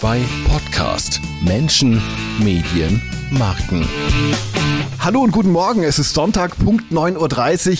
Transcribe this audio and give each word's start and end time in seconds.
2 0.00 0.22
Podcast 0.48 1.20
Menschen, 1.42 2.00
Medien, 2.38 3.02
Marken. 3.32 3.86
Hallo 4.98 5.20
und 5.20 5.30
guten 5.30 5.52
Morgen, 5.52 5.82
es 5.82 5.98
ist 5.98 6.14
Sonntag, 6.14 6.58
Punkt 6.58 6.90
9.30 6.90 7.18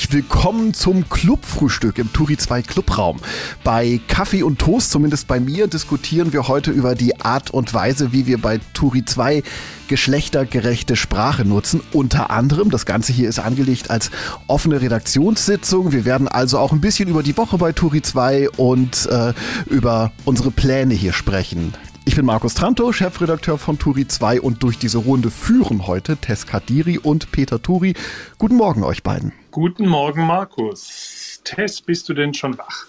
Uhr. 0.09 0.13
Willkommen 0.13 0.75
zum 0.75 1.09
Clubfrühstück 1.09 1.97
im 1.97 2.13
Turi 2.13 2.37
2 2.37 2.61
Clubraum. 2.61 3.21
Bei 3.65 4.01
Kaffee 4.07 4.43
und 4.43 4.59
Toast, 4.59 4.91
zumindest 4.91 5.29
bei 5.29 5.41
mir, 5.41 5.67
diskutieren 5.67 6.35
wir 6.35 6.47
heute 6.47 6.73
über 6.73 6.95
die 6.95 7.19
Art 7.23 7.53
und 7.53 7.73
Weise, 7.73 8.13
wie 8.13 8.27
wir 8.27 8.37
bei 8.37 8.61
Turi 8.75 9.03
2 9.03 9.43
geschlechtergerechte 9.89 10.97
Sprache 10.97 11.47
nutzen. 11.47 11.81
Unter 11.91 12.29
anderem, 12.29 12.71
das 12.71 12.85
Ganze 12.85 13.15
hier 13.15 13.31
ist 13.31 13.39
angelegt 13.39 13.89
als 13.89 14.11
offene 14.47 14.83
Redaktionssitzung. 14.83 15.93
Wir 15.93 16.05
werden 16.05 16.29
also 16.29 16.59
auch 16.59 16.73
ein 16.73 16.83
bisschen 16.83 17.09
über 17.09 17.23
die 17.23 17.39
Woche 17.39 17.57
bei 17.57 17.73
Turi 17.73 18.03
2 18.03 18.51
und 18.51 19.07
äh, 19.07 19.33
über 19.65 20.13
unsere 20.27 20.51
Pläne 20.51 20.93
hier 20.93 21.15
sprechen. 21.15 21.73
Ich 22.07 22.17
bin 22.17 22.25
Markus 22.25 22.55
Tranto, 22.55 22.93
Chefredakteur 22.93 23.59
von 23.59 23.79
Turi 23.79 24.09
2 24.09 24.41
und 24.41 24.63
durch 24.63 24.79
diese 24.79 24.99
Runde 24.99 25.31
führen 25.31 25.87
heute 25.87 26.17
Tess 26.17 26.47
Kadiri 26.47 26.99
und 26.99 27.31
Peter 27.31 27.61
Turi. 27.61 27.95
Guten 28.39 28.57
Morgen 28.57 28.83
euch 28.83 29.03
beiden. 29.03 29.33
Guten 29.51 29.87
Morgen, 29.87 30.27
Markus. 30.27 31.41
Tess, 31.45 31.83
bist 31.83 32.09
du 32.09 32.15
denn 32.15 32.33
schon 32.33 32.57
wach? 32.57 32.87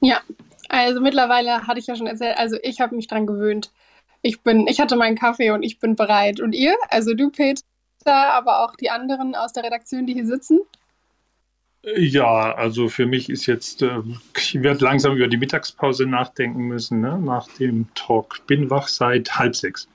Ja, 0.00 0.20
also 0.68 1.00
mittlerweile 1.00 1.66
hatte 1.66 1.78
ich 1.78 1.86
ja 1.86 1.94
schon 1.94 2.08
erzählt, 2.08 2.36
also 2.36 2.56
ich 2.62 2.80
habe 2.80 2.96
mich 2.96 3.06
dran 3.06 3.26
gewöhnt. 3.26 3.70
Ich 4.22 4.42
bin, 4.42 4.66
ich 4.66 4.80
hatte 4.80 4.96
meinen 4.96 5.16
Kaffee 5.16 5.50
und 5.50 5.62
ich 5.62 5.78
bin 5.78 5.94
bereit. 5.94 6.40
Und 6.40 6.52
ihr? 6.52 6.74
Also 6.88 7.14
du, 7.14 7.30
Peter, 7.30 7.62
aber 8.04 8.64
auch 8.64 8.74
die 8.74 8.90
anderen 8.90 9.36
aus 9.36 9.52
der 9.52 9.62
Redaktion, 9.62 10.06
die 10.06 10.14
hier 10.14 10.26
sitzen? 10.26 10.60
Ja, 11.84 12.54
also 12.54 12.88
für 12.88 13.06
mich 13.06 13.28
ist 13.28 13.46
jetzt, 13.46 13.82
äh, 13.82 14.02
ich 14.36 14.62
werde 14.62 14.84
langsam 14.84 15.16
über 15.16 15.26
die 15.26 15.36
Mittagspause 15.36 16.06
nachdenken 16.06 16.62
müssen, 16.68 17.00
ne? 17.00 17.18
nach 17.18 17.48
dem 17.58 17.88
Talk. 17.94 18.46
Bin 18.46 18.70
wach 18.70 18.86
seit 18.86 19.36
halb 19.36 19.56
sechs. 19.56 19.88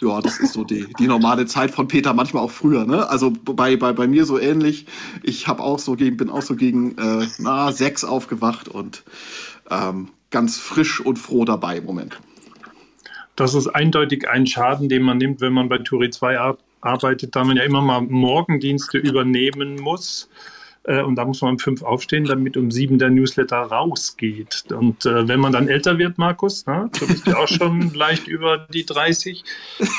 Ja, 0.00 0.20
das 0.20 0.38
ist 0.38 0.52
so 0.52 0.62
die, 0.62 0.86
die 0.98 1.06
normale 1.06 1.46
Zeit 1.46 1.70
von 1.70 1.88
Peter, 1.88 2.12
manchmal 2.12 2.44
auch 2.44 2.50
früher. 2.50 2.84
Ne? 2.84 3.08
Also 3.08 3.32
bei, 3.32 3.76
bei, 3.76 3.92
bei 3.92 4.06
mir 4.06 4.26
so 4.26 4.38
ähnlich. 4.38 4.86
Ich 5.22 5.48
habe 5.48 5.62
auch 5.62 5.78
so 5.78 5.96
gegen, 5.96 6.16
bin 6.18 6.30
auch 6.30 6.42
so 6.42 6.54
gegen 6.54 6.96
äh, 6.98 7.26
na, 7.38 7.72
sechs 7.72 8.04
aufgewacht 8.04 8.68
und 8.68 9.02
ähm, 9.70 10.10
ganz 10.30 10.58
frisch 10.58 11.00
und 11.00 11.18
froh 11.18 11.44
dabei 11.44 11.78
im 11.78 11.86
Moment. 11.86 12.20
Das 13.36 13.54
ist 13.54 13.68
eindeutig 13.68 14.28
ein 14.28 14.46
Schaden, 14.46 14.88
den 14.88 15.02
man 15.02 15.18
nimmt, 15.18 15.40
wenn 15.40 15.52
man 15.52 15.68
bei 15.68 15.78
Turi 15.78 16.10
2 16.10 16.38
arbeitet, 16.80 17.34
da 17.36 17.44
man 17.44 17.56
ja 17.56 17.62
immer 17.62 17.82
mal 17.82 18.00
Morgendienste 18.00 18.98
übernehmen 18.98 19.76
muss. 19.76 20.28
Äh, 20.88 21.02
und 21.02 21.16
da 21.16 21.24
muss 21.24 21.42
man 21.42 21.52
um 21.52 21.58
fünf 21.58 21.82
aufstehen, 21.82 22.24
damit 22.24 22.56
um 22.56 22.70
sieben 22.70 22.98
der 22.98 23.10
Newsletter 23.10 23.58
rausgeht. 23.58 24.64
Und 24.72 25.04
äh, 25.04 25.28
wenn 25.28 25.38
man 25.38 25.52
dann 25.52 25.68
älter 25.68 25.98
wird, 25.98 26.16
Markus, 26.16 26.66
ne, 26.66 26.90
du 26.98 27.06
bist 27.06 27.26
ja 27.26 27.36
auch 27.36 27.48
schon 27.48 27.90
leicht 27.94 28.26
über 28.26 28.66
die 28.72 28.86
30, 28.86 29.44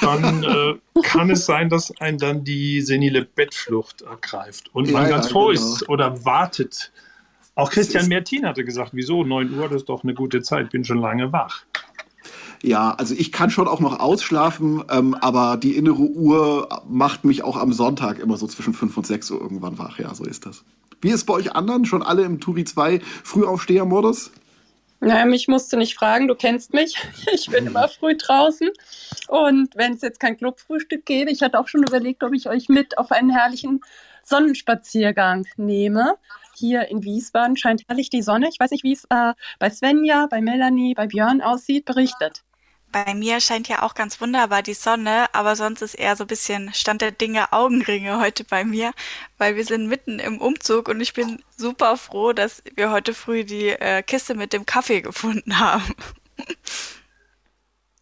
dann 0.02 0.44
äh, 0.44 1.02
kann 1.04 1.30
es 1.30 1.46
sein, 1.46 1.70
dass 1.70 1.96
einen 2.02 2.18
dann 2.18 2.44
die 2.44 2.82
senile 2.82 3.24
Bettflucht 3.24 4.02
ergreift 4.02 4.74
und 4.74 4.92
man 4.92 5.04
ja, 5.04 5.10
ganz 5.10 5.30
froh 5.30 5.48
genau. 5.48 5.52
ist 5.52 5.88
oder 5.90 6.26
wartet. 6.26 6.92
Auch 7.54 7.72
Christian 7.72 8.08
Mertin 8.08 8.46
hatte 8.46 8.64
gesagt, 8.64 8.92
wieso 8.94 9.24
9 9.24 9.54
Uhr, 9.54 9.68
das 9.68 9.82
ist 9.82 9.90
doch 9.90 10.04
eine 10.04 10.14
gute 10.14 10.42
Zeit, 10.42 10.72
bin 10.72 10.86
schon 10.86 11.00
lange 11.00 11.32
wach. 11.34 11.66
Ja, 12.62 12.92
also 12.92 13.16
ich 13.16 13.32
kann 13.32 13.50
schon 13.50 13.68
auch 13.68 13.80
noch 13.80 14.00
ausschlafen, 14.00 14.84
ähm, 14.90 15.16
aber 15.16 15.58
die 15.58 15.78
innere 15.78 16.02
Uhr 16.02 16.84
macht 16.90 17.24
mich 17.24 17.44
auch 17.44 17.56
am 17.56 17.72
Sonntag 17.72 18.20
immer 18.20 18.38
so 18.38 18.48
zwischen 18.48 18.74
5 18.74 18.98
und 18.98 19.08
6 19.08 19.32
Uhr 19.32 19.42
irgendwann 19.42 19.78
wach. 19.78 19.98
Ja, 19.98 20.14
so 20.14 20.26
ist 20.26 20.46
das. 20.46 20.64
Wie 21.02 21.08
ist 21.10 21.16
es 21.16 21.26
bei 21.26 21.34
euch 21.34 21.56
anderen? 21.56 21.86
Schon 21.86 22.04
alle 22.04 22.24
im 22.24 22.42
Turi 22.42 22.66
2 22.66 23.00
Frühaufsteher-Modus? 23.24 24.32
Naja, 25.02 25.26
mich 25.26 25.48
musst 25.48 25.72
du 25.72 25.78
nicht 25.78 25.96
fragen, 25.96 26.28
du 26.28 26.36
kennst 26.36 26.74
mich. 26.74 26.96
Ich 27.34 27.50
bin 27.50 27.68
immer 27.68 27.88
früh 27.88 28.18
draußen. 28.18 28.70
Und 29.30 29.76
wenn 29.76 29.94
es 29.94 30.02
jetzt 30.02 30.20
kein 30.20 30.36
Clubfrühstück 30.36 31.06
geht, 31.06 31.30
ich 31.30 31.42
hatte 31.42 31.60
auch 31.60 31.70
schon 31.70 31.84
überlegt, 31.84 32.24
ob 32.24 32.34
ich 32.34 32.50
euch 32.50 32.68
mit 32.68 32.98
auf 32.98 33.12
einen 33.12 33.30
herrlichen 33.30 33.82
Sonnenspaziergang 34.24 35.46
nehme. 35.56 36.16
Hier 36.56 36.90
in 36.90 37.04
Wiesbaden 37.04 37.56
scheint 37.56 37.84
herrlich 37.88 38.10
die 38.10 38.22
Sonne. 38.22 38.50
Ich 38.50 38.60
weiß 38.60 38.72
nicht, 38.72 38.84
wie 38.84 38.92
es 38.92 39.06
äh, 39.10 39.34
bei 39.60 39.70
Svenja, 39.70 40.28
bei 40.30 40.42
Melanie, 40.42 40.94
bei 40.94 41.08
Björn 41.08 41.42
aussieht. 41.42 41.86
Berichtet. 41.86 42.44
Bei 42.92 43.14
mir 43.14 43.40
scheint 43.40 43.68
ja 43.68 43.84
auch 43.84 43.94
ganz 43.94 44.20
wunderbar 44.20 44.64
die 44.64 44.74
Sonne, 44.74 45.28
aber 45.34 45.56
sonst 45.56 45.82
ist 45.84 45.94
eher 45.94 46.16
so 46.16 46.24
ein 46.24 46.28
bisschen 46.28 46.74
Stand 46.74 47.02
der 47.02 47.12
Dinge 47.12 47.54
Augenringe 47.54 48.20
heute 48.20 48.44
bei 48.44 48.64
mir, 48.64 48.94
weil 49.38 49.56
wir 49.56 49.66
sind 49.66 49.88
mitten 49.88 50.18
im 50.18 50.42
Umzug 50.42 50.90
und 50.90 51.00
ich 51.00 51.14
bin 51.14 51.44
super 51.56 51.98
froh, 51.98 52.34
dass 52.34 52.64
wir 52.76 52.92
heute 52.92 53.14
früh 53.14 53.44
die 53.44 53.70
äh, 53.70 54.02
Kiste 54.02 54.34
mit 54.34 54.54
dem 54.54 54.66
Kaffee 54.66 55.02
gefunden 55.02 55.60
haben. 55.60 55.94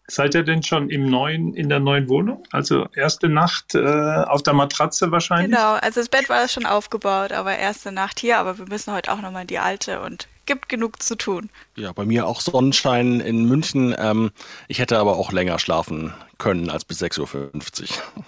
Seid 0.10 0.36
ihr 0.36 0.44
denn 0.44 0.64
schon 0.64 0.90
im 0.90 1.10
neuen, 1.10 1.54
in 1.54 1.68
der 1.68 1.82
neuen 1.82 2.08
Wohnung? 2.08 2.44
Also 2.52 2.88
erste 2.96 3.28
Nacht 3.28 3.76
äh, 3.76 3.80
auf 3.80 4.42
der 4.42 4.54
Matratze 4.54 5.12
wahrscheinlich? 5.12 5.52
Genau, 5.52 5.74
also 5.74 6.00
das 6.00 6.08
Bett 6.08 6.30
war 6.30 6.48
schon 6.48 6.66
aufgebaut, 6.66 7.34
aber 7.34 7.58
erste 7.58 7.92
Nacht 7.92 8.20
hier, 8.20 8.38
aber 8.38 8.58
wir 8.58 8.68
müssen 8.68 8.94
heute 8.94 9.12
auch 9.12 9.22
nochmal 9.22 9.42
in 9.42 9.48
die 9.48 9.60
alte 9.60 10.02
und 10.02 10.30
gibt 10.46 10.70
genug 10.70 11.04
zu 11.04 11.16
tun. 11.16 11.50
Ja, 11.76 11.92
bei 11.92 12.06
mir 12.06 12.26
auch 12.26 12.40
Sonnenschein 12.40 13.20
in 13.20 13.46
München. 13.50 13.94
Ähm, 13.98 14.32
ich 14.70 14.80
hätte 14.80 14.98
aber 14.98 15.18
auch 15.18 15.34
länger 15.34 15.60
schlafen 15.60 16.14
können 16.38 16.70
als 16.70 16.86
bis 16.86 17.02
6.50 17.04 17.82
Uhr. 17.82 18.24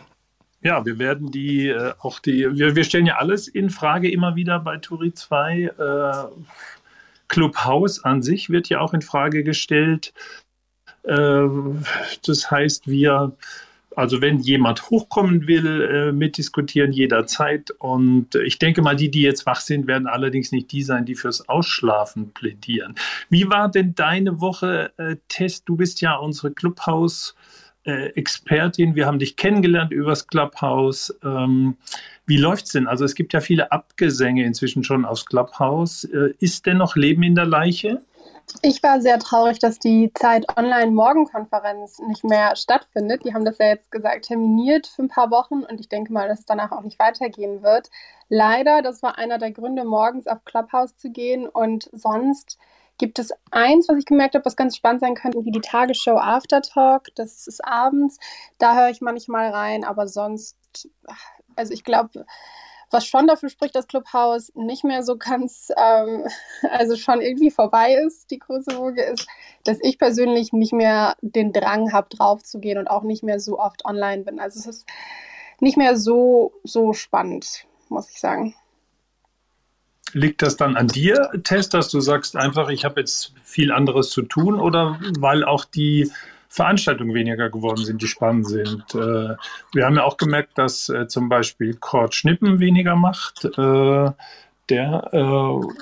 Ja, 0.61 0.85
wir 0.85 0.99
werden 0.99 1.31
die 1.31 1.69
äh, 1.69 1.93
auch 1.99 2.19
die, 2.19 2.45
wir, 2.57 2.75
wir 2.75 2.83
stellen 2.83 3.05
ja 3.05 3.15
alles 3.15 3.47
in 3.47 3.69
Frage 3.69 4.11
immer 4.11 4.35
wieder 4.35 4.59
bei 4.59 4.75
Turi 4.77 5.13
2. 5.13 5.61
Äh, 5.61 6.43
Clubhouse 7.29 8.03
an 8.03 8.21
sich 8.21 8.49
wird 8.49 8.67
ja 8.67 8.81
auch 8.81 8.93
in 8.93 9.01
Frage 9.01 9.45
gestellt. 9.45 10.13
Äh, 11.09 11.49
das 12.25 12.51
heißt, 12.51 12.87
wir 12.87 13.33
also 13.95 14.21
wenn 14.21 14.39
jemand 14.39 14.89
hochkommen 14.89 15.47
will, 15.47 15.81
äh, 15.81 16.11
mitdiskutieren 16.13 16.93
jederzeit. 16.93 17.71
Und 17.79 18.35
ich 18.35 18.57
denke 18.57 18.81
mal, 18.81 18.95
die, 18.95 19.11
die 19.11 19.23
jetzt 19.23 19.45
wach 19.45 19.59
sind, 19.59 19.87
werden 19.87 20.07
allerdings 20.07 20.53
nicht 20.53 20.71
die 20.71 20.83
sein, 20.83 21.05
die 21.05 21.15
fürs 21.15 21.49
Ausschlafen 21.49 22.31
plädieren. 22.31 22.95
Wie 23.29 23.49
war 23.49 23.69
denn 23.69 23.95
deine 23.95 24.39
Woche, 24.39 24.93
äh, 24.97 25.17
Tess? 25.27 25.65
Du 25.65 25.75
bist 25.75 25.99
ja 25.99 26.15
unsere 26.15 26.51
Clubhouse. 26.51 27.35
Expertin, 27.85 28.93
wir 28.93 29.07
haben 29.07 29.17
dich 29.17 29.35
kennengelernt 29.35 29.91
übers 29.91 30.27
Clubhouse. 30.27 31.17
Ähm, 31.23 31.75
wie 32.27 32.37
läuft's 32.37 32.73
denn? 32.73 32.85
Also 32.85 33.03
es 33.03 33.15
gibt 33.15 33.33
ja 33.33 33.39
viele 33.39 33.71
Abgesänge 33.71 34.43
inzwischen 34.43 34.83
schon 34.83 35.05
aus 35.05 35.25
Clubhouse. 35.25 36.03
Äh, 36.03 36.33
ist 36.39 36.67
denn 36.67 36.77
noch 36.77 36.95
Leben 36.95 37.23
in 37.23 37.33
der 37.33 37.47
Leiche? 37.47 38.01
Ich 38.61 38.81
war 38.83 38.99
sehr 38.99 39.19
traurig, 39.19 39.59
dass 39.59 39.79
die 39.79 40.11
Zeit 40.13 40.45
Online-Morgenkonferenz 40.57 41.99
nicht 41.99 42.23
mehr 42.23 42.55
stattfindet. 42.55 43.23
Die 43.23 43.33
haben 43.33 43.45
das 43.45 43.57
ja 43.59 43.67
jetzt 43.67 43.91
gesagt, 43.91 44.25
terminiert 44.25 44.87
für 44.87 45.03
ein 45.03 45.07
paar 45.07 45.31
Wochen 45.31 45.63
und 45.63 45.79
ich 45.79 45.87
denke 45.87 46.11
mal, 46.11 46.27
dass 46.27 46.39
es 46.39 46.45
danach 46.45 46.71
auch 46.71 46.81
nicht 46.81 46.99
weitergehen 46.99 47.61
wird. 47.61 47.89
Leider, 48.27 48.81
das 48.81 49.03
war 49.03 49.17
einer 49.17 49.37
der 49.37 49.51
Gründe, 49.51 49.85
morgens 49.85 50.27
auf 50.27 50.43
Clubhouse 50.45 50.97
zu 50.97 51.11
gehen 51.11 51.47
und 51.47 51.89
sonst 51.93 52.57
gibt 52.97 53.17
es 53.17 53.31
eins, 53.51 53.87
was 53.87 53.97
ich 53.97 54.05
gemerkt 54.05 54.35
habe, 54.35 54.45
was 54.45 54.57
ganz 54.57 54.75
spannend 54.75 55.01
sein 55.01 55.15
könnte, 55.15 55.45
wie 55.45 55.51
die 55.51 55.61
Tagesshow 55.61 56.17
Aftertalk. 56.17 57.07
Das 57.15 57.47
ist 57.47 57.63
abends. 57.63 58.19
Da 58.57 58.75
höre 58.75 58.89
ich 58.89 58.99
manchmal 58.99 59.51
rein, 59.51 59.85
aber 59.85 60.07
sonst, 60.07 60.57
also 61.55 61.73
ich 61.73 61.83
glaube, 61.83 62.25
was 62.91 63.05
schon 63.05 63.27
dafür 63.27 63.49
spricht, 63.49 63.75
dass 63.75 63.87
Clubhouse 63.87 64.51
nicht 64.55 64.83
mehr 64.83 65.03
so 65.03 65.17
ganz, 65.17 65.71
ähm, 65.77 66.25
also 66.71 66.95
schon 66.95 67.21
irgendwie 67.21 67.51
vorbei 67.51 67.95
ist, 68.05 68.31
die 68.31 68.39
große 68.39 68.77
Woge 68.77 69.03
ist, 69.03 69.27
dass 69.63 69.77
ich 69.81 69.97
persönlich 69.97 70.53
nicht 70.53 70.73
mehr 70.73 71.15
den 71.21 71.53
Drang 71.53 71.91
habe, 71.91 72.09
drauf 72.09 72.43
zu 72.43 72.59
gehen 72.59 72.77
und 72.77 72.87
auch 72.87 73.03
nicht 73.03 73.23
mehr 73.23 73.39
so 73.39 73.59
oft 73.59 73.85
online 73.85 74.23
bin. 74.23 74.39
Also 74.39 74.59
es 74.59 74.65
ist 74.65 74.87
nicht 75.59 75.77
mehr 75.77 75.97
so, 75.97 76.53
so 76.63 76.93
spannend, 76.93 77.65
muss 77.89 78.09
ich 78.09 78.19
sagen. 78.19 78.55
Liegt 80.13 80.41
das 80.41 80.57
dann 80.57 80.75
an 80.75 80.87
dir, 80.87 81.29
Tess, 81.43 81.69
dass 81.69 81.89
du 81.89 81.99
sagst 81.99 82.35
einfach, 82.35 82.69
ich 82.69 82.83
habe 82.83 82.99
jetzt 82.99 83.33
viel 83.43 83.71
anderes 83.71 84.09
zu 84.09 84.23
tun 84.23 84.59
oder 84.59 84.99
weil 85.19 85.43
auch 85.43 85.65
die 85.65 86.11
Veranstaltungen 86.49 87.13
weniger 87.13 87.49
geworden 87.49 87.85
sind, 87.85 88.01
die 88.01 88.07
spannend 88.07 88.47
sind. 88.47 88.83
Äh, 88.95 89.35
wir 89.73 89.85
haben 89.85 89.95
ja 89.95 90.03
auch 90.03 90.17
gemerkt, 90.17 90.57
dass 90.57 90.89
äh, 90.89 91.07
zum 91.07 91.29
Beispiel 91.29 91.75
Kurt 91.75 92.15
Schnippen 92.15 92.59
weniger 92.59 92.95
macht. 92.95 93.45
Äh, 93.45 94.11
der, 94.69 95.11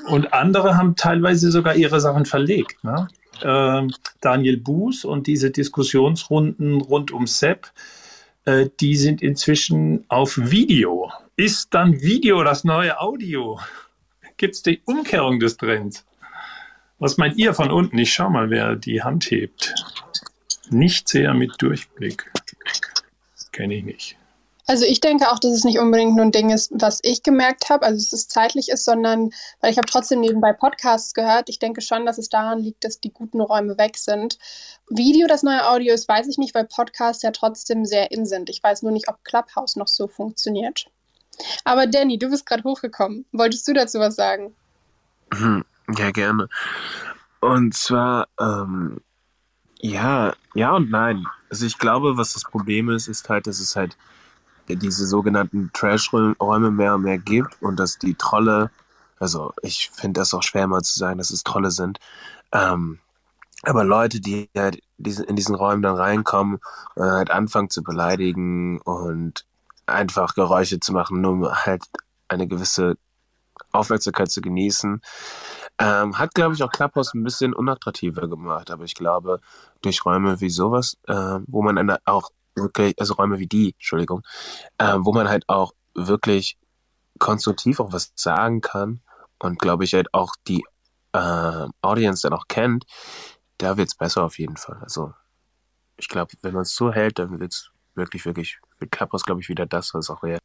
und 0.08 0.32
andere 0.32 0.78
haben 0.78 0.96
teilweise 0.96 1.52
sogar 1.52 1.76
ihre 1.76 2.00
Sachen 2.00 2.24
verlegt. 2.24 2.82
Ne? 2.86 3.10
Daniel 4.22 4.56
Buß 4.56 5.04
und 5.04 5.28
diese 5.28 5.52
Diskussionsrunden 5.52 6.80
rund 6.80 7.12
um 7.12 7.28
Sepp, 7.28 7.70
die 8.80 8.96
sind 8.96 9.22
inzwischen 9.22 10.06
auf 10.08 10.38
Video. 10.38 11.12
Ist 11.36 11.74
dann 11.74 12.00
Video 12.00 12.46
das 12.46 12.64
neue 12.64 13.02
Audio? 13.02 13.60
Gibt 14.38 14.56
es 14.56 14.64
die 14.64 14.82
Umkehrung 14.86 15.42
des 15.42 15.58
Trends? 15.58 16.06
Was 17.00 17.18
meint 17.18 17.38
ihr 17.38 17.54
von 17.54 17.72
unten? 17.72 17.98
Ich 17.98 18.14
schau 18.14 18.30
mal, 18.30 18.50
wer 18.50 18.78
die 18.78 19.04
Hand 19.04 19.30
hebt. 19.32 19.76
Nicht 20.70 21.08
sehr 21.08 21.34
mit 21.34 21.54
Durchblick. 21.60 22.32
Kenne 23.52 23.76
ich 23.76 23.84
nicht. 23.84 24.18
Also 24.70 24.84
ich 24.84 25.00
denke 25.00 25.32
auch, 25.32 25.40
dass 25.40 25.54
es 25.54 25.64
nicht 25.64 25.80
unbedingt 25.80 26.16
nur 26.18 26.26
ein 26.26 26.34
Ding 26.34 26.50
ist, 26.50 26.72
was 26.74 27.00
ich 27.02 27.24
gemerkt 27.24 27.70
habe, 27.70 27.86
also 27.86 28.04
dass 28.04 28.12
es 28.12 28.28
zeitlich 28.28 28.68
ist, 28.68 28.84
sondern 28.84 29.30
weil 29.62 29.72
ich 29.72 29.78
habe 29.78 29.88
trotzdem 29.90 30.20
nebenbei 30.20 30.52
Podcasts 30.52 31.14
gehört. 31.14 31.48
Ich 31.48 31.60
denke 31.60 31.80
schon, 31.80 32.06
dass 32.06 32.18
es 32.18 32.28
daran 32.28 32.60
liegt, 32.60 32.84
dass 32.84 33.00
die 33.00 33.14
guten 33.14 33.40
Räume 33.40 33.78
weg 33.78 33.98
sind. 33.98 34.38
Video, 34.90 35.26
das 35.28 35.42
neue 35.42 35.70
Audio 35.70 35.94
ist, 35.94 36.10
weiß 36.10 36.28
ich 36.28 36.38
nicht, 36.38 36.54
weil 36.54 36.66
Podcasts 36.66 37.24
ja 37.24 37.32
trotzdem 37.32 37.86
sehr 37.86 38.12
in 38.12 38.26
sind. 38.26 38.50
Ich 38.50 38.62
weiß 38.62 38.82
nur 38.84 38.92
nicht, 38.92 39.08
ob 39.08 39.24
Clubhouse 39.24 39.78
noch 39.78 39.88
so 39.88 40.10
funktioniert. 40.10 40.88
Aber 41.64 41.88
Danny, 41.88 42.20
du 42.20 42.30
bist 42.30 42.46
gerade 42.46 42.64
hochgekommen. 42.64 43.26
Wolltest 43.32 43.66
du 43.70 43.74
dazu 43.74 44.00
was 44.00 44.18
sagen? 44.18 44.54
Ja, 45.98 46.12
gerne. 46.12 46.50
Und 47.40 47.74
zwar, 47.74 48.28
ähm, 48.38 49.00
ja, 49.80 50.34
ja 50.54 50.76
und 50.76 50.90
nein. 50.90 51.26
Also 51.50 51.66
ich 51.66 51.78
glaube, 51.78 52.18
was 52.18 52.34
das 52.34 52.44
Problem 52.44 52.90
ist, 52.90 53.08
ist 53.08 53.30
halt, 53.30 53.48
dass 53.48 53.60
es 53.60 53.76
halt 53.76 53.98
diese 54.68 55.08
sogenannten 55.08 55.72
Trash-Räume 55.74 56.72
mehr 56.72 56.96
und 56.96 57.04
mehr 57.04 57.18
gibt 57.18 57.62
und 57.62 57.80
dass 57.80 57.98
die 57.98 58.16
Trolle, 58.16 58.70
also 59.18 59.54
ich 59.62 59.90
finde 59.94 60.20
das 60.20 60.34
auch 60.34 60.44
schwer 60.44 60.68
mal 60.68 60.82
zu 60.82 61.00
sagen, 61.00 61.18
dass 61.18 61.30
es 61.30 61.44
Trolle 61.44 61.72
sind, 61.72 62.00
ähm, 62.52 63.00
aber 63.64 63.84
Leute, 63.84 64.20
die 64.20 64.50
halt 64.56 64.82
in 64.98 65.36
diesen 65.36 65.56
Räumen 65.56 65.82
dann 65.82 65.96
reinkommen 65.96 66.60
und 66.96 67.06
halt 67.06 67.32
anfangen 67.32 67.70
zu 67.70 67.84
beleidigen 67.84 68.80
und 68.82 69.46
einfach 69.86 70.36
Geräusche 70.36 70.80
zu 70.80 70.94
machen, 70.94 71.22
nur 71.22 71.66
halt 71.66 71.84
eine 72.28 72.48
gewisse 72.48 72.98
Aufmerksamkeit 73.72 74.30
zu 74.30 74.42
genießen, 74.42 75.02
ähm, 75.80 76.18
hat, 76.18 76.34
glaube 76.34 76.56
ich, 76.56 76.64
auch 76.64 76.72
Clubhouse 76.72 77.14
ein 77.14 77.24
bisschen 77.24 77.54
unattraktiver 77.54 78.28
gemacht. 78.28 78.72
Aber 78.72 78.84
ich 78.84 78.96
glaube, 78.96 79.40
durch 79.82 80.06
Räume 80.06 80.42
wie 80.42 80.50
sowas, 80.50 80.98
äh, 81.08 81.40
wo 81.48 81.62
man 81.62 81.78
eine, 81.78 82.00
auch 82.06 82.32
wirklich, 82.56 83.00
also 83.00 83.14
Räume 83.14 83.40
wie 83.40 83.48
die, 83.48 83.74
Entschuldigung, 83.74 84.24
äh, 84.78 84.96
wo 84.98 85.14
man 85.14 85.30
halt 85.30 85.48
auch 85.48 85.74
wirklich 85.94 86.58
konstruktiv 87.20 87.80
auch 87.80 87.92
was 87.94 88.12
sagen 88.16 88.62
kann 88.62 89.02
und 89.40 89.60
glaube 89.60 89.84
ich 89.84 89.94
halt 89.94 90.14
auch 90.14 90.36
die 90.48 90.64
äh, 91.14 91.68
Audience 91.82 92.28
dann 92.28 92.38
auch 92.38 92.48
kennt, 92.48 92.86
da 93.58 93.78
wird 93.78 93.90
es 93.90 93.96
besser 93.96 94.24
auf 94.24 94.38
jeden 94.38 94.58
Fall. 94.58 94.80
Also 94.82 95.14
ich 95.98 96.08
glaube, 96.08 96.34
wenn 96.42 96.54
man 96.54 96.64
es 96.64 96.76
so 96.76 96.92
hält, 96.92 97.20
dann 97.20 97.40
wird 97.40 97.54
es 97.54 97.72
wirklich, 97.96 98.26
wirklich, 98.26 98.60
wird 98.80 98.92
Clubhouse, 98.92 99.24
glaube 99.24 99.42
ich, 99.42 99.50
wieder 99.50 99.66
das, 99.66 99.94
was 99.94 100.10
auch 100.10 100.22
real. 100.22 100.40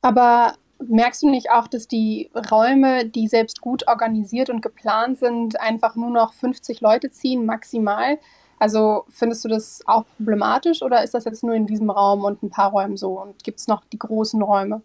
Aber 0.00 0.54
merkst 0.78 1.22
du 1.22 1.30
nicht 1.30 1.50
auch, 1.50 1.68
dass 1.68 1.88
die 1.88 2.30
Räume, 2.50 3.06
die 3.06 3.28
selbst 3.28 3.60
gut 3.60 3.88
organisiert 3.88 4.50
und 4.50 4.62
geplant 4.62 5.18
sind, 5.18 5.60
einfach 5.60 5.96
nur 5.96 6.10
noch 6.10 6.32
50 6.32 6.80
Leute 6.80 7.10
ziehen, 7.10 7.46
maximal? 7.46 8.18
Also 8.58 9.04
findest 9.10 9.44
du 9.44 9.48
das 9.48 9.82
auch 9.86 10.04
problematisch 10.16 10.82
oder 10.82 11.02
ist 11.04 11.14
das 11.14 11.24
jetzt 11.24 11.44
nur 11.44 11.54
in 11.54 11.66
diesem 11.66 11.90
Raum 11.90 12.24
und 12.24 12.42
ein 12.42 12.50
paar 12.50 12.70
Räumen 12.70 12.96
so? 12.96 13.20
Und 13.20 13.44
gibt 13.44 13.60
es 13.60 13.68
noch 13.68 13.84
die 13.92 13.98
großen 13.98 14.40
Räume? 14.42 14.82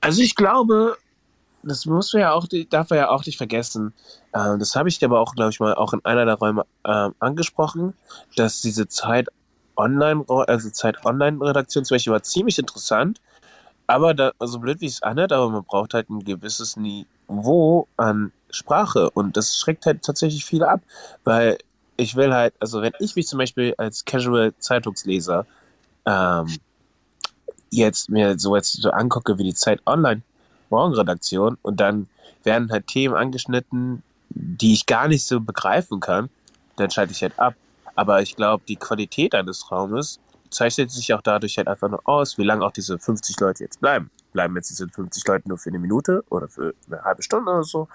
Also 0.00 0.22
ich 0.22 0.34
glaube, 0.34 0.96
das 1.62 1.84
musst 1.84 2.14
du 2.14 2.18
ja 2.18 2.32
auch, 2.32 2.46
darf 2.70 2.90
er 2.90 2.96
ja 2.96 3.08
auch 3.10 3.24
nicht 3.26 3.36
vergessen. 3.36 3.92
Äh, 4.32 4.56
das 4.58 4.74
habe 4.74 4.88
ich 4.88 5.04
aber 5.04 5.20
auch, 5.20 5.34
glaube 5.34 5.50
ich 5.50 5.60
mal, 5.60 5.74
auch 5.74 5.92
in 5.92 6.04
einer 6.04 6.24
der 6.24 6.36
Räume 6.36 6.64
äh, 6.84 7.10
angesprochen, 7.18 7.94
dass 8.36 8.62
diese 8.62 8.88
Zeit 8.88 9.28
Online, 9.76 10.24
also 10.28 10.70
Zeit 10.70 11.04
Online-Redaktion 11.04 11.84
zum 11.84 11.94
Beispiel 11.94 12.12
war 12.12 12.22
ziemlich 12.22 12.58
interessant, 12.58 13.20
aber 13.90 14.14
da, 14.14 14.32
also 14.38 14.60
blöd 14.60 14.80
wie 14.80 14.86
es 14.86 15.02
anhört, 15.02 15.32
aber 15.32 15.50
man 15.50 15.64
braucht 15.64 15.94
halt 15.94 16.10
ein 16.10 16.24
gewisses 16.24 16.76
Niveau 16.76 17.88
an 17.96 18.32
Sprache 18.48 19.10
und 19.10 19.36
das 19.36 19.56
schreckt 19.56 19.84
halt 19.84 20.02
tatsächlich 20.02 20.44
viele 20.44 20.68
ab, 20.68 20.80
weil 21.24 21.58
ich 21.96 22.14
will 22.14 22.32
halt, 22.32 22.54
also 22.60 22.82
wenn 22.82 22.92
ich 23.00 23.16
mich 23.16 23.26
zum 23.26 23.40
Beispiel 23.40 23.74
als 23.78 24.04
Casual 24.04 24.54
Zeitungsleser 24.60 25.44
ähm, 26.06 26.46
jetzt 27.70 28.08
mir 28.10 28.38
so 28.38 28.54
jetzt 28.54 28.80
so 28.80 28.90
angucke 28.90 29.38
wie 29.38 29.44
die 29.44 29.54
Zeit 29.54 29.80
Online 29.86 30.22
Morgenredaktion 30.70 31.58
und 31.62 31.80
dann 31.80 32.06
werden 32.44 32.70
halt 32.70 32.86
Themen 32.86 33.16
angeschnitten, 33.16 34.04
die 34.28 34.72
ich 34.72 34.86
gar 34.86 35.08
nicht 35.08 35.26
so 35.26 35.40
begreifen 35.40 35.98
kann, 35.98 36.30
dann 36.76 36.90
schalte 36.90 37.12
ich 37.12 37.22
halt 37.22 37.36
ab. 37.40 37.54
Aber 37.96 38.22
ich 38.22 38.36
glaube, 38.36 38.62
die 38.68 38.76
Qualität 38.76 39.34
eines 39.34 39.70
Raumes 39.72 40.20
zeichnet 40.50 40.90
sich 40.90 41.12
auch 41.14 41.22
dadurch 41.22 41.56
halt 41.58 41.68
einfach 41.68 41.88
nur 41.88 42.06
aus, 42.08 42.38
wie 42.38 42.44
lange 42.44 42.64
auch 42.64 42.72
diese 42.72 42.98
50 42.98 43.38
Leute 43.40 43.64
jetzt 43.64 43.80
bleiben 43.80 44.10
bleiben 44.32 44.56
jetzt 44.56 44.70
diese 44.70 44.88
50 44.88 45.26
Leute 45.26 45.48
nur 45.48 45.58
für 45.58 45.70
eine 45.70 45.78
Minute 45.78 46.24
oder 46.30 46.48
für 46.48 46.74
eine 46.86 47.02
halbe 47.02 47.22
Stunde 47.22 47.50
oder 47.50 47.64
so. 47.64 47.88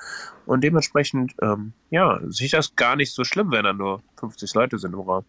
Und 0.46 0.63
dementsprechend, 0.63 1.34
ähm, 1.42 1.74
ja, 1.90 2.19
sehe 2.28 2.46
ich 2.46 2.52
das 2.52 2.75
gar 2.75 2.96
nicht 2.96 3.13
so 3.13 3.24
schlimm, 3.24 3.52
wenn 3.52 3.63
da 3.63 3.74
nur 3.74 4.02
50 4.18 4.54
Leute 4.54 4.78
sind 4.78 4.94
im 4.94 5.00
Raum. 5.00 5.25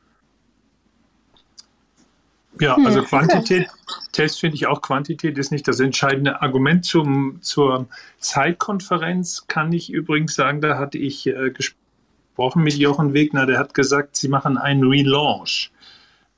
Ja, 2.58 2.74
also 2.76 3.02
Quantität, 3.02 3.68
Test 4.12 4.40
finde 4.40 4.56
ich 4.56 4.66
auch, 4.66 4.80
Quantität 4.80 5.36
ist 5.36 5.52
nicht 5.52 5.68
das 5.68 5.78
entscheidende 5.78 6.40
Argument 6.40 6.84
zum, 6.86 7.38
zur 7.42 7.86
Zeitkonferenz. 8.18 9.46
Kann 9.46 9.72
ich 9.72 9.90
übrigens 9.90 10.34
sagen, 10.34 10.62
da 10.62 10.78
hatte 10.78 10.96
ich 10.96 11.26
äh, 11.26 11.50
gesprochen 11.50 12.62
mit 12.62 12.74
Jochen 12.74 13.12
Wegner, 13.12 13.44
der 13.44 13.58
hat 13.58 13.74
gesagt, 13.74 14.16
sie 14.16 14.28
machen 14.28 14.56
einen 14.56 14.84
Relaunch. 14.84 15.70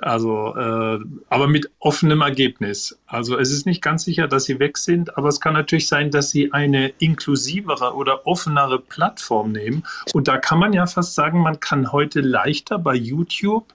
Also, 0.00 0.54
äh, 0.56 1.00
aber 1.28 1.48
mit 1.48 1.70
offenem 1.80 2.20
Ergebnis. 2.20 2.96
Also 3.06 3.36
es 3.36 3.52
ist 3.52 3.66
nicht 3.66 3.82
ganz 3.82 4.04
sicher, 4.04 4.28
dass 4.28 4.44
sie 4.44 4.60
weg 4.60 4.78
sind, 4.78 5.16
aber 5.18 5.28
es 5.28 5.40
kann 5.40 5.54
natürlich 5.54 5.88
sein, 5.88 6.12
dass 6.12 6.30
sie 6.30 6.52
eine 6.52 6.90
inklusivere 6.98 7.94
oder 7.94 8.24
offenere 8.24 8.78
Plattform 8.78 9.50
nehmen. 9.50 9.84
Und 10.12 10.28
da 10.28 10.38
kann 10.38 10.60
man 10.60 10.72
ja 10.72 10.86
fast 10.86 11.16
sagen, 11.16 11.40
man 11.40 11.58
kann 11.58 11.90
heute 11.90 12.20
leichter 12.20 12.78
bei 12.78 12.94
YouTube 12.94 13.66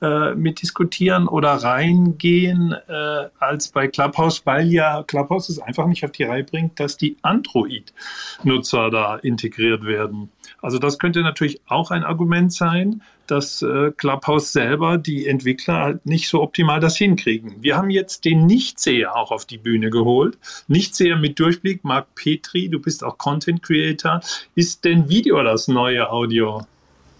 äh, 0.00 0.34
mitdiskutieren 0.34 1.28
oder 1.28 1.50
reingehen 1.50 2.72
äh, 2.72 3.28
als 3.38 3.68
bei 3.68 3.88
Clubhouse, 3.88 4.42
weil 4.44 4.72
ja 4.72 5.02
Clubhouse 5.02 5.48
es 5.48 5.58
einfach 5.58 5.86
nicht 5.86 6.04
auf 6.04 6.12
die 6.12 6.24
Reihe 6.24 6.44
bringt, 6.44 6.78
dass 6.78 6.96
die 6.96 7.16
Android-Nutzer 7.22 8.90
da 8.90 9.16
integriert 9.16 9.84
werden. 9.84 10.30
Also 10.60 10.78
das 10.78 10.98
könnte 10.98 11.22
natürlich 11.22 11.60
auch 11.66 11.90
ein 11.90 12.04
Argument 12.04 12.52
sein, 12.52 13.02
dass 13.26 13.62
äh, 13.62 13.92
Clubhouse 13.96 14.52
selber 14.52 14.98
die 14.98 15.26
Entwickler 15.26 15.80
halt 15.80 16.06
nicht 16.06 16.28
so 16.28 16.42
optimal 16.42 16.80
das 16.80 16.96
hinkriegen. 16.96 17.56
Wir 17.60 17.76
haben 17.76 17.90
jetzt 17.90 18.24
den 18.24 18.46
Nichtseher 18.46 19.14
auch 19.16 19.30
auf 19.30 19.44
die 19.44 19.58
Bühne 19.58 19.90
geholt. 19.90 20.38
Nichtseher 20.66 21.16
mit 21.16 21.38
Durchblick, 21.38 21.84
Marc 21.84 22.14
Petri, 22.14 22.68
du 22.68 22.80
bist 22.80 23.04
auch 23.04 23.18
Content 23.18 23.62
Creator. 23.62 24.20
Ist 24.54 24.84
denn 24.84 25.08
Video 25.08 25.42
das 25.42 25.68
neue 25.68 26.10
Audio? 26.10 26.62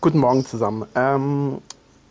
Guten 0.00 0.18
Morgen 0.20 0.44
zusammen. 0.44 0.86
Ähm, 0.94 1.58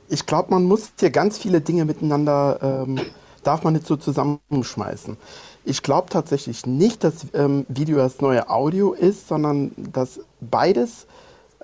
ich 0.09 0.25
glaube, 0.25 0.51
man 0.51 0.63
muss 0.63 0.92
hier 1.00 1.09
ganz 1.09 1.38
viele 1.38 1.62
Dinge 1.62 1.86
miteinander, 1.86 2.59
ähm, 2.62 3.00
darf 3.44 3.63
man 3.63 3.74
nicht 3.74 3.88
so 3.88 3.95
zusammenschmeißen. 3.95 5.18
Ich 5.63 5.83
glaube 5.83 6.09
tatsächlich 6.09 6.65
nicht, 6.65 7.04
dass 7.04 7.27
ähm, 7.33 7.65
Video 7.68 7.98
das 7.98 8.21
neue 8.21 8.50
Audio 8.50 8.94
ist, 8.94 9.27
sondern 9.27 9.71
dass 9.77 10.19
beides 10.39 11.08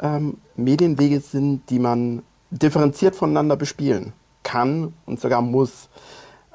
ähm, 0.02 0.38
Medienwege 0.56 1.20
sind, 1.20 1.70
die 1.70 1.80
man 1.80 2.24
differenziert 2.52 3.16
voneinander 3.16 3.56
bespielen 3.56 4.14
kann 4.44 4.94
und 5.06 5.20
sogar 5.20 5.42
muss. 5.42 5.90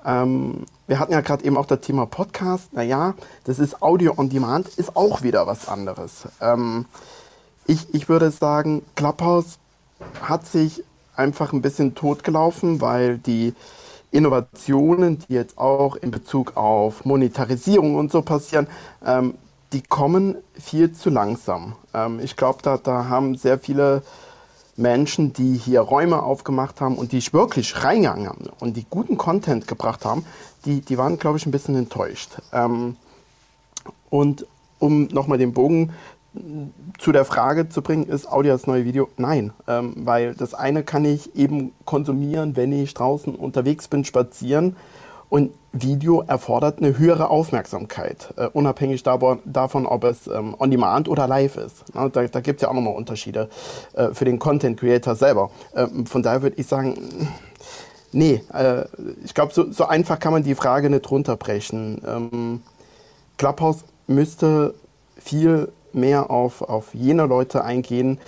Ähm, 0.04 0.66
wir 0.86 1.00
hatten 1.00 1.12
ja 1.12 1.20
gerade 1.20 1.44
eben 1.44 1.56
auch 1.56 1.66
das 1.66 1.80
Thema 1.80 2.06
Podcast. 2.06 2.72
Naja, 2.72 3.14
das 3.44 3.58
ist 3.58 3.82
Audio 3.82 4.14
on 4.16 4.28
Demand, 4.28 4.68
ist 4.68 4.96
auch 4.96 5.22
wieder 5.22 5.46
was 5.46 5.68
anderes. 5.68 6.28
Ähm, 6.40 6.86
ich, 7.66 7.92
ich 7.94 8.08
würde 8.08 8.30
sagen, 8.30 8.82
Clubhouse 8.94 9.58
hat 10.22 10.46
sich 10.46 10.84
einfach 11.18 11.52
ein 11.52 11.62
bisschen 11.62 11.94
totgelaufen, 11.94 12.80
weil 12.80 13.18
die 13.18 13.54
Innovationen, 14.10 15.18
die 15.18 15.34
jetzt 15.34 15.58
auch 15.58 15.96
in 15.96 16.10
Bezug 16.10 16.56
auf 16.56 17.04
Monetarisierung 17.04 17.96
und 17.96 18.10
so 18.10 18.22
passieren, 18.22 18.66
ähm, 19.04 19.34
die 19.72 19.82
kommen 19.82 20.36
viel 20.54 20.92
zu 20.92 21.10
langsam. 21.10 21.74
Ähm, 21.92 22.20
ich 22.20 22.36
glaube, 22.36 22.60
da, 22.62 22.78
da 22.78 23.08
haben 23.08 23.34
sehr 23.34 23.58
viele 23.58 24.02
Menschen, 24.76 25.32
die 25.32 25.56
hier 25.56 25.80
Räume 25.80 26.22
aufgemacht 26.22 26.80
haben 26.80 26.96
und 26.96 27.12
die 27.12 27.18
ich 27.18 27.34
wirklich 27.34 27.82
reingegangen 27.82 28.28
haben 28.28 28.46
und 28.60 28.76
die 28.76 28.86
guten 28.88 29.18
Content 29.18 29.66
gebracht 29.66 30.04
haben, 30.04 30.24
die, 30.64 30.80
die 30.80 30.96
waren, 30.96 31.18
glaube 31.18 31.36
ich, 31.36 31.46
ein 31.46 31.50
bisschen 31.50 31.76
enttäuscht. 31.76 32.30
Ähm, 32.52 32.96
und 34.08 34.46
um 34.78 35.08
nochmal 35.08 35.38
den 35.38 35.52
Bogen 35.52 35.92
zu 36.98 37.12
der 37.12 37.24
Frage 37.24 37.68
zu 37.68 37.82
bringen, 37.82 38.04
ist 38.06 38.30
Audio 38.30 38.52
das 38.52 38.66
neue 38.66 38.84
Video? 38.84 39.08
Nein, 39.16 39.52
ähm, 39.66 39.94
weil 39.98 40.34
das 40.34 40.54
eine 40.54 40.82
kann 40.82 41.04
ich 41.04 41.34
eben 41.34 41.72
konsumieren, 41.84 42.56
wenn 42.56 42.72
ich 42.72 42.94
draußen 42.94 43.34
unterwegs 43.34 43.88
bin, 43.88 44.04
spazieren 44.04 44.76
und 45.28 45.52
Video 45.72 46.22
erfordert 46.22 46.78
eine 46.78 46.98
höhere 46.98 47.28
Aufmerksamkeit, 47.28 48.32
äh, 48.36 48.46
unabhängig 48.46 49.02
davon, 49.02 49.86
ob 49.86 50.04
es 50.04 50.26
ähm, 50.26 50.54
on 50.58 50.70
demand 50.70 51.08
oder 51.08 51.26
live 51.26 51.56
ist. 51.56 51.84
Na, 51.92 52.08
da 52.08 52.26
da 52.26 52.40
gibt 52.40 52.60
es 52.60 52.62
ja 52.62 52.68
auch 52.68 52.74
nochmal 52.74 52.94
Unterschiede 52.94 53.48
äh, 53.92 54.08
für 54.12 54.24
den 54.24 54.38
Content 54.38 54.80
Creator 54.80 55.14
selber. 55.14 55.50
Ähm, 55.74 56.06
von 56.06 56.22
daher 56.22 56.42
würde 56.42 56.56
ich 56.58 56.66
sagen, 56.66 56.96
nee, 58.12 58.42
äh, 58.52 58.84
ich 59.24 59.34
glaube, 59.34 59.52
so, 59.52 59.70
so, 59.70 59.84
einfach 59.84 60.18
kann 60.18 60.32
man 60.32 60.42
die 60.42 60.54
Frage 60.54 60.88
nicht 60.88 61.10
runterbrechen. 61.10 62.02
Ähm, 62.06 62.62
Clubhouse 63.36 63.84
müsste 64.06 64.74
viel 65.18 65.70
mehr 65.92 66.30
auf, 66.30 66.62
auf 66.62 66.94
jene 66.94 67.26
Leute 67.26 67.64
eingehen, 67.64 68.18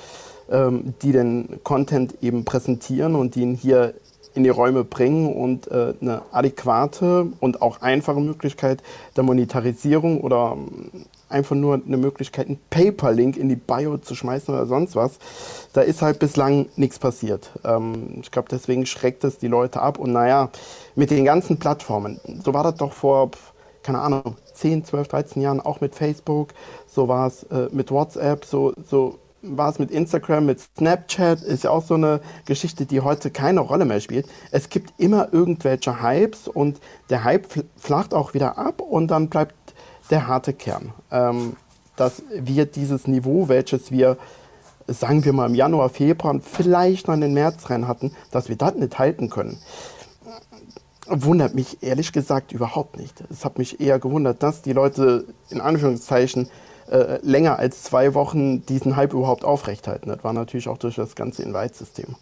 ähm, 0.50 0.94
die 1.02 1.12
den 1.12 1.60
Content 1.62 2.14
eben 2.22 2.44
präsentieren 2.44 3.14
und 3.14 3.34
die 3.34 3.42
ihn 3.42 3.54
hier 3.54 3.94
in 4.34 4.44
die 4.44 4.50
Räume 4.50 4.84
bringen 4.84 5.32
und 5.34 5.68
äh, 5.68 5.94
eine 6.00 6.22
adäquate 6.30 7.26
und 7.40 7.62
auch 7.62 7.80
einfache 7.82 8.20
Möglichkeit 8.20 8.82
der 9.16 9.24
Monetarisierung 9.24 10.20
oder 10.20 10.56
ähm, 10.56 11.06
einfach 11.28 11.56
nur 11.56 11.80
eine 11.84 11.96
Möglichkeit, 11.96 12.48
einen 12.48 12.58
Paper-Link 12.70 13.36
in 13.36 13.48
die 13.48 13.56
Bio 13.56 13.98
zu 13.98 14.14
schmeißen 14.14 14.52
oder 14.52 14.66
sonst 14.66 14.96
was. 14.96 15.18
Da 15.72 15.80
ist 15.80 16.02
halt 16.02 16.18
bislang 16.18 16.66
nichts 16.76 16.98
passiert. 16.98 17.50
Ähm, 17.64 18.18
ich 18.20 18.30
glaube, 18.30 18.48
deswegen 18.50 18.86
schreckt 18.86 19.24
es 19.24 19.38
die 19.38 19.48
Leute 19.48 19.80
ab. 19.80 19.98
Und 19.98 20.12
naja, 20.12 20.50
mit 20.94 21.10
den 21.10 21.24
ganzen 21.24 21.58
Plattformen, 21.58 22.20
so 22.44 22.52
war 22.52 22.64
das 22.64 22.76
doch 22.76 22.92
vor, 22.92 23.30
keine 23.90 24.02
Ahnung, 24.02 24.36
10, 24.54 24.84
12, 24.84 25.08
13 25.08 25.42
Jahren 25.42 25.60
auch 25.60 25.80
mit 25.80 25.96
Facebook, 25.96 26.50
so 26.86 27.08
war 27.08 27.26
es 27.26 27.42
äh, 27.44 27.68
mit 27.72 27.90
WhatsApp, 27.90 28.44
so, 28.44 28.72
so 28.88 29.18
war 29.42 29.68
es 29.68 29.80
mit 29.80 29.90
Instagram, 29.90 30.46
mit 30.46 30.60
Snapchat, 30.60 31.42
ist 31.42 31.64
ja 31.64 31.70
auch 31.70 31.84
so 31.84 31.94
eine 31.94 32.20
Geschichte, 32.44 32.86
die 32.86 33.00
heute 33.00 33.32
keine 33.32 33.58
Rolle 33.58 33.86
mehr 33.86 33.98
spielt. 34.00 34.28
Es 34.52 34.68
gibt 34.68 34.92
immer 34.98 35.32
irgendwelche 35.32 36.00
Hypes 36.02 36.46
und 36.46 36.78
der 37.08 37.24
Hype 37.24 37.48
flacht 37.76 38.14
auch 38.14 38.32
wieder 38.32 38.58
ab 38.58 38.80
und 38.80 39.08
dann 39.08 39.28
bleibt 39.28 39.54
der 40.10 40.28
harte 40.28 40.52
Kern. 40.52 40.92
Ähm, 41.10 41.56
dass 41.96 42.22
wir 42.32 42.66
dieses 42.66 43.08
Niveau, 43.08 43.48
welches 43.48 43.90
wir, 43.90 44.18
sagen 44.86 45.24
wir 45.24 45.32
mal, 45.32 45.48
im 45.48 45.56
Januar, 45.56 45.88
Februar 45.88 46.34
und 46.34 46.44
vielleicht 46.44 47.08
noch 47.08 47.14
in 47.14 47.22
den 47.22 47.34
März 47.34 47.68
rein 47.70 47.88
hatten, 47.88 48.12
dass 48.30 48.48
wir 48.48 48.56
das 48.56 48.76
nicht 48.76 49.00
halten 49.00 49.30
können. 49.30 49.58
Wundert 51.12 51.54
mich 51.54 51.82
ehrlich 51.82 52.12
gesagt 52.12 52.52
überhaupt 52.52 52.96
nicht. 52.96 53.22
Es 53.30 53.44
hat 53.44 53.58
mich 53.58 53.80
eher 53.80 53.98
gewundert, 53.98 54.42
dass 54.42 54.62
die 54.62 54.72
Leute 54.72 55.26
in 55.50 55.60
Anführungszeichen 55.60 56.48
äh, 56.90 57.18
länger 57.22 57.58
als 57.58 57.82
zwei 57.82 58.14
Wochen 58.14 58.64
diesen 58.66 58.96
Hype 58.96 59.12
überhaupt 59.12 59.44
aufrechthalten. 59.44 60.08
Das 60.08 60.22
war 60.22 60.32
natürlich 60.32 60.68
auch 60.68 60.78
durch 60.78 60.96
das 60.96 61.14
ganze 61.14 61.42
Invite-System. 61.42 62.14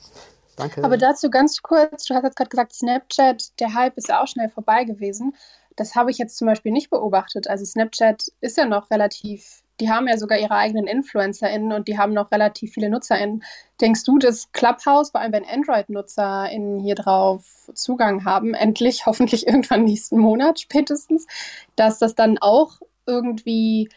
Danke. 0.56 0.82
Aber 0.82 0.96
dazu 0.96 1.30
ganz 1.30 1.62
kurz, 1.62 2.04
du 2.06 2.14
hast 2.14 2.24
jetzt 2.24 2.36
gerade 2.36 2.50
gesagt, 2.50 2.74
Snapchat, 2.74 3.60
der 3.60 3.74
Hype 3.74 3.96
ist 3.96 4.12
auch 4.12 4.26
schnell 4.26 4.48
vorbei 4.48 4.84
gewesen. 4.84 5.34
Das 5.76 5.94
habe 5.94 6.10
ich 6.10 6.18
jetzt 6.18 6.36
zum 6.36 6.46
Beispiel 6.46 6.72
nicht 6.72 6.90
beobachtet. 6.90 7.48
Also 7.48 7.64
Snapchat 7.64 8.32
ist 8.40 8.56
ja 8.56 8.66
noch 8.66 8.90
relativ, 8.90 9.62
die 9.80 9.90
haben 9.90 10.08
ja 10.08 10.16
sogar 10.18 10.38
ihre 10.38 10.54
eigenen 10.54 10.86
InfluencerInnen 10.86 11.72
und 11.72 11.88
die 11.88 11.98
haben 11.98 12.12
noch 12.12 12.32
relativ 12.32 12.72
viele 12.72 12.90
NutzerInnen. 12.90 13.42
Denkst 13.80 14.04
du, 14.04 14.18
dass 14.18 14.50
Clubhouse, 14.52 15.10
vor 15.10 15.20
allem 15.20 15.32
wenn 15.32 15.44
Android-NutzerInnen 15.44 16.80
hier 16.80 16.94
drauf 16.94 17.70
Zugang 17.74 18.24
haben, 18.24 18.54
endlich, 18.54 19.06
hoffentlich 19.06 19.46
irgendwann 19.46 19.84
nächsten 19.84 20.18
Monat 20.18 20.60
spätestens, 20.60 21.26
dass 21.76 21.98
das 21.98 22.14
dann 22.14 22.38
auch 22.38 22.80
irgendwie 23.06 23.88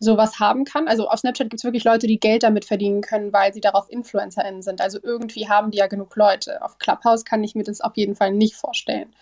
sowas 0.00 0.40
haben 0.40 0.64
kann. 0.64 0.88
Also 0.88 1.08
auf 1.08 1.20
Snapchat 1.20 1.50
gibt 1.50 1.60
es 1.60 1.64
wirklich 1.64 1.84
Leute, 1.84 2.06
die 2.06 2.18
Geld 2.18 2.42
damit 2.42 2.64
verdienen 2.64 3.02
können, 3.02 3.32
weil 3.32 3.52
sie 3.52 3.60
darauf 3.60 3.90
InfluencerInnen 3.90 4.62
sind. 4.62 4.80
Also 4.80 4.98
irgendwie 5.02 5.48
haben 5.48 5.70
die 5.70 5.78
ja 5.78 5.86
genug 5.86 6.16
Leute. 6.16 6.62
Auf 6.62 6.78
Clubhouse 6.78 7.24
kann 7.24 7.44
ich 7.44 7.54
mir 7.54 7.64
das 7.64 7.82
auf 7.82 7.96
jeden 7.96 8.16
Fall 8.16 8.32
nicht 8.32 8.56
vorstellen. 8.56 9.14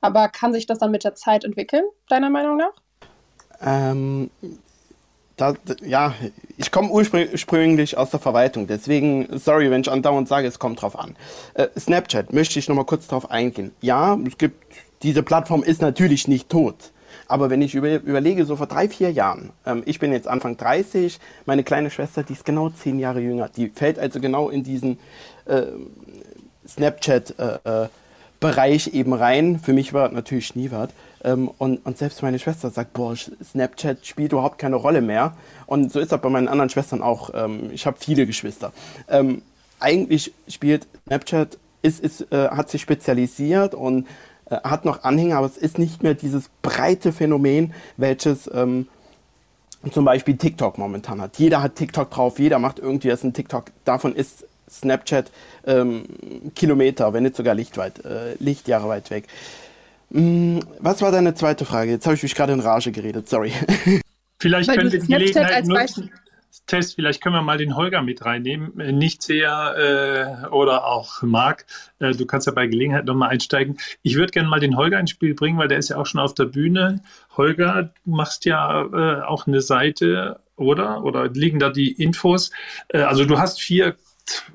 Aber 0.00 0.28
kann 0.28 0.52
sich 0.52 0.66
das 0.66 0.80
dann 0.80 0.90
mit 0.90 1.04
der 1.04 1.14
Zeit 1.14 1.44
entwickeln, 1.44 1.84
deiner 2.08 2.30
Meinung 2.30 2.56
nach? 2.56 2.72
Ähm, 3.62 4.30
da, 5.36 5.54
ja, 5.84 6.14
ich 6.56 6.70
komme 6.70 6.90
ursprünglich 6.90 7.96
aus 7.96 8.10
der 8.10 8.20
Verwaltung, 8.20 8.66
deswegen, 8.66 9.38
sorry, 9.38 9.70
wenn 9.70 9.80
ich 9.80 9.90
andauernd 9.90 10.28
sage, 10.28 10.46
es 10.46 10.58
kommt 10.58 10.80
drauf 10.80 10.98
an. 10.98 11.16
Äh, 11.54 11.68
Snapchat 11.78 12.32
möchte 12.32 12.58
ich 12.58 12.68
nochmal 12.68 12.84
kurz 12.84 13.08
drauf 13.08 13.30
eingehen. 13.30 13.72
Ja, 13.80 14.18
es 14.26 14.38
gibt, 14.38 14.64
diese 15.02 15.22
Plattform 15.22 15.62
ist 15.62 15.82
natürlich 15.82 16.28
nicht 16.28 16.48
tot. 16.48 16.92
Aber 17.26 17.50
wenn 17.50 17.62
ich 17.62 17.74
über, 17.74 17.94
überlege, 17.94 18.44
so 18.44 18.56
vor 18.56 18.66
drei, 18.66 18.88
vier 18.88 19.10
Jahren, 19.10 19.50
ähm, 19.66 19.82
ich 19.86 19.98
bin 19.98 20.12
jetzt 20.12 20.28
Anfang 20.28 20.56
30, 20.56 21.18
meine 21.46 21.64
kleine 21.64 21.90
Schwester, 21.90 22.22
die 22.22 22.34
ist 22.34 22.44
genau 22.44 22.70
zehn 22.70 22.98
Jahre 22.98 23.20
jünger, 23.20 23.48
die 23.48 23.70
fällt 23.70 23.98
also 23.98 24.20
genau 24.20 24.50
in 24.50 24.62
diesen 24.62 24.98
äh, 25.46 25.62
Snapchat 26.68 27.34
äh, 27.38 27.84
äh 27.84 27.88
Bereich 28.44 28.88
eben 28.88 29.14
rein. 29.14 29.58
Für 29.58 29.72
mich 29.72 29.94
war 29.94 30.10
natürlich 30.10 30.52
was. 30.70 30.90
Ähm, 31.24 31.50
und, 31.56 31.78
und 31.86 31.96
selbst 31.96 32.22
meine 32.22 32.38
Schwester 32.38 32.68
sagt, 32.68 32.92
boah, 32.92 33.16
Snapchat 33.16 34.04
spielt 34.04 34.32
überhaupt 34.32 34.58
keine 34.58 34.76
Rolle 34.76 35.00
mehr. 35.00 35.34
Und 35.64 35.90
so 35.90 35.98
ist 35.98 36.12
das 36.12 36.20
bei 36.20 36.28
meinen 36.28 36.48
anderen 36.48 36.68
Schwestern 36.68 37.00
auch. 37.00 37.30
Ähm, 37.32 37.70
ich 37.72 37.86
habe 37.86 37.96
viele 37.98 38.26
Geschwister. 38.26 38.74
Ähm, 39.08 39.40
eigentlich 39.80 40.34
spielt 40.46 40.86
Snapchat, 41.06 41.56
ist, 41.80 42.00
ist, 42.04 42.30
äh, 42.32 42.48
hat 42.48 42.68
sich 42.68 42.82
spezialisiert 42.82 43.74
und 43.74 44.06
äh, 44.50 44.56
hat 44.56 44.84
noch 44.84 45.04
Anhänger, 45.04 45.38
aber 45.38 45.46
es 45.46 45.56
ist 45.56 45.78
nicht 45.78 46.02
mehr 46.02 46.12
dieses 46.12 46.50
breite 46.60 47.14
Phänomen, 47.14 47.72
welches 47.96 48.50
ähm, 48.52 48.88
zum 49.90 50.04
Beispiel 50.04 50.36
TikTok 50.36 50.76
momentan 50.76 51.18
hat. 51.22 51.38
Jeder 51.38 51.62
hat 51.62 51.76
TikTok 51.76 52.10
drauf, 52.10 52.38
jeder 52.38 52.58
macht 52.58 52.78
irgendwie 52.78 53.10
was 53.10 53.24
in 53.24 53.32
TikTok. 53.32 53.64
Davon 53.86 54.14
ist 54.14 54.44
Snapchat 54.78 55.30
ähm, 55.66 56.04
Kilometer, 56.54 57.12
wenn 57.12 57.22
nicht 57.22 57.36
sogar 57.36 57.54
lichtweit, 57.54 58.04
äh, 58.04 58.34
Lichtjahre 58.38 58.88
weit 58.88 59.10
weg. 59.10 59.26
Hm, 60.12 60.60
was 60.78 61.02
war 61.02 61.10
deine 61.10 61.34
zweite 61.34 61.64
Frage? 61.64 61.90
Jetzt 61.90 62.06
habe 62.06 62.14
ich 62.14 62.22
mich 62.22 62.34
gerade 62.34 62.52
in 62.52 62.60
Rage 62.60 62.92
geredet, 62.92 63.28
sorry. 63.28 63.52
Vielleicht 64.40 64.68
Weil 64.68 64.76
können 64.76 64.92
wir 64.92 65.00
die 65.00 65.06
Gelegenheit 65.06 65.66
nutzen. 65.66 66.10
Test, 66.66 66.94
vielleicht 66.94 67.22
können 67.22 67.34
wir 67.34 67.42
mal 67.42 67.58
den 67.58 67.76
Holger 67.76 68.00
mit 68.00 68.24
reinnehmen. 68.24 68.78
Äh, 68.80 68.92
nicht 68.92 69.22
sehr 69.22 70.44
äh, 70.44 70.46
oder 70.48 70.86
auch 70.86 71.22
Marc, 71.22 71.66
äh, 71.98 72.12
du 72.12 72.26
kannst 72.26 72.46
ja 72.46 72.52
bei 72.52 72.66
Gelegenheit 72.66 73.04
nochmal 73.04 73.30
einsteigen. 73.30 73.78
Ich 74.02 74.16
würde 74.16 74.32
gerne 74.32 74.48
mal 74.48 74.60
den 74.60 74.76
Holger 74.76 74.98
ins 74.98 75.10
Spiel 75.10 75.34
bringen, 75.34 75.58
weil 75.58 75.68
der 75.68 75.78
ist 75.78 75.90
ja 75.90 75.96
auch 75.96 76.06
schon 76.06 76.20
auf 76.20 76.34
der 76.34 76.46
Bühne. 76.46 77.00
Holger, 77.36 77.90
du 78.04 78.10
machst 78.10 78.44
ja 78.44 78.82
äh, 78.82 79.22
auch 79.22 79.46
eine 79.46 79.60
Seite, 79.60 80.40
oder? 80.56 81.04
Oder 81.04 81.28
liegen 81.28 81.58
da 81.58 81.70
die 81.70 81.92
Infos? 81.92 82.50
Äh, 82.88 83.00
also 83.00 83.24
du 83.24 83.38
hast 83.38 83.60
vier 83.60 83.96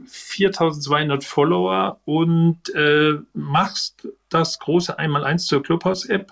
4200 0.07 1.23
Follower 1.23 1.99
und 2.05 2.57
äh, 2.75 3.13
machst 3.33 4.07
das 4.29 4.59
große 4.59 4.97
Einmaleins 4.97 5.45
zur 5.45 5.63
Clubhouse-App. 5.63 6.31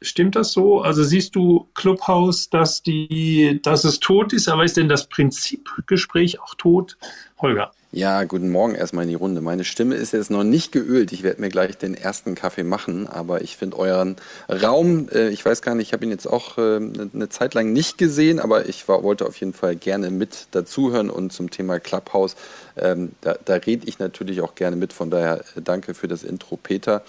Stimmt 0.00 0.34
das 0.36 0.52
so? 0.52 0.80
Also 0.80 1.04
siehst 1.04 1.36
du 1.36 1.68
Clubhouse, 1.74 2.50
dass, 2.50 2.82
die, 2.82 3.60
dass 3.62 3.84
es 3.84 4.00
tot 4.00 4.32
ist, 4.32 4.48
aber 4.48 4.64
ist 4.64 4.76
denn 4.76 4.88
das 4.88 5.08
Prinzipgespräch 5.08 6.40
auch 6.40 6.54
tot? 6.56 6.98
Holger. 7.40 7.72
Ja, 7.94 8.24
guten 8.24 8.48
Morgen 8.48 8.74
erstmal 8.74 9.04
in 9.04 9.10
die 9.10 9.16
Runde. 9.16 9.42
Meine 9.42 9.64
Stimme 9.64 9.96
ist 9.96 10.14
jetzt 10.14 10.30
noch 10.30 10.44
nicht 10.44 10.72
geölt. 10.72 11.12
Ich 11.12 11.22
werde 11.22 11.42
mir 11.42 11.50
gleich 11.50 11.76
den 11.76 11.92
ersten 11.92 12.34
Kaffee 12.34 12.62
machen, 12.62 13.06
aber 13.06 13.42
ich 13.42 13.58
finde 13.58 13.78
euren 13.78 14.16
Raum, 14.48 15.10
äh, 15.12 15.28
ich 15.28 15.44
weiß 15.44 15.60
gar 15.60 15.74
nicht, 15.74 15.88
ich 15.88 15.92
habe 15.92 16.06
ihn 16.06 16.10
jetzt 16.10 16.24
auch 16.24 16.56
äh, 16.56 16.76
eine 16.76 17.28
Zeit 17.28 17.52
lang 17.52 17.74
nicht 17.74 17.98
gesehen, 17.98 18.40
aber 18.40 18.66
ich 18.66 18.88
war, 18.88 19.02
wollte 19.02 19.26
auf 19.26 19.36
jeden 19.36 19.52
Fall 19.52 19.76
gerne 19.76 20.10
mit 20.10 20.46
dazuhören 20.52 21.10
und 21.10 21.34
zum 21.34 21.50
Thema 21.50 21.80
Clubhouse, 21.80 22.34
ähm, 22.78 23.12
da, 23.20 23.36
da 23.44 23.56
rede 23.56 23.86
ich 23.86 23.98
natürlich 23.98 24.40
auch 24.40 24.54
gerne 24.54 24.76
mit. 24.76 24.94
Von 24.94 25.10
daher 25.10 25.40
äh, 25.54 25.60
danke 25.62 25.92
für 25.92 26.08
das 26.08 26.22
Intro, 26.22 26.56
Peter. 26.56 27.02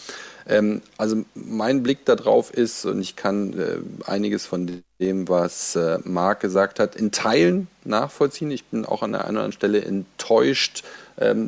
Ähm, 0.47 0.81
also 0.97 1.23
mein 1.35 1.83
Blick 1.83 2.05
darauf 2.05 2.53
ist, 2.53 2.85
und 2.85 3.01
ich 3.01 3.15
kann 3.15 3.53
äh, 3.59 3.77
einiges 4.09 4.45
von 4.45 4.83
dem, 4.99 5.27
was 5.29 5.75
äh, 5.75 5.99
Marc 6.03 6.39
gesagt 6.39 6.79
hat, 6.79 6.95
in 6.95 7.11
Teilen 7.11 7.67
nachvollziehen. 7.83 8.51
Ich 8.51 8.65
bin 8.65 8.85
auch 8.85 9.03
an 9.03 9.13
der 9.13 9.21
einen 9.21 9.37
oder 9.37 9.45
anderen 9.45 9.51
Stelle 9.53 9.81
enttäuscht 9.83 10.83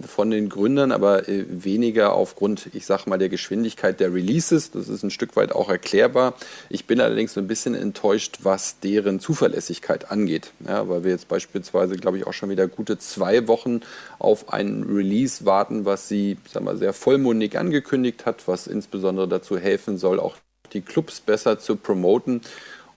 von 0.07 0.29
den 0.29 0.49
Gründern, 0.49 0.91
aber 0.91 1.27
äh, 1.27 1.45
weniger 1.49 2.13
aufgrund, 2.13 2.69
ich 2.73 2.85
sage 2.85 3.09
mal, 3.09 3.17
der 3.17 3.29
Geschwindigkeit 3.29 3.99
der 3.99 4.13
Releases. 4.13 4.71
Das 4.71 4.89
ist 4.89 5.03
ein 5.03 5.11
Stück 5.11 5.35
weit 5.35 5.51
auch 5.51 5.69
erklärbar. 5.69 6.35
Ich 6.69 6.85
bin 6.85 7.01
allerdings 7.01 7.33
so 7.33 7.39
ein 7.39 7.47
bisschen 7.47 7.73
enttäuscht, 7.73 8.39
was 8.43 8.79
deren 8.79 9.19
Zuverlässigkeit 9.19 10.11
angeht. 10.11 10.51
Ja, 10.67 10.87
weil 10.87 11.03
wir 11.03 11.11
jetzt 11.11 11.27
beispielsweise, 11.27 11.95
glaube 11.95 12.17
ich, 12.17 12.27
auch 12.27 12.33
schon 12.33 12.49
wieder 12.49 12.67
gute 12.67 12.97
zwei 12.99 13.47
Wochen 13.47 13.81
auf 14.19 14.53
einen 14.53 14.83
Release 14.83 15.45
warten, 15.45 15.85
was 15.85 16.07
sie, 16.07 16.37
sagen 16.51 16.65
wir, 16.65 16.77
sehr 16.77 16.93
vollmundig 16.93 17.57
angekündigt 17.57 18.25
hat, 18.25 18.47
was 18.47 18.67
insbesondere 18.67 19.27
dazu 19.27 19.57
helfen 19.57 19.97
soll, 19.97 20.19
auch 20.19 20.37
die 20.73 20.81
Clubs 20.81 21.21
besser 21.21 21.57
zu 21.57 21.75
promoten. 21.75 22.41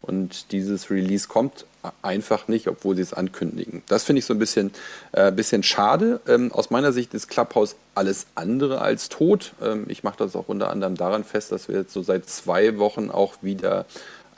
Und 0.09 0.53
dieses 0.53 0.91
Release 0.91 1.29
kommt 1.29 1.67
einfach 2.03 2.49
nicht, 2.49 2.67
obwohl 2.67 2.97
sie 2.97 3.03
es 3.03 3.13
ankündigen. 3.13 3.83
Das 3.89 4.05
finde 4.05 4.19
ich 4.21 4.25
so 4.25 4.35
ein 4.35 4.39
bisschen, 4.39 4.73
äh, 5.13 5.31
bisschen 5.31 5.63
schade. 5.63 6.21
Ähm, 6.27 6.51
aus 6.53 6.71
meiner 6.71 6.93
Sicht 6.93 7.15
ist 7.15 7.29
Clubhouse 7.29 7.77
alles 7.95 8.27
andere 8.35 8.81
als 8.81 9.09
tot. 9.09 9.53
Ähm, 9.63 9.85
ich 9.89 10.03
mache 10.03 10.19
das 10.19 10.35
auch 10.35 10.49
unter 10.49 10.71
anderem 10.71 10.97
daran 10.97 11.25
fest, 11.25 11.53
dass 11.53 11.69
wir 11.69 11.77
jetzt 11.77 11.93
so 11.93 12.03
seit 12.03 12.29
zwei 12.29 12.79
Wochen 12.79 13.11
auch 13.11 13.35
wieder 13.43 13.87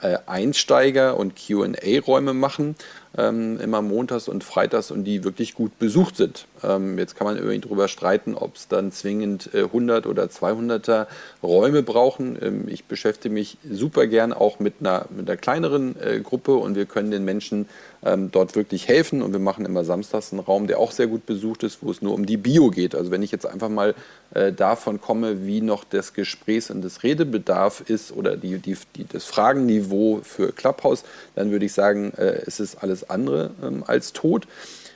äh, 0.01 0.17
Einsteiger- 0.25 1.17
und 1.17 1.35
QA-Räume 1.35 2.33
machen, 2.33 2.75
ähm, 3.17 3.59
immer 3.59 3.81
montags 3.81 4.27
und 4.27 4.43
freitags 4.43 4.91
und 4.91 5.03
die 5.03 5.23
wirklich 5.23 5.53
gut 5.53 5.77
besucht 5.79 6.15
sind. 6.15 6.45
Ähm, 6.63 6.97
jetzt 6.97 7.15
kann 7.15 7.25
man 7.25 7.37
irgendwie 7.37 7.59
darüber 7.59 7.87
streiten, 7.87 8.35
ob 8.35 8.55
es 8.55 8.67
dann 8.67 8.91
zwingend 8.91 9.49
äh, 9.53 9.63
100 9.63 10.05
oder 10.07 10.25
200er 10.25 11.07
Räume 11.43 11.83
brauchen. 11.83 12.37
Ähm, 12.41 12.67
ich 12.67 12.85
beschäftige 12.85 13.33
mich 13.33 13.57
super 13.69 14.07
gern 14.07 14.31
auch 14.31 14.59
mit 14.59 14.75
einer, 14.79 15.05
mit 15.09 15.29
einer 15.29 15.37
kleineren 15.37 15.95
äh, 16.01 16.19
Gruppe 16.21 16.55
und 16.55 16.75
wir 16.75 16.85
können 16.85 17.11
den 17.11 17.25
Menschen 17.25 17.67
ähm, 18.03 18.31
dort 18.31 18.55
wirklich 18.55 18.87
helfen. 18.87 19.21
Und 19.21 19.31
wir 19.33 19.39
machen 19.39 19.65
immer 19.65 19.83
samstags 19.83 20.31
einen 20.31 20.39
Raum, 20.39 20.67
der 20.67 20.79
auch 20.79 20.91
sehr 20.91 21.07
gut 21.07 21.25
besucht 21.25 21.63
ist, 21.63 21.79
wo 21.81 21.91
es 21.91 22.01
nur 22.01 22.13
um 22.13 22.25
die 22.25 22.37
Bio 22.37 22.69
geht. 22.69 22.95
Also 22.95 23.11
wenn 23.11 23.23
ich 23.23 23.31
jetzt 23.31 23.45
einfach 23.45 23.69
mal 23.69 23.95
äh, 24.33 24.51
davon 24.51 25.01
komme, 25.01 25.45
wie 25.45 25.61
noch 25.61 25.83
das 25.83 26.13
Gesprächs- 26.13 26.71
und 26.71 26.81
das 26.81 27.03
Redebedarf 27.03 27.81
ist 27.81 28.11
oder 28.11 28.37
die, 28.37 28.57
die, 28.59 28.77
die, 28.95 29.05
das 29.07 29.25
Fragenniveau 29.25 30.21
für 30.23 30.51
Clubhouse, 30.51 31.03
dann 31.35 31.51
würde 31.51 31.65
ich 31.65 31.73
sagen, 31.73 32.13
äh, 32.17 32.41
es 32.45 32.59
ist 32.59 32.75
alles 32.75 33.00
andere 33.09 33.51
ähm, 33.63 33.83
als 33.85 34.13
tot. 34.13 34.47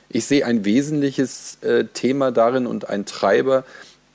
Ich 0.08 0.26
sehe 0.26 0.46
ein 0.46 0.64
wesentliches 0.64 1.58
äh, 1.62 1.84
Thema 1.92 2.30
darin 2.30 2.66
und 2.66 2.88
ein 2.88 3.06
Treiber, 3.06 3.64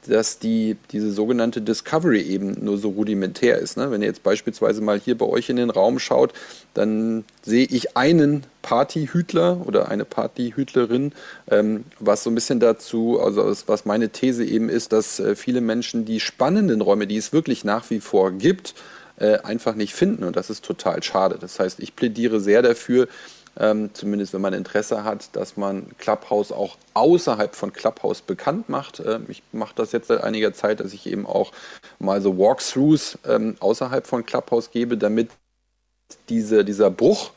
dass 0.08 0.40
die, 0.40 0.78
diese 0.92 1.12
sogenannte 1.12 1.62
Discovery 1.62 2.22
eben 2.22 2.64
nur 2.64 2.78
so 2.78 2.90
rudimentär 2.90 3.60
ist. 3.60 3.78
Ne? 3.78 3.92
Wenn 3.92 4.02
ihr 4.02 4.08
jetzt 4.08 4.24
beispielsweise 4.24 4.82
mal 4.82 5.00
hier 5.00 5.18
bei 5.18 5.26
euch 5.26 5.50
in 5.50 5.58
den 5.58 5.70
Raum 5.70 6.00
schaut, 6.00 6.34
dann 6.74 7.24
sehe 7.44 7.66
ich 7.66 7.96
einen 7.98 8.46
Partyhütler 8.62 9.62
oder 9.66 9.90
eine 9.90 10.06
Partyhütlerin, 10.06 11.14
ähm, 11.50 11.86
was 12.00 12.24
so 12.24 12.32
ein 12.32 12.36
bisschen 12.36 12.60
dazu, 12.60 13.20
also 13.22 13.54
was 13.68 13.86
meine 13.86 14.10
These 14.10 14.44
eben 14.44 14.70
ist, 14.70 14.92
dass 14.92 15.20
äh, 15.20 15.36
viele 15.36 15.62
Menschen 15.62 16.06
die 16.06 16.20
spannenden 16.20 16.82
Räume, 16.82 17.06
die 17.06 17.18
es 17.18 17.34
wirklich 17.34 17.64
nach 17.64 17.90
wie 17.90 18.00
vor 18.00 18.32
gibt, 18.32 18.74
äh, 19.18 19.38
einfach 19.40 19.76
nicht 19.76 19.94
finden 19.94 20.24
und 20.24 20.36
das 20.36 20.50
ist 20.50 20.66
total 20.66 21.04
schade. 21.04 21.38
Das 21.40 21.60
heißt, 21.60 21.80
ich 21.80 21.96
plädiere 21.96 22.40
sehr 22.40 22.62
dafür, 22.62 23.08
ähm, 23.58 23.90
zumindest 23.94 24.34
wenn 24.34 24.42
man 24.42 24.54
Interesse 24.54 25.04
hat, 25.04 25.36
dass 25.36 25.58
man 25.58 25.88
Clubhouse 25.98 26.52
auch 26.52 26.78
außerhalb 26.94 27.56
von 27.56 27.74
Clubhouse 27.74 28.22
bekannt 28.22 28.70
macht. 28.70 29.02
Ähm, 29.06 29.26
ich 29.28 29.44
mache 29.52 29.74
das 29.76 29.92
jetzt 29.92 30.08
seit 30.08 30.24
einiger 30.24 30.54
Zeit, 30.54 30.80
dass 30.80 30.94
ich 30.94 31.06
eben 31.06 31.26
auch 31.26 31.52
mal 32.00 32.22
so 32.22 32.38
Walkthroughs 32.38 33.18
ähm, 33.28 33.56
außerhalb 33.60 34.08
von 34.08 34.26
Clubhouse 34.26 34.72
gebe, 34.72 34.98
damit 34.98 35.30
diese, 36.30 36.64
dieser 36.66 36.90
Bruch 36.90 37.32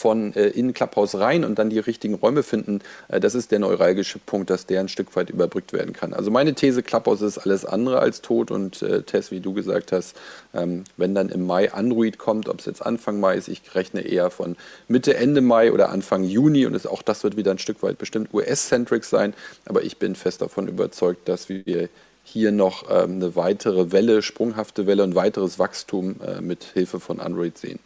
von 0.00 0.34
äh, 0.34 0.48
in 0.48 0.72
Clubhouse 0.72 1.14
rein 1.16 1.44
und 1.44 1.58
dann 1.58 1.68
die 1.68 1.78
richtigen 1.78 2.14
Räume 2.14 2.42
finden, 2.42 2.80
äh, 3.08 3.20
das 3.20 3.34
ist 3.34 3.50
der 3.50 3.58
neuralgische 3.58 4.18
Punkt, 4.18 4.48
dass 4.48 4.64
der 4.64 4.80
ein 4.80 4.88
Stück 4.88 5.14
weit 5.14 5.28
überbrückt 5.28 5.74
werden 5.74 5.92
kann. 5.92 6.14
Also 6.14 6.30
meine 6.30 6.54
These, 6.54 6.82
Clubhouse 6.82 7.20
ist 7.20 7.38
alles 7.38 7.66
andere 7.66 8.00
als 8.00 8.22
tot 8.22 8.50
und 8.50 8.80
äh, 8.80 9.02
Tess, 9.02 9.30
wie 9.30 9.40
du 9.40 9.52
gesagt 9.52 9.92
hast, 9.92 10.16
ähm, 10.54 10.84
wenn 10.96 11.14
dann 11.14 11.28
im 11.28 11.46
Mai 11.46 11.70
Android 11.72 12.16
kommt, 12.16 12.48
ob 12.48 12.60
es 12.60 12.66
jetzt 12.66 12.84
Anfang 12.84 13.20
Mai 13.20 13.36
ist, 13.36 13.48
ich 13.48 13.74
rechne 13.74 14.00
eher 14.00 14.30
von 14.30 14.56
Mitte, 14.88 15.16
Ende 15.16 15.42
Mai 15.42 15.70
oder 15.70 15.90
Anfang 15.90 16.24
Juni 16.24 16.64
und 16.64 16.74
es, 16.74 16.86
auch 16.86 17.02
das 17.02 17.22
wird 17.22 17.36
wieder 17.36 17.50
ein 17.50 17.58
Stück 17.58 17.82
weit 17.82 17.98
bestimmt 17.98 18.32
US-centric 18.32 19.04
sein, 19.04 19.34
aber 19.66 19.82
ich 19.82 19.98
bin 19.98 20.14
fest 20.14 20.40
davon 20.40 20.66
überzeugt, 20.66 21.28
dass 21.28 21.50
wir 21.50 21.90
hier 22.24 22.52
noch 22.52 22.84
ähm, 22.88 23.16
eine 23.16 23.36
weitere 23.36 23.92
Welle, 23.92 24.22
sprunghafte 24.22 24.86
Welle 24.86 25.02
und 25.02 25.14
weiteres 25.14 25.58
Wachstum 25.58 26.16
äh, 26.26 26.40
mit 26.40 26.64
Hilfe 26.64 27.00
von 27.00 27.20
Android 27.20 27.58
sehen. 27.58 27.80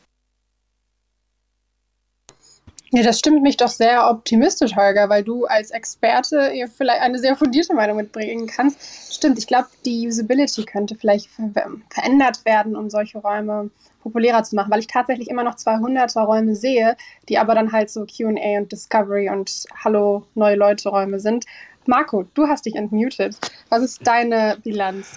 Ja, 2.94 3.02
das 3.02 3.18
stimmt 3.18 3.42
mich 3.42 3.56
doch 3.56 3.70
sehr 3.70 4.08
optimistisch, 4.08 4.76
Holger, 4.76 5.08
weil 5.08 5.24
du 5.24 5.46
als 5.46 5.72
Experte 5.72 6.52
vielleicht 6.76 7.00
eine 7.00 7.18
sehr 7.18 7.34
fundierte 7.34 7.74
Meinung 7.74 7.96
mitbringen 7.96 8.46
kannst. 8.46 9.12
Stimmt, 9.12 9.36
ich 9.36 9.48
glaube, 9.48 9.66
die 9.84 10.06
Usability 10.06 10.62
könnte 10.62 10.94
vielleicht 10.94 11.26
ver 11.26 11.50
verändert 11.90 12.44
werden, 12.44 12.76
um 12.76 12.90
solche 12.90 13.18
Räume 13.18 13.70
populärer 14.00 14.44
zu 14.44 14.54
machen, 14.54 14.70
weil 14.70 14.78
ich 14.78 14.86
tatsächlich 14.86 15.28
immer 15.28 15.42
noch 15.42 15.56
200er 15.56 16.20
Räume 16.20 16.54
sehe, 16.54 16.96
die 17.28 17.36
aber 17.36 17.56
dann 17.56 17.72
halt 17.72 17.90
so 17.90 18.06
Q&A 18.06 18.60
und 18.60 18.70
Discovery 18.70 19.28
und 19.28 19.64
Hallo 19.82 20.24
neue 20.36 20.54
Leute 20.54 20.88
Räume 20.88 21.18
sind. 21.18 21.46
Marco, 21.86 22.26
du 22.34 22.46
hast 22.46 22.64
dich 22.64 22.76
entmutet. 22.76 23.36
Was 23.70 23.82
ist 23.82 24.06
deine 24.06 24.58
Bilanz? 24.62 25.08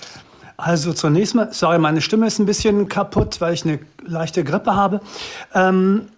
Also 0.58 0.94
zunächst 0.94 1.36
mal, 1.36 1.54
sorry, 1.54 1.78
meine 1.78 2.02
Stimme 2.02 2.26
ist 2.26 2.40
ein 2.40 2.48
bisschen 2.48 2.90
kaputt, 2.90 3.40
weil 3.40 3.54
ich 3.54 3.66
eine 3.66 3.78
leichte 4.04 4.44
Grippe 4.44 4.76
habe. 4.76 5.00
Ähm, 5.54 6.10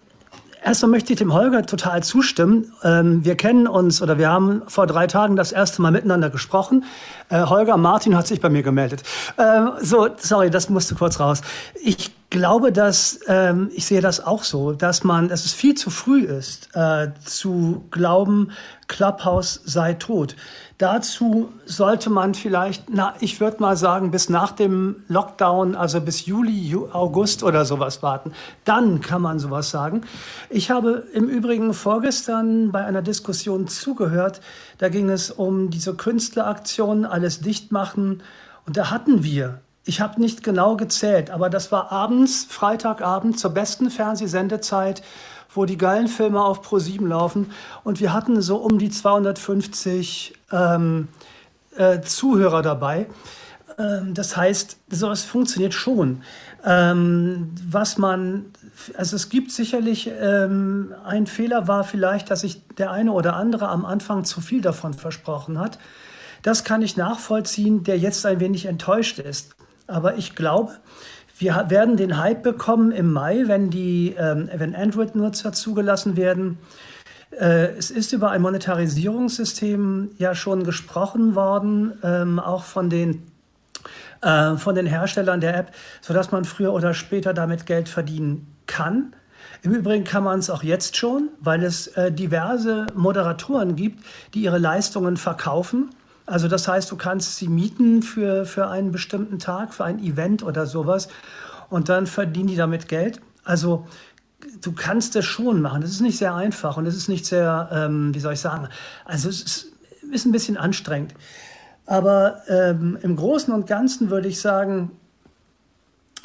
Erstmal 0.62 0.90
möchte 0.90 1.12
ich 1.12 1.18
dem 1.18 1.32
Holger 1.32 1.64
total 1.64 2.02
zustimmen. 2.02 2.72
Ähm, 2.82 3.24
wir 3.24 3.34
kennen 3.34 3.66
uns 3.66 4.02
oder 4.02 4.18
wir 4.18 4.28
haben 4.28 4.62
vor 4.66 4.86
drei 4.86 5.06
Tagen 5.06 5.36
das 5.36 5.52
erste 5.52 5.80
Mal 5.80 5.90
miteinander 5.90 6.28
gesprochen. 6.28 6.84
Äh, 7.30 7.44
Holger 7.44 7.78
Martin 7.78 8.16
hat 8.16 8.26
sich 8.26 8.40
bei 8.40 8.50
mir 8.50 8.62
gemeldet. 8.62 9.02
Ähm, 9.38 9.70
so, 9.80 10.08
sorry, 10.18 10.50
das 10.50 10.68
musste 10.68 10.94
kurz 10.94 11.18
raus. 11.18 11.40
Ich 11.82 12.10
glaube, 12.28 12.72
dass 12.72 13.20
ähm, 13.26 13.70
ich 13.74 13.86
sehe 13.86 14.02
das 14.02 14.24
auch 14.24 14.44
so, 14.44 14.72
dass 14.72 15.02
man, 15.02 15.28
dass 15.28 15.44
es 15.44 15.52
viel 15.52 15.74
zu 15.74 15.88
früh 15.88 16.24
ist, 16.24 16.68
äh, 16.74 17.08
zu 17.24 17.86
glauben, 17.90 18.50
Clubhouse 18.86 19.62
sei 19.64 19.94
tot. 19.94 20.36
Dazu 20.80 21.52
sollte 21.66 22.08
man 22.08 22.32
vielleicht, 22.32 22.88
na, 22.88 23.12
ich 23.20 23.38
würde 23.38 23.60
mal 23.60 23.76
sagen, 23.76 24.10
bis 24.10 24.30
nach 24.30 24.52
dem 24.52 25.04
Lockdown, 25.08 25.74
also 25.74 26.00
bis 26.00 26.24
Juli, 26.24 26.74
August 26.92 27.42
oder 27.42 27.66
sowas 27.66 28.02
warten. 28.02 28.32
Dann 28.64 29.02
kann 29.02 29.20
man 29.20 29.38
sowas 29.38 29.68
sagen. 29.68 30.00
Ich 30.48 30.70
habe 30.70 31.06
im 31.12 31.28
Übrigen 31.28 31.74
vorgestern 31.74 32.72
bei 32.72 32.82
einer 32.82 33.02
Diskussion 33.02 33.68
zugehört. 33.68 34.40
Da 34.78 34.88
ging 34.88 35.10
es 35.10 35.30
um 35.30 35.68
diese 35.68 35.92
Künstleraktion, 35.92 37.04
alles 37.04 37.42
dicht 37.42 37.72
machen. 37.72 38.22
Und 38.64 38.78
da 38.78 38.90
hatten 38.90 39.22
wir 39.22 39.60
ich 39.84 40.00
habe 40.00 40.20
nicht 40.20 40.44
genau 40.44 40.76
gezählt, 40.76 41.30
aber 41.30 41.48
das 41.48 41.72
war 41.72 41.90
abends, 41.90 42.46
Freitagabend 42.48 43.40
zur 43.40 43.50
besten 43.50 43.90
Fernsehsendezeit 43.90 45.02
wo 45.54 45.64
die 45.64 45.78
geilen 45.78 46.08
Filme 46.08 46.42
auf 46.42 46.66
Pro7 46.66 47.06
laufen. 47.06 47.50
Und 47.84 48.00
wir 48.00 48.12
hatten 48.12 48.40
so 48.40 48.56
um 48.56 48.78
die 48.78 48.90
250 48.90 50.34
ähm, 50.52 51.08
äh, 51.76 52.00
Zuhörer 52.00 52.62
dabei. 52.62 53.06
Ähm, 53.78 54.14
das 54.14 54.36
heißt, 54.36 54.76
sowas 54.90 55.24
funktioniert 55.24 55.74
schon. 55.74 56.22
Ähm, 56.64 57.54
was 57.68 57.98
man, 57.98 58.46
also 58.96 59.16
es 59.16 59.28
gibt 59.28 59.50
sicherlich, 59.50 60.10
ähm, 60.20 60.94
ein 61.04 61.26
Fehler 61.26 61.66
war 61.68 61.84
vielleicht, 61.84 62.30
dass 62.30 62.40
sich 62.40 62.62
der 62.76 62.90
eine 62.90 63.12
oder 63.12 63.34
andere 63.34 63.68
am 63.68 63.84
Anfang 63.84 64.24
zu 64.24 64.40
viel 64.40 64.60
davon 64.60 64.94
versprochen 64.94 65.58
hat. 65.58 65.78
Das 66.42 66.64
kann 66.64 66.82
ich 66.82 66.96
nachvollziehen, 66.96 67.84
der 67.84 67.98
jetzt 67.98 68.24
ein 68.24 68.40
wenig 68.40 68.66
enttäuscht 68.66 69.18
ist. 69.18 69.56
Aber 69.86 70.16
ich 70.16 70.36
glaube, 70.36 70.72
wir 71.40 71.70
werden 71.70 71.96
den 71.96 72.18
Hype 72.18 72.42
bekommen 72.42 72.92
im 72.92 73.12
Mai, 73.12 73.44
wenn, 73.46 73.70
die, 73.70 74.14
ähm, 74.18 74.50
wenn 74.54 74.74
Android-Nutzer 74.74 75.52
zugelassen 75.52 76.16
werden. 76.18 76.58
Äh, 77.30 77.76
es 77.78 77.90
ist 77.90 78.12
über 78.12 78.30
ein 78.30 78.42
Monetarisierungssystem 78.42 80.10
ja 80.18 80.34
schon 80.34 80.64
gesprochen 80.64 81.34
worden, 81.34 81.94
ähm, 82.02 82.38
auch 82.38 82.64
von 82.64 82.90
den, 82.90 83.22
äh, 84.20 84.56
von 84.56 84.74
den 84.74 84.84
Herstellern 84.84 85.40
der 85.40 85.56
App, 85.56 85.72
sodass 86.02 86.30
man 86.30 86.44
früher 86.44 86.74
oder 86.74 86.92
später 86.92 87.32
damit 87.32 87.64
Geld 87.64 87.88
verdienen 87.88 88.46
kann. 88.66 89.14
Im 89.62 89.72
Übrigen 89.72 90.04
kann 90.04 90.24
man 90.24 90.40
es 90.40 90.50
auch 90.50 90.62
jetzt 90.62 90.98
schon, 90.98 91.30
weil 91.40 91.62
es 91.62 91.86
äh, 91.88 92.12
diverse 92.12 92.86
Moderatoren 92.94 93.76
gibt, 93.76 94.04
die 94.34 94.42
ihre 94.42 94.58
Leistungen 94.58 95.16
verkaufen 95.16 95.88
also 96.30 96.48
das 96.48 96.68
heißt, 96.68 96.90
du 96.90 96.96
kannst 96.96 97.36
sie 97.36 97.48
mieten 97.48 98.02
für, 98.02 98.44
für 98.44 98.68
einen 98.68 98.92
bestimmten 98.92 99.38
Tag, 99.38 99.74
für 99.74 99.84
ein 99.84 99.98
Event 99.98 100.42
oder 100.42 100.66
sowas 100.66 101.08
und 101.68 101.88
dann 101.88 102.06
verdienen 102.06 102.46
die 102.46 102.56
damit 102.56 102.88
Geld. 102.88 103.20
Also 103.44 103.86
du 104.62 104.72
kannst 104.72 105.16
es 105.16 105.24
schon 105.24 105.60
machen. 105.60 105.80
Das 105.80 105.90
ist 105.90 106.00
nicht 106.00 106.18
sehr 106.18 106.34
einfach 106.34 106.76
und 106.76 106.86
es 106.86 106.96
ist 106.96 107.08
nicht 107.08 107.26
sehr, 107.26 107.68
ähm, 107.72 108.14
wie 108.14 108.20
soll 108.20 108.34
ich 108.34 108.40
sagen, 108.40 108.68
also 109.04 109.28
es 109.28 109.42
ist, 109.42 109.66
ist 110.12 110.24
ein 110.24 110.32
bisschen 110.32 110.56
anstrengend. 110.56 111.14
Aber 111.86 112.42
ähm, 112.48 112.96
im 113.02 113.16
Großen 113.16 113.52
und 113.52 113.66
Ganzen 113.66 114.10
würde 114.10 114.28
ich 114.28 114.40
sagen, 114.40 114.92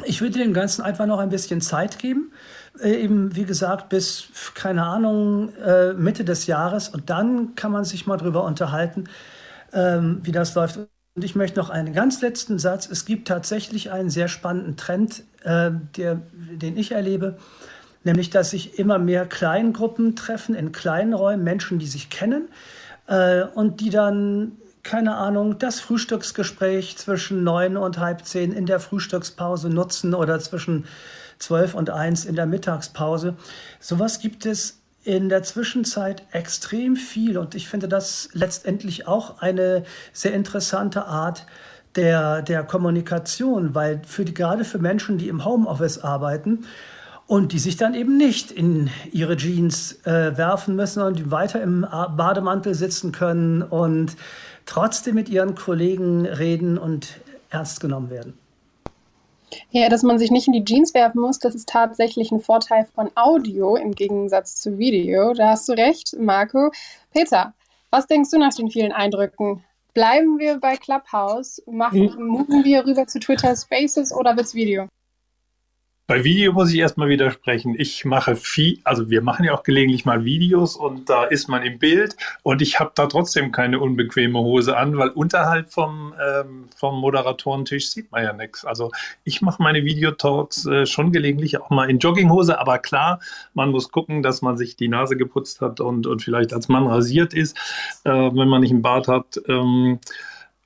ich 0.03 0.21
würde 0.21 0.39
dem 0.39 0.53
Ganzen 0.53 0.81
einfach 0.83 1.05
noch 1.05 1.19
ein 1.19 1.29
bisschen 1.29 1.61
Zeit 1.61 1.97
geben. 1.99 2.31
Äh, 2.79 2.95
eben, 2.95 3.35
wie 3.35 3.45
gesagt, 3.45 3.89
bis, 3.89 4.27
keine 4.53 4.83
Ahnung, 4.83 5.53
äh, 5.55 5.93
Mitte 5.93 6.25
des 6.25 6.47
Jahres. 6.47 6.89
Und 6.89 7.09
dann 7.09 7.55
kann 7.55 7.71
man 7.71 7.85
sich 7.85 8.05
mal 8.05 8.17
drüber 8.17 8.43
unterhalten, 8.43 9.05
ähm, 9.75 10.19
wie 10.23 10.31
das 10.31 10.55
läuft. 10.55 10.77
Und 10.77 11.23
ich 11.23 11.35
möchte 11.35 11.59
noch 11.59 11.69
einen 11.69 11.93
ganz 11.93 12.21
letzten 12.21 12.57
Satz. 12.57 12.89
Es 12.89 13.05
gibt 13.05 13.27
tatsächlich 13.27 13.91
einen 13.91 14.09
sehr 14.09 14.27
spannenden 14.27 14.75
Trend, 14.77 15.23
äh, 15.43 15.71
der, 15.95 16.21
den 16.33 16.75
ich 16.77 16.91
erlebe, 16.91 17.37
nämlich 18.03 18.31
dass 18.31 18.49
sich 18.49 18.79
immer 18.79 18.97
mehr 18.97 19.25
Kleingruppen 19.25 20.15
treffen 20.15 20.55
in 20.55 20.71
kleinen 20.71 21.13
Räumen, 21.13 21.43
Menschen, 21.43 21.79
die 21.79 21.87
sich 21.87 22.09
kennen 22.09 22.49
äh, 23.07 23.43
und 23.43 23.81
die 23.81 23.91
dann 23.91 24.53
keine 24.85 25.15
Ahnung, 25.15 25.57
das 25.57 25.79
Frühstücksgespräch 25.79 26.95
zwischen 26.97 27.43
neun 27.43 27.75
und 27.75 27.97
halb 27.97 28.23
zehn 28.23 28.51
in 28.51 28.67
der 28.67 28.79
Frühstückspause 28.79 29.67
nutzen 29.69 30.13
oder 30.13 30.39
zwischen 30.39 30.85
zwölf 31.39 31.73
und 31.73 31.89
eins 31.89 32.23
in 32.23 32.35
der 32.35 32.45
Mittagspause. 32.45 33.35
Sowas 33.79 34.19
gibt 34.19 34.45
es 34.45 34.83
in 35.05 35.29
der 35.29 35.43
Zwischenzeit 35.43 36.23
extrem 36.31 36.95
viel 36.95 37.37
und 37.37 37.55
ich 37.55 37.69
finde 37.69 37.87
das 37.87 38.29
letztendlich 38.33 39.07
auch 39.07 39.39
eine 39.41 39.83
sehr 40.13 40.33
interessante 40.33 41.05
Art 41.05 41.45
der, 41.95 42.41
der 42.41 42.63
Kommunikation, 42.63 43.75
weil 43.75 44.01
für 44.05 44.25
die, 44.25 44.33
gerade 44.33 44.65
für 44.65 44.79
Menschen, 44.79 45.17
die 45.17 45.29
im 45.29 45.45
Homeoffice 45.45 45.99
arbeiten 45.99 46.65
und 47.27 47.53
die 47.53 47.59
sich 47.59 47.77
dann 47.77 47.93
eben 47.93 48.17
nicht 48.17 48.51
in 48.51 48.89
ihre 49.11 49.37
Jeans 49.37 50.05
äh, 50.05 50.37
werfen 50.37 50.75
müssen 50.75 51.01
und 51.01 51.19
die 51.19 51.31
weiter 51.31 51.61
im 51.61 51.81
Bademantel 51.81 52.73
sitzen 52.73 53.11
können 53.11 53.61
und 53.61 54.15
trotzdem 54.65 55.15
mit 55.15 55.29
ihren 55.29 55.55
Kollegen 55.55 56.25
reden 56.25 56.77
und 56.77 57.19
ernst 57.49 57.79
genommen 57.79 58.09
werden. 58.09 58.33
Ja, 59.71 59.89
dass 59.89 60.03
man 60.03 60.19
sich 60.19 60.31
nicht 60.31 60.47
in 60.47 60.53
die 60.53 60.65
Jeans 60.65 60.93
werfen 60.93 61.21
muss, 61.21 61.39
das 61.39 61.55
ist 61.55 61.69
tatsächlich 61.69 62.31
ein 62.31 62.39
Vorteil 62.39 62.87
von 62.93 63.09
Audio 63.15 63.75
im 63.75 63.91
Gegensatz 63.91 64.55
zu 64.55 64.77
Video. 64.77 65.33
Da 65.33 65.49
hast 65.49 65.67
du 65.69 65.73
recht, 65.73 66.15
Marco. 66.19 66.71
Peter, 67.13 67.53
was 67.91 68.07
denkst 68.07 68.31
du 68.31 68.37
nach 68.37 68.53
den 68.53 68.69
vielen 68.69 68.91
Eindrücken? 68.91 69.63
Bleiben 69.93 70.39
wir 70.39 70.59
bei 70.59 70.75
Clubhouse? 70.75 71.63
Machen, 71.65 72.45
hm. 72.47 72.63
wir 72.63 72.85
rüber 72.85 73.07
zu 73.07 73.19
Twitter 73.19 73.55
Spaces 73.55 74.13
oder 74.13 74.35
wird's 74.35 74.53
Video? 74.53 74.87
Bei 76.07 76.23
Video 76.23 76.53
muss 76.53 76.71
ich 76.71 76.77
erstmal 76.77 77.09
widersprechen. 77.09 77.73
Ich 77.79 78.05
mache 78.05 78.35
viel, 78.35 78.77
also 78.83 79.09
wir 79.09 79.23
machen 79.23 79.43
ja 79.43 79.55
auch 79.55 79.63
gelegentlich 79.63 80.05
mal 80.05 80.23
Videos 80.23 80.75
und 80.75 81.09
da 81.09 81.23
ist 81.23 81.49
man 81.49 81.63
im 81.63 81.79
Bild 81.79 82.15
und 82.43 82.61
ich 82.61 82.79
habe 82.79 82.91
da 82.93 83.07
trotzdem 83.07 83.51
keine 83.51 83.79
unbequeme 83.79 84.37
Hose 84.37 84.77
an, 84.77 84.99
weil 84.99 85.09
unterhalb 85.09 85.71
vom, 85.71 86.13
ähm, 86.23 86.65
vom 86.77 87.01
Moderatorentisch 87.01 87.89
sieht 87.89 88.11
man 88.11 88.23
ja 88.23 88.33
nichts. 88.33 88.65
Also 88.65 88.91
ich 89.23 89.41
mache 89.41 89.63
meine 89.63 89.83
Videotalks 89.83 90.67
äh, 90.67 90.85
schon 90.85 91.11
gelegentlich 91.11 91.59
auch 91.59 91.71
mal 91.71 91.89
in 91.89 91.97
Jogginghose, 91.97 92.59
aber 92.59 92.77
klar, 92.77 93.19
man 93.55 93.71
muss 93.71 93.89
gucken, 93.89 94.21
dass 94.21 94.43
man 94.43 94.57
sich 94.57 94.75
die 94.75 94.89
Nase 94.89 95.17
geputzt 95.17 95.61
hat 95.61 95.79
und, 95.79 96.05
und 96.05 96.21
vielleicht 96.21 96.53
als 96.53 96.67
Mann 96.67 96.85
rasiert 96.85 97.33
ist, 97.33 97.57
äh, 98.03 98.11
wenn 98.11 98.47
man 98.47 98.61
nicht 98.61 98.71
einen 98.71 98.83
Bart 98.83 99.07
hat. 99.07 99.41
Ähm, 99.47 99.99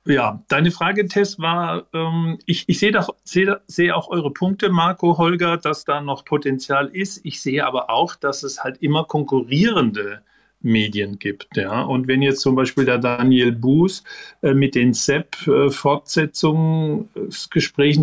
ja, 0.06 0.42
deine 0.48 0.70
Frage, 0.70 1.06
Tess, 1.08 1.38
war, 1.38 1.86
ähm, 1.92 2.38
ich, 2.46 2.64
ich 2.68 2.78
sehe 2.78 2.90
seh, 3.24 3.52
seh 3.66 3.92
auch 3.92 4.08
eure 4.08 4.32
Punkte, 4.32 4.70
Marco, 4.70 5.18
Holger, 5.18 5.58
dass 5.58 5.84
da 5.84 6.00
noch 6.00 6.24
Potenzial 6.24 6.86
ist. 6.88 7.20
Ich 7.24 7.42
sehe 7.42 7.66
aber 7.66 7.90
auch, 7.90 8.16
dass 8.16 8.42
es 8.42 8.64
halt 8.64 8.78
immer 8.82 9.04
konkurrierende 9.04 10.22
Medien 10.62 11.18
gibt. 11.18 11.54
Ja? 11.56 11.82
Und 11.82 12.08
wenn 12.08 12.22
jetzt 12.22 12.40
zum 12.40 12.54
Beispiel 12.54 12.86
der 12.86 12.98
Daniel 12.98 13.52
Buß 13.52 14.02
äh, 14.42 14.54
mit 14.54 14.74
den 14.74 14.94
SEP-Fortsetzungen, 14.94 17.10
äh, 17.14 17.28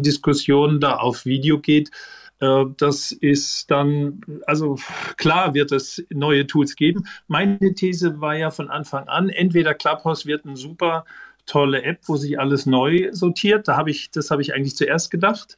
Diskussionen 0.01 0.79
da 0.79 0.97
auf 0.97 1.25
Video 1.25 1.59
geht, 1.59 1.89
äh, 2.39 2.65
das 2.77 3.11
ist 3.11 3.69
dann, 3.71 4.21
also 4.45 4.77
klar 5.17 5.53
wird 5.53 5.71
es 5.71 6.05
neue 6.09 6.47
Tools 6.47 6.75
geben. 6.75 7.07
Meine 7.27 7.73
These 7.73 8.21
war 8.21 8.35
ja 8.35 8.51
von 8.51 8.69
Anfang 8.69 9.07
an, 9.07 9.29
entweder 9.29 9.73
Clubhouse 9.73 10.25
wird 10.25 10.45
ein 10.45 10.55
super 10.55 11.05
tolle 11.47 11.81
App, 11.81 12.01
wo 12.05 12.17
sich 12.17 12.39
alles 12.39 12.67
neu 12.67 13.09
sortiert. 13.11 13.67
Da 13.67 13.77
habe 13.77 13.89
ich, 13.89 14.11
das 14.11 14.29
habe 14.29 14.43
ich 14.43 14.53
eigentlich 14.53 14.75
zuerst 14.75 15.09
gedacht. 15.09 15.57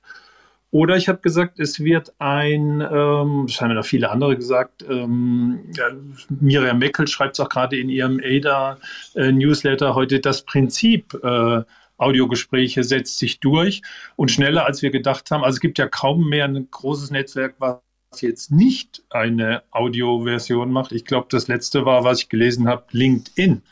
Oder 0.72 0.98
ich 0.98 1.10
habe 1.10 1.20
gesagt, 1.20 1.60
es 1.60 1.80
wird 1.80 2.14
ein, 2.20 2.80
ähm, 2.80 3.46
das 3.48 3.60
haben 3.60 3.70
ja 3.70 3.74
noch 3.76 3.86
viele 3.86 4.12
andere 4.12 4.36
gesagt, 4.36 4.86
ähm, 4.88 5.62
ja, 5.76 5.86
Miriam 6.30 6.78
Meckel 6.78 7.08
schreibt 7.08 7.34
es 7.34 7.40
auch 7.40 7.50
gerade 7.50 7.78
in 7.78 7.90
ihrem 7.90 8.22
ADA-Newsletter 8.24 9.90
äh, 9.90 9.94
heute, 9.94 10.20
das 10.20 10.44
Prinzip 10.44 11.20
äh, 11.24 11.64
Audiogespräche 11.98 12.84
setzt 12.84 13.18
sich 13.18 13.40
durch 13.40 13.82
und 14.16 14.32
schneller 14.32 14.66
als 14.66 14.84
wir 14.84 14.92
gedacht 14.92 15.32
haben. 15.32 15.44
Also 15.44 15.58
es 15.58 15.60
gibt 15.60 15.80
ja 15.80 15.88
kaum 15.88 16.30
mehr 16.30 16.46
ein 16.46 16.68
großes 16.70 17.10
Netzwerk, 17.10 17.56
was 17.58 17.82
jetzt 18.20 18.52
nicht 18.52 19.04
eine 19.10 19.64
Audioversion 19.72 20.72
macht. 20.72 20.92
Ich 20.92 21.06
glaube, 21.06 21.28
das 21.32 21.48
letzte 21.48 21.86
war, 21.86 22.04
was 22.04 22.22
ich 22.22 22.30
gelesen 22.30 22.68
habe, 22.68 22.86
LinkedIn. 22.92 23.64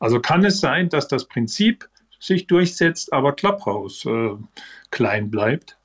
Also 0.00 0.18
kann 0.20 0.44
es 0.44 0.60
sein, 0.60 0.88
dass 0.88 1.06
das 1.06 1.26
Prinzip 1.26 1.88
sich 2.18 2.46
durchsetzt, 2.46 3.12
aber 3.12 3.34
Clubhouse 3.34 4.04
äh, 4.06 4.36
klein 4.90 5.30
bleibt? 5.30 5.79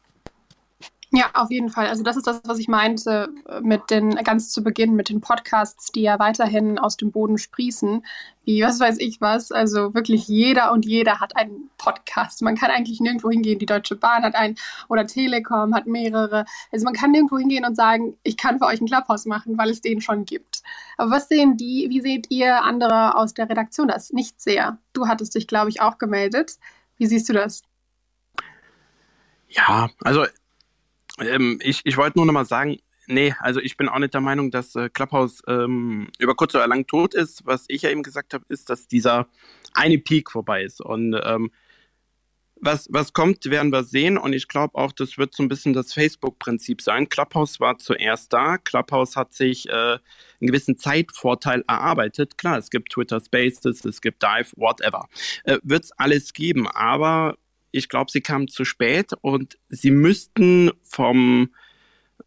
Ja, 1.15 1.27
auf 1.33 1.49
jeden 1.49 1.69
Fall. 1.69 1.87
Also 1.87 2.03
das 2.03 2.17
ist 2.17 2.27
das, 2.27 2.41
was 2.43 2.59
ich 2.59 2.67
meinte 2.67 3.29
äh, 3.47 3.61
mit 3.61 3.89
den 3.89 4.15
ganz 4.15 4.49
zu 4.49 4.61
Beginn 4.61 4.95
mit 4.95 5.07
den 5.07 5.21
Podcasts, 5.21 5.93
die 5.93 6.01
ja 6.01 6.19
weiterhin 6.19 6.77
aus 6.77 6.97
dem 6.97 7.11
Boden 7.11 7.37
sprießen, 7.37 8.05
wie 8.43 8.61
was 8.61 8.81
weiß 8.81 8.97
ich 8.99 9.21
was. 9.21 9.53
Also 9.53 9.93
wirklich 9.93 10.27
jeder 10.27 10.73
und 10.73 10.85
jeder 10.85 11.21
hat 11.21 11.37
einen 11.37 11.69
Podcast. 11.77 12.41
Man 12.41 12.57
kann 12.57 12.69
eigentlich 12.69 12.99
nirgendwo 12.99 13.29
hingehen. 13.29 13.59
Die 13.59 13.65
Deutsche 13.65 13.95
Bahn 13.95 14.23
hat 14.23 14.35
einen 14.35 14.57
oder 14.89 15.07
Telekom 15.07 15.73
hat 15.73 15.87
mehrere. 15.87 16.43
Also 16.73 16.83
man 16.83 16.93
kann 16.93 17.11
nirgendwo 17.11 17.37
hingehen 17.37 17.63
und 17.63 17.75
sagen, 17.75 18.17
ich 18.23 18.35
kann 18.35 18.59
für 18.59 18.65
euch 18.65 18.81
ein 18.81 18.87
Clubhouse 18.87 19.25
machen, 19.25 19.57
weil 19.57 19.69
es 19.69 19.79
den 19.79 20.01
schon 20.01 20.25
gibt. 20.25 20.63
Aber 20.97 21.11
was 21.11 21.29
sehen 21.29 21.55
die? 21.55 21.87
Wie 21.89 22.01
seht 22.01 22.29
ihr 22.29 22.61
andere 22.61 23.15
aus 23.15 23.33
der 23.33 23.49
Redaktion 23.49 23.87
das? 23.87 24.11
Nicht 24.11 24.41
sehr. 24.41 24.79
Du 24.91 25.07
hattest 25.07 25.33
dich, 25.35 25.47
glaube 25.47 25.69
ich, 25.69 25.79
auch 25.79 25.97
gemeldet. 25.97 26.57
Wie 26.97 27.05
siehst 27.05 27.29
du 27.29 27.33
das? 27.33 27.63
Ja, 29.47 29.89
also 30.03 30.25
ähm, 31.19 31.59
ich, 31.61 31.81
ich 31.83 31.97
wollte 31.97 32.17
nur 32.17 32.25
noch 32.25 32.33
mal 32.33 32.45
sagen, 32.45 32.77
nee, 33.07 33.33
also 33.39 33.59
ich 33.59 33.77
bin 33.77 33.89
auch 33.89 33.99
nicht 33.99 34.13
der 34.13 34.21
Meinung, 34.21 34.51
dass 34.51 34.75
äh, 34.75 34.89
Clubhouse 34.89 35.41
ähm, 35.47 36.09
über 36.19 36.35
kurz 36.35 36.55
oder 36.55 36.67
lang 36.67 36.87
tot 36.87 37.13
ist. 37.13 37.45
Was 37.45 37.65
ich 37.67 37.83
ja 37.83 37.89
eben 37.89 38.03
gesagt 38.03 38.33
habe, 38.33 38.45
ist, 38.49 38.69
dass 38.69 38.87
dieser 38.87 39.27
eine 39.73 39.97
Peak 39.97 40.31
vorbei 40.31 40.63
ist. 40.63 40.81
Und 40.81 41.19
ähm, 41.23 41.51
was, 42.61 42.87
was 42.89 43.13
kommt, 43.13 43.45
werden 43.45 43.71
wir 43.71 43.83
sehen. 43.83 44.17
Und 44.17 44.33
ich 44.33 44.47
glaube 44.47 44.75
auch, 44.75 44.91
das 44.91 45.17
wird 45.17 45.35
so 45.35 45.43
ein 45.43 45.49
bisschen 45.49 45.73
das 45.73 45.93
Facebook-Prinzip 45.93 46.81
sein. 46.81 47.09
Clubhouse 47.09 47.59
war 47.59 47.77
zuerst 47.77 48.31
da. 48.33 48.57
Clubhouse 48.57 49.15
hat 49.15 49.33
sich 49.33 49.67
äh, 49.69 49.71
einen 49.71 49.99
gewissen 50.39 50.77
Zeitvorteil 50.77 51.63
erarbeitet. 51.67 52.37
Klar, 52.37 52.57
es 52.57 52.69
gibt 52.69 52.91
Twitter 52.91 53.19
Spaces, 53.19 53.83
es 53.85 54.01
gibt 54.01 54.23
Dive, 54.23 54.51
whatever. 54.55 55.07
Äh, 55.43 55.59
wird 55.63 55.85
es 55.85 55.91
alles 55.93 56.33
geben. 56.33 56.67
Aber 56.67 57.37
ich 57.75 57.89
glaube, 57.89 58.11
sie 58.11 58.21
kamen 58.21 58.47
zu 58.47 58.65
spät 58.65 59.11
und 59.21 59.57
sie 59.67 59.91
müssten 59.91 60.71
vom 60.83 61.49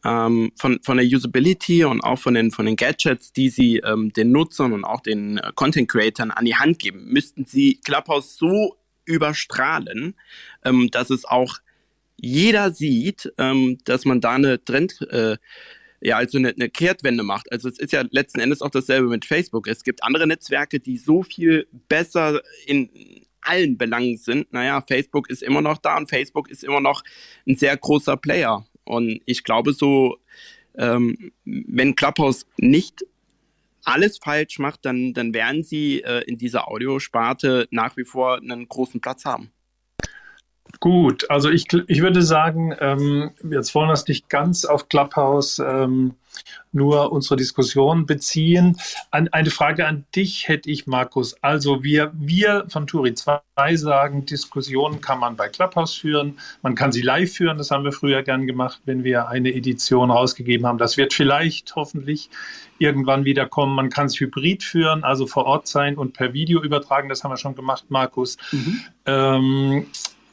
ähm, 0.05 0.53
von, 0.57 0.81
von 0.83 0.97
der 0.99 1.07
Usability 1.07 1.85
und 1.85 2.03
auch 2.03 2.19
von 2.19 2.35
den, 2.35 2.51
von 2.51 2.67
den 2.67 2.77
Gadgets, 2.77 3.33
die 3.33 3.49
sie 3.49 3.79
ähm, 3.79 4.13
den 4.13 4.31
Nutzern 4.31 4.73
und 4.73 4.85
auch 4.85 5.01
den 5.01 5.39
äh, 5.39 5.51
Content 5.55 5.89
Creatern 5.89 6.31
an 6.31 6.45
die 6.45 6.55
Hand 6.55 6.79
geben, 6.79 7.07
müssten 7.07 7.47
sie 7.47 7.81
Clubhouse 7.85 8.37
so 8.37 8.77
überstrahlen, 9.07 10.15
ähm, 10.65 10.91
dass 10.91 11.11
es 11.11 11.25
auch 11.25 11.59
jeder 12.17 12.73
sieht, 12.73 13.33
ähm, 13.39 13.79
dass 13.85 14.05
man 14.05 14.21
da 14.21 14.33
eine 14.33 14.63
Trend, 14.63 15.01
äh, 15.11 15.37
ja, 16.01 16.17
also 16.17 16.39
eine, 16.39 16.51
eine 16.51 16.69
Kehrtwende 16.69 17.23
macht. 17.23 17.51
Also 17.51 17.69
es 17.69 17.79
ist 17.79 17.93
ja 17.93 18.05
letzten 18.11 18.41
Endes 18.41 18.61
auch 18.61 18.71
dasselbe 18.71 19.09
mit 19.09 19.25
Facebook. 19.25 19.67
Es 19.67 19.83
gibt 19.83 20.05
andere 20.05 20.27
Netzwerke, 20.27 20.79
die 20.79 20.99
so 20.99 21.23
viel 21.23 21.67
besser 21.89 22.43
in 22.67 22.89
allen 23.41 23.79
Belangen 23.79 24.17
sind, 24.17 24.53
naja, 24.53 24.83
Facebook 24.87 25.31
ist 25.31 25.43
immer 25.43 25.61
noch 25.61 25.79
da 25.79 25.97
und 25.97 26.09
Facebook 26.09 26.51
ist 26.51 26.65
immer 26.65 26.81
noch 26.81 27.03
ein 27.47 27.57
sehr 27.57 27.77
großer 27.77 28.17
Player. 28.17 28.65
Und 28.85 29.21
ich 29.27 29.45
glaube 29.45 29.73
so, 29.73 30.19
ähm, 30.77 31.33
wenn 31.45 31.95
Clubhouse 31.95 32.47
nicht 32.57 33.05
alles 33.85 34.19
falsch 34.19 34.59
macht, 34.59 34.85
dann, 34.85 35.15
dann 35.15 35.33
werden 35.33 35.63
sie 35.63 36.03
äh, 36.03 36.23
in 36.27 36.39
dieser 36.39 36.69
Audiosparte 36.69 37.69
nach 37.71 37.97
wie 37.97 38.05
vor 38.05 38.37
einen 38.37 38.69
großen 38.69 39.01
Platz 39.01 39.25
haben. 39.25 39.51
Gut, 40.81 41.29
also 41.29 41.51
ich, 41.51 41.67
ich 41.89 42.03
würde 42.03 42.23
sagen, 42.23 42.75
ähm, 42.81 43.31
jetzt 43.51 43.75
wollen 43.75 43.89
wir 43.89 43.95
es 43.95 44.07
nicht 44.07 44.29
ganz 44.29 44.65
auf 44.65 44.89
Clubhouse 44.89 45.59
ähm, 45.59 46.15
nur 46.71 47.11
unsere 47.11 47.37
Diskussion 47.37 48.07
beziehen. 48.07 48.77
An, 49.11 49.29
eine 49.29 49.51
Frage 49.51 49.87
an 49.87 50.05
dich 50.15 50.47
hätte 50.47 50.71
ich, 50.71 50.87
Markus. 50.87 51.35
Also 51.43 51.83
wir, 51.83 52.13
wir 52.15 52.67
von 52.69 52.87
Turi 52.87 53.15
2 53.15 53.41
sagen, 53.75 54.27
Diskussionen 54.27 55.01
kann 55.01 55.19
man 55.19 55.37
bei 55.37 55.49
Clubhouse 55.49 55.95
führen. 55.95 56.39
Man 56.63 56.75
kann 56.75 56.93
sie 56.93 57.03
live 57.03 57.33
führen. 57.33 57.59
Das 57.59 57.71
haben 57.71 57.85
wir 57.85 57.93
früher 57.93 58.23
gern 58.23 58.47
gemacht, 58.47 58.81
wenn 58.85 59.03
wir 59.03 59.29
eine 59.29 59.53
Edition 59.55 60.11
rausgegeben 60.11 60.67
haben. 60.67 60.79
Das 60.79 60.97
wird 60.97 61.13
vielleicht 61.13 61.75
hoffentlich 61.75 62.31
irgendwann 62.79 63.25
wieder 63.25 63.47
kommen. 63.47 63.75
Man 63.75 63.91
kann 63.91 64.07
es 64.07 64.21
hybrid 64.21 64.63
führen, 64.63 65.03
also 65.03 65.27
vor 65.27 65.47
Ort 65.47 65.67
sein 65.67 65.97
und 65.97 66.13
per 66.13 66.33
Video 66.33 66.63
übertragen. 66.63 67.09
Das 67.09 67.25
haben 67.25 67.33
wir 67.33 67.37
schon 67.37 67.57
gemacht, 67.57 67.87
Markus. 67.89 68.37
Mhm. 68.53 68.81
Ähm, 69.07 69.87
äh, 69.87 69.87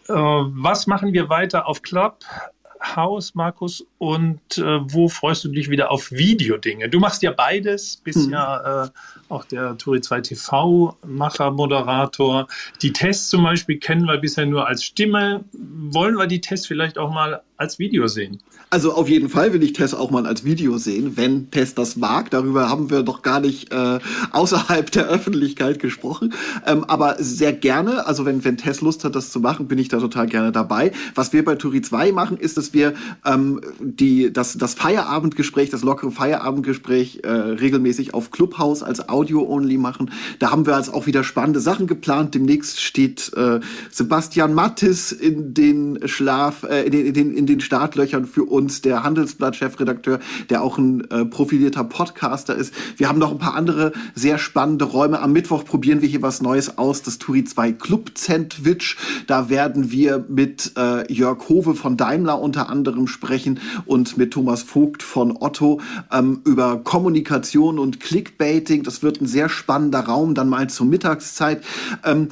was 0.08 0.88
machen 0.88 1.14
wir 1.14 1.30
weiter 1.30 1.68
auf 1.68 1.82
Clubhouse, 1.82 3.34
Markus? 3.34 3.86
Und 3.98 4.58
äh, 4.58 4.80
wo 4.92 5.08
freust 5.08 5.44
du 5.44 5.50
dich 5.50 5.70
wieder 5.70 5.92
auf 5.92 6.12
Videodinge? 6.12 6.90
Du 6.90 7.00
machst 7.00 7.24
ja 7.24 7.32
beides, 7.32 7.98
bist 7.98 8.28
mhm. 8.28 8.34
ja 8.34 8.86
äh, 8.86 8.90
auch 9.30 9.46
der 9.46 9.78
Turi 9.78 10.02
2 10.02 10.22
TV-Macher, 10.22 11.52
Moderator. 11.52 12.48
Die 12.82 12.94
Tests 12.94 13.30
zum 13.30 13.44
Beispiel 13.44 13.80
kennen 13.80 14.06
wir 14.06 14.18
bisher 14.18 14.46
nur 14.46 14.68
als 14.68 14.84
Stimme. 14.84 15.44
Wollen 15.54 16.16
wir 16.16 16.28
die 16.28 16.42
Tests 16.42 16.68
vielleicht 16.68 16.98
auch 16.98 17.12
mal 17.12 17.42
als 17.58 17.80
Video 17.80 18.08
sehen? 18.08 18.42
Also 18.70 18.94
auf 18.94 19.08
jeden 19.08 19.30
Fall 19.30 19.54
will 19.54 19.64
ich 19.64 19.74
Tess 19.74 19.94
auch 19.94 20.12
mal 20.12 20.26
als 20.26 20.44
Video 20.44 20.78
sehen, 20.78 21.14
wenn 21.16 21.52
Tess 21.52 21.76
das 21.76 21.96
mag. 21.96 22.32
Darüber 22.32 22.70
haben 22.70 22.90
wir 22.90 23.04
doch 23.04 23.22
gar 23.22 23.40
nicht 23.40 23.72
äh, 23.72 24.00
außerhalb 24.32 24.92
der 24.92 25.08
Öffentlichkeit 25.08 25.80
gesprochen. 25.80 26.34
Ähm, 26.66 26.84
aber 26.84 27.18
sehr 27.20 27.54
gerne, 27.54 28.08
also 28.08 28.26
wenn, 28.26 28.44
wenn 28.44 28.58
Tess 28.58 28.82
Lust 28.82 29.04
hat, 29.04 29.16
das 29.16 29.32
zu 29.32 29.40
machen, 29.40 29.68
bin 29.68 29.78
ich 29.78 29.88
da 29.88 30.00
total 30.00 30.28
gerne 30.28 30.52
dabei. 30.52 30.92
Was 31.14 31.32
wir 31.32 31.46
bei 31.46 31.56
Turi 31.56 31.82
2 31.82 32.12
machen, 32.12 32.38
ist, 32.38 32.58
dass 32.58 32.74
wir 32.74 32.96
ähm, 33.24 33.62
die, 33.80 34.34
das, 34.34 34.58
das 34.58 34.74
Feierabendgespräch, 34.74 35.70
das 35.70 35.84
lockere 35.84 36.12
Feierabendgespräch 36.12 37.20
äh, 37.24 37.30
regelmäßig 37.30 38.14
auf 38.14 38.32
Clubhouse 38.32 38.82
als 38.82 39.08
Audio-Only 39.08 39.78
machen. 39.78 40.12
Da 40.40 40.52
haben 40.52 40.66
wir 40.66 40.76
also 40.76 40.94
auch 40.94 41.06
wieder 41.06 41.24
spannende 41.24 41.60
Sachen 41.60 41.86
geplant. 41.86 42.34
Demnächst 42.34 42.82
steht 42.82 43.32
äh, 43.36 43.60
Sebastian 43.92 44.54
Mattis 44.54 45.12
in 45.12 45.54
den 45.54 46.00
Schlaf, 46.08 46.64
äh, 46.64 46.84
in, 46.84 46.92
den, 46.92 47.06
in, 47.06 47.14
den, 47.14 47.38
in 47.38 47.46
den 47.46 47.60
Startlöchern 47.60 48.26
für 48.26 48.55
uns, 48.56 48.82
der 48.82 49.04
Handelsblatt-Chefredakteur, 49.04 50.20
der 50.50 50.64
auch 50.64 50.78
ein 50.78 51.10
äh, 51.12 51.26
profilierter 51.26 51.84
Podcaster 51.84 52.56
ist. 52.56 52.74
Wir 52.98 53.10
haben 53.10 53.20
noch 53.20 53.32
ein 53.32 53.38
paar 53.38 53.56
andere 53.56 53.92
sehr 54.16 54.38
spannende 54.38 54.86
Räume. 54.86 55.20
Am 55.20 55.34
Mittwoch 55.34 55.66
probieren 55.66 56.02
wir 56.02 56.08
hier 56.08 56.22
was 56.22 56.42
Neues 56.42 56.78
aus, 56.78 57.02
das 57.02 57.18
Turi 57.18 57.44
2 57.44 57.74
Club 57.74 58.12
Sandwich. 58.16 58.96
Da 59.28 59.50
werden 59.50 59.92
wir 59.92 60.26
mit 60.30 60.72
äh, 60.78 61.12
Jörg 61.12 61.50
Hove 61.50 61.76
von 61.76 61.98
Daimler 61.98 62.40
unter 62.40 62.70
anderem 62.70 63.08
sprechen 63.08 63.60
und 63.86 64.18
mit 64.18 64.32
Thomas 64.32 64.64
Vogt 64.64 65.04
von 65.04 65.36
Otto 65.38 65.82
ähm, 66.12 66.42
über 66.46 66.78
Kommunikation 66.78 67.80
und 67.80 68.00
Clickbaiting. 68.00 68.84
Das 68.84 69.04
wird 69.04 69.22
ein 69.22 69.28
sehr 69.28 69.50
spannender 69.50 70.02
Raum, 70.02 70.34
dann 70.34 70.50
mal 70.50 70.70
zur 70.70 70.86
Mittagszeit. 70.86 71.64
Ähm, 72.04 72.30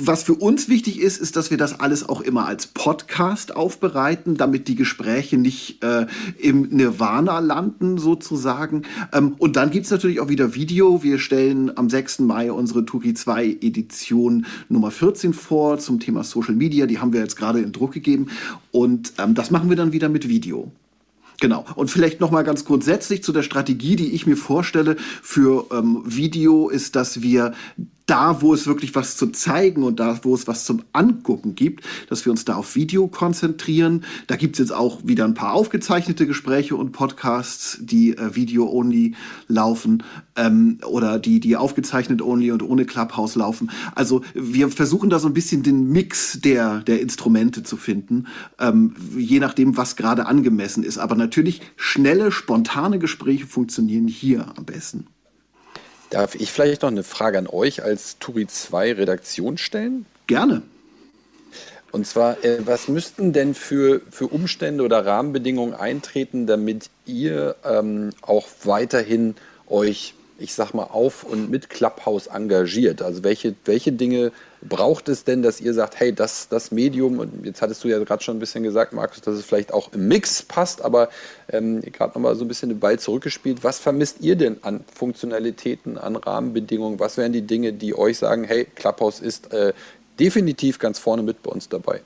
was 0.00 0.22
für 0.22 0.34
uns 0.34 0.68
wichtig 0.68 1.00
ist, 1.00 1.18
ist, 1.18 1.36
dass 1.36 1.50
wir 1.50 1.58
das 1.58 1.80
alles 1.80 2.08
auch 2.08 2.20
immer 2.20 2.46
als 2.46 2.66
Podcast 2.66 3.54
aufbereiten, 3.54 4.36
damit 4.36 4.68
die 4.68 4.74
Gespräche 4.74 5.36
nicht 5.36 5.82
äh, 5.82 6.06
im 6.38 6.68
Nirvana 6.70 7.38
landen 7.38 7.98
sozusagen. 7.98 8.82
Ähm, 9.12 9.34
und 9.38 9.56
dann 9.56 9.70
gibt's 9.70 9.90
natürlich 9.90 10.20
auch 10.20 10.28
wieder 10.28 10.54
Video. 10.54 11.02
Wir 11.02 11.18
stellen 11.18 11.76
am 11.76 11.88
6. 11.88 12.20
Mai 12.20 12.52
unsere 12.52 12.84
Turi 12.84 13.14
2 13.14 13.58
Edition 13.60 14.46
Nummer 14.68 14.90
14 14.90 15.32
vor 15.32 15.78
zum 15.78 16.00
Thema 16.00 16.24
Social 16.24 16.54
Media. 16.54 16.86
Die 16.86 16.98
haben 16.98 17.12
wir 17.12 17.20
jetzt 17.20 17.36
gerade 17.36 17.60
in 17.60 17.72
Druck 17.72 17.92
gegeben. 17.92 18.28
Und 18.70 19.12
ähm, 19.18 19.34
das 19.34 19.50
machen 19.50 19.68
wir 19.68 19.76
dann 19.76 19.92
wieder 19.92 20.08
mit 20.08 20.28
Video. 20.28 20.72
Genau. 21.40 21.64
Und 21.74 21.90
vielleicht 21.90 22.20
noch 22.20 22.30
mal 22.30 22.42
ganz 22.42 22.64
grundsätzlich 22.64 23.22
zu 23.22 23.32
der 23.32 23.42
Strategie, 23.42 23.96
die 23.96 24.12
ich 24.12 24.26
mir 24.26 24.36
vorstelle 24.36 24.96
für 25.22 25.66
ähm, 25.72 26.02
Video, 26.04 26.68
ist, 26.68 26.96
dass 26.96 27.22
wir 27.22 27.52
da, 28.06 28.42
wo 28.42 28.52
es 28.52 28.66
wirklich 28.66 28.94
was 28.94 29.16
zu 29.16 29.28
zeigen 29.28 29.82
und 29.82 29.98
da, 29.98 30.18
wo 30.22 30.34
es 30.34 30.46
was 30.46 30.64
zum 30.64 30.82
Angucken 30.92 31.54
gibt, 31.54 31.84
dass 32.08 32.24
wir 32.24 32.32
uns 32.32 32.44
da 32.44 32.56
auf 32.56 32.74
Video 32.74 33.08
konzentrieren. 33.08 34.04
Da 34.26 34.36
gibt's 34.36 34.58
jetzt 34.58 34.72
auch 34.72 35.00
wieder 35.04 35.24
ein 35.24 35.34
paar 35.34 35.54
aufgezeichnete 35.54 36.26
Gespräche 36.26 36.76
und 36.76 36.92
Podcasts, 36.92 37.78
die 37.80 38.16
äh, 38.16 38.34
Video-only 38.34 39.14
laufen 39.48 40.02
ähm, 40.36 40.78
oder 40.86 41.18
die, 41.18 41.40
die 41.40 41.56
aufgezeichnet 41.56 42.20
only 42.20 42.50
und 42.52 42.62
ohne 42.62 42.84
Clubhouse 42.84 43.36
laufen. 43.36 43.70
Also 43.94 44.22
wir 44.34 44.68
versuchen 44.68 45.08
da 45.08 45.18
so 45.18 45.28
ein 45.28 45.34
bisschen 45.34 45.62
den 45.62 45.88
Mix 45.90 46.40
der, 46.40 46.80
der 46.80 47.00
Instrumente 47.00 47.62
zu 47.62 47.76
finden, 47.76 48.26
ähm, 48.58 48.94
je 49.16 49.40
nachdem, 49.40 49.76
was 49.76 49.96
gerade 49.96 50.26
angemessen 50.26 50.84
ist. 50.84 50.98
Aber 50.98 51.14
natürlich 51.14 51.62
schnelle, 51.76 52.32
spontane 52.32 52.98
Gespräche 52.98 53.46
funktionieren 53.46 54.08
hier 54.08 54.46
am 54.56 54.64
besten. 54.64 55.06
Darf 56.14 56.36
ich 56.36 56.52
vielleicht 56.52 56.82
noch 56.82 56.90
eine 56.90 57.02
Frage 57.02 57.38
an 57.38 57.48
euch 57.48 57.82
als 57.82 58.20
Turi 58.20 58.46
2 58.46 58.92
Redaktion 58.92 59.58
stellen? 59.58 60.06
Gerne. 60.28 60.62
Und 61.90 62.06
zwar, 62.06 62.44
äh, 62.44 62.58
was 62.64 62.86
müssten 62.86 63.32
denn 63.32 63.52
für, 63.54 64.00
für 64.12 64.28
Umstände 64.28 64.84
oder 64.84 65.04
Rahmenbedingungen 65.04 65.74
eintreten, 65.74 66.46
damit 66.46 66.88
ihr 67.04 67.56
ähm, 67.64 68.10
auch 68.22 68.46
weiterhin 68.62 69.34
euch 69.66 70.14
ich 70.38 70.54
sag 70.54 70.72
mal, 70.72 70.84
auf 70.84 71.24
und 71.24 71.50
mit 71.50 71.70
Clubhouse 71.70 72.26
engagiert? 72.28 73.02
Also 73.02 73.24
welche, 73.24 73.54
welche 73.64 73.92
Dinge 73.92 74.32
braucht 74.68 75.08
es 75.08 75.24
denn, 75.24 75.42
dass 75.42 75.60
ihr 75.60 75.74
sagt, 75.74 75.98
hey, 76.00 76.12
das, 76.12 76.48
das 76.48 76.70
Medium, 76.70 77.18
und 77.18 77.44
jetzt 77.44 77.62
hattest 77.62 77.84
du 77.84 77.88
ja 77.88 77.98
gerade 77.98 78.22
schon 78.22 78.36
ein 78.36 78.40
bisschen 78.40 78.62
gesagt, 78.62 78.92
Markus, 78.92 79.20
dass 79.20 79.34
es 79.34 79.44
vielleicht 79.44 79.72
auch 79.72 79.92
im 79.92 80.08
Mix 80.08 80.42
passt, 80.42 80.82
aber 80.82 81.08
ähm, 81.50 81.80
gerade 81.80 82.14
nochmal 82.14 82.34
so 82.36 82.44
ein 82.44 82.48
bisschen 82.48 82.70
den 82.70 82.80
Ball 82.80 82.98
zurückgespielt. 82.98 83.62
Was 83.62 83.78
vermisst 83.78 84.18
ihr 84.20 84.36
denn 84.36 84.58
an 84.62 84.84
Funktionalitäten, 84.94 85.98
an 85.98 86.16
Rahmenbedingungen? 86.16 86.98
Was 86.98 87.16
wären 87.16 87.32
die 87.32 87.42
Dinge, 87.42 87.72
die 87.72 87.96
euch 87.96 88.18
sagen, 88.18 88.44
hey, 88.44 88.66
Clubhouse 88.74 89.20
ist 89.20 89.52
äh, 89.52 89.72
definitiv 90.18 90.78
ganz 90.78 90.98
vorne 90.98 91.22
mit 91.22 91.42
bei 91.42 91.50
uns 91.50 91.68
dabei? 91.68 92.00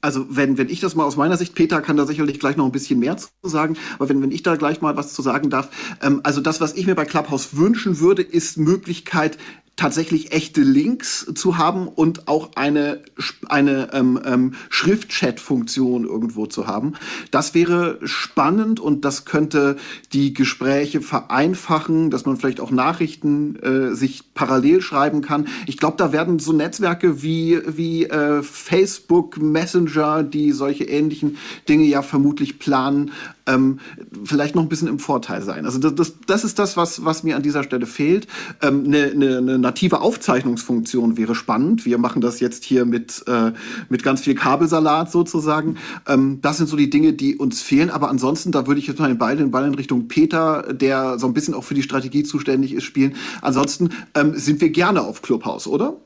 Also 0.00 0.26
wenn, 0.28 0.58
wenn 0.58 0.68
ich 0.68 0.80
das 0.80 0.94
mal 0.94 1.04
aus 1.04 1.16
meiner 1.16 1.36
Sicht, 1.36 1.54
Peter 1.54 1.80
kann 1.80 1.96
da 1.96 2.06
sicherlich 2.06 2.38
gleich 2.38 2.56
noch 2.56 2.66
ein 2.66 2.72
bisschen 2.72 2.98
mehr 2.98 3.16
zu 3.16 3.28
sagen, 3.42 3.76
aber 3.98 4.08
wenn, 4.08 4.22
wenn 4.22 4.30
ich 4.30 4.42
da 4.42 4.56
gleich 4.56 4.80
mal 4.80 4.96
was 4.96 5.14
zu 5.14 5.22
sagen 5.22 5.50
darf, 5.50 5.68
ähm, 6.02 6.20
also 6.22 6.40
das, 6.40 6.60
was 6.60 6.74
ich 6.74 6.86
mir 6.86 6.94
bei 6.94 7.04
Clubhouse 7.04 7.56
wünschen 7.56 8.00
würde, 8.00 8.22
ist 8.22 8.58
Möglichkeit, 8.58 9.38
tatsächlich 9.76 10.32
echte 10.32 10.62
Links 10.62 11.26
zu 11.34 11.58
haben 11.58 11.86
und 11.86 12.28
auch 12.28 12.52
eine, 12.56 13.02
eine 13.48 13.92
ähm, 13.92 14.18
ähm, 14.24 14.54
Schriftchat-Funktion 14.70 16.04
irgendwo 16.04 16.46
zu 16.46 16.66
haben. 16.66 16.94
Das 17.30 17.54
wäre 17.54 17.98
spannend 18.02 18.80
und 18.80 19.04
das 19.04 19.26
könnte 19.26 19.76
die 20.14 20.32
Gespräche 20.32 21.02
vereinfachen, 21.02 22.10
dass 22.10 22.24
man 22.24 22.38
vielleicht 22.38 22.60
auch 22.60 22.70
Nachrichten 22.70 23.56
äh, 23.56 23.94
sich 23.94 24.32
parallel 24.32 24.80
schreiben 24.80 25.20
kann. 25.20 25.46
Ich 25.66 25.76
glaube, 25.76 25.98
da 25.98 26.10
werden 26.10 26.38
so 26.38 26.54
Netzwerke 26.54 27.22
wie, 27.22 27.60
wie 27.66 28.04
äh, 28.06 28.42
Facebook, 28.42 29.36
Messenger, 29.36 29.85
die 30.22 30.52
solche 30.52 30.84
ähnlichen 30.84 31.38
Dinge 31.68 31.84
ja 31.84 32.02
vermutlich 32.02 32.58
planen, 32.58 33.12
ähm, 33.46 33.78
vielleicht 34.24 34.54
noch 34.54 34.62
ein 34.62 34.68
bisschen 34.68 34.88
im 34.88 34.98
Vorteil 34.98 35.42
sein. 35.42 35.64
Also 35.64 35.78
das, 35.78 35.94
das, 35.94 36.14
das 36.26 36.44
ist 36.44 36.58
das, 36.58 36.76
was, 36.76 37.04
was 37.04 37.22
mir 37.22 37.36
an 37.36 37.42
dieser 37.42 37.62
Stelle 37.62 37.86
fehlt. 37.86 38.26
Ähm, 38.62 38.84
eine, 38.86 39.04
eine, 39.04 39.38
eine 39.38 39.58
native 39.58 40.00
Aufzeichnungsfunktion 40.00 41.16
wäre 41.16 41.34
spannend. 41.34 41.84
Wir 41.84 41.98
machen 41.98 42.20
das 42.20 42.40
jetzt 42.40 42.64
hier 42.64 42.84
mit, 42.84 43.24
äh, 43.28 43.52
mit 43.88 44.02
ganz 44.02 44.20
viel 44.22 44.34
Kabelsalat 44.34 45.10
sozusagen. 45.10 45.76
Ähm, 46.06 46.40
das 46.42 46.58
sind 46.58 46.68
so 46.68 46.76
die 46.76 46.90
Dinge, 46.90 47.12
die 47.12 47.36
uns 47.36 47.62
fehlen. 47.62 47.90
Aber 47.90 48.10
ansonsten, 48.10 48.52
da 48.52 48.66
würde 48.66 48.80
ich 48.80 48.86
jetzt 48.86 48.98
mal 48.98 49.08
den 49.08 49.18
Ball, 49.18 49.36
den 49.36 49.50
Ball 49.50 49.66
in 49.66 49.74
Richtung 49.74 50.08
Peter, 50.08 50.72
der 50.72 51.18
so 51.18 51.26
ein 51.26 51.34
bisschen 51.34 51.54
auch 51.54 51.64
für 51.64 51.74
die 51.74 51.82
Strategie 51.82 52.24
zuständig 52.24 52.72
ist, 52.72 52.84
spielen. 52.84 53.14
Ansonsten 53.42 53.90
ähm, 54.14 54.34
sind 54.34 54.60
wir 54.60 54.70
gerne 54.70 55.02
auf 55.02 55.22
Clubhouse, 55.22 55.66
oder? 55.66 55.96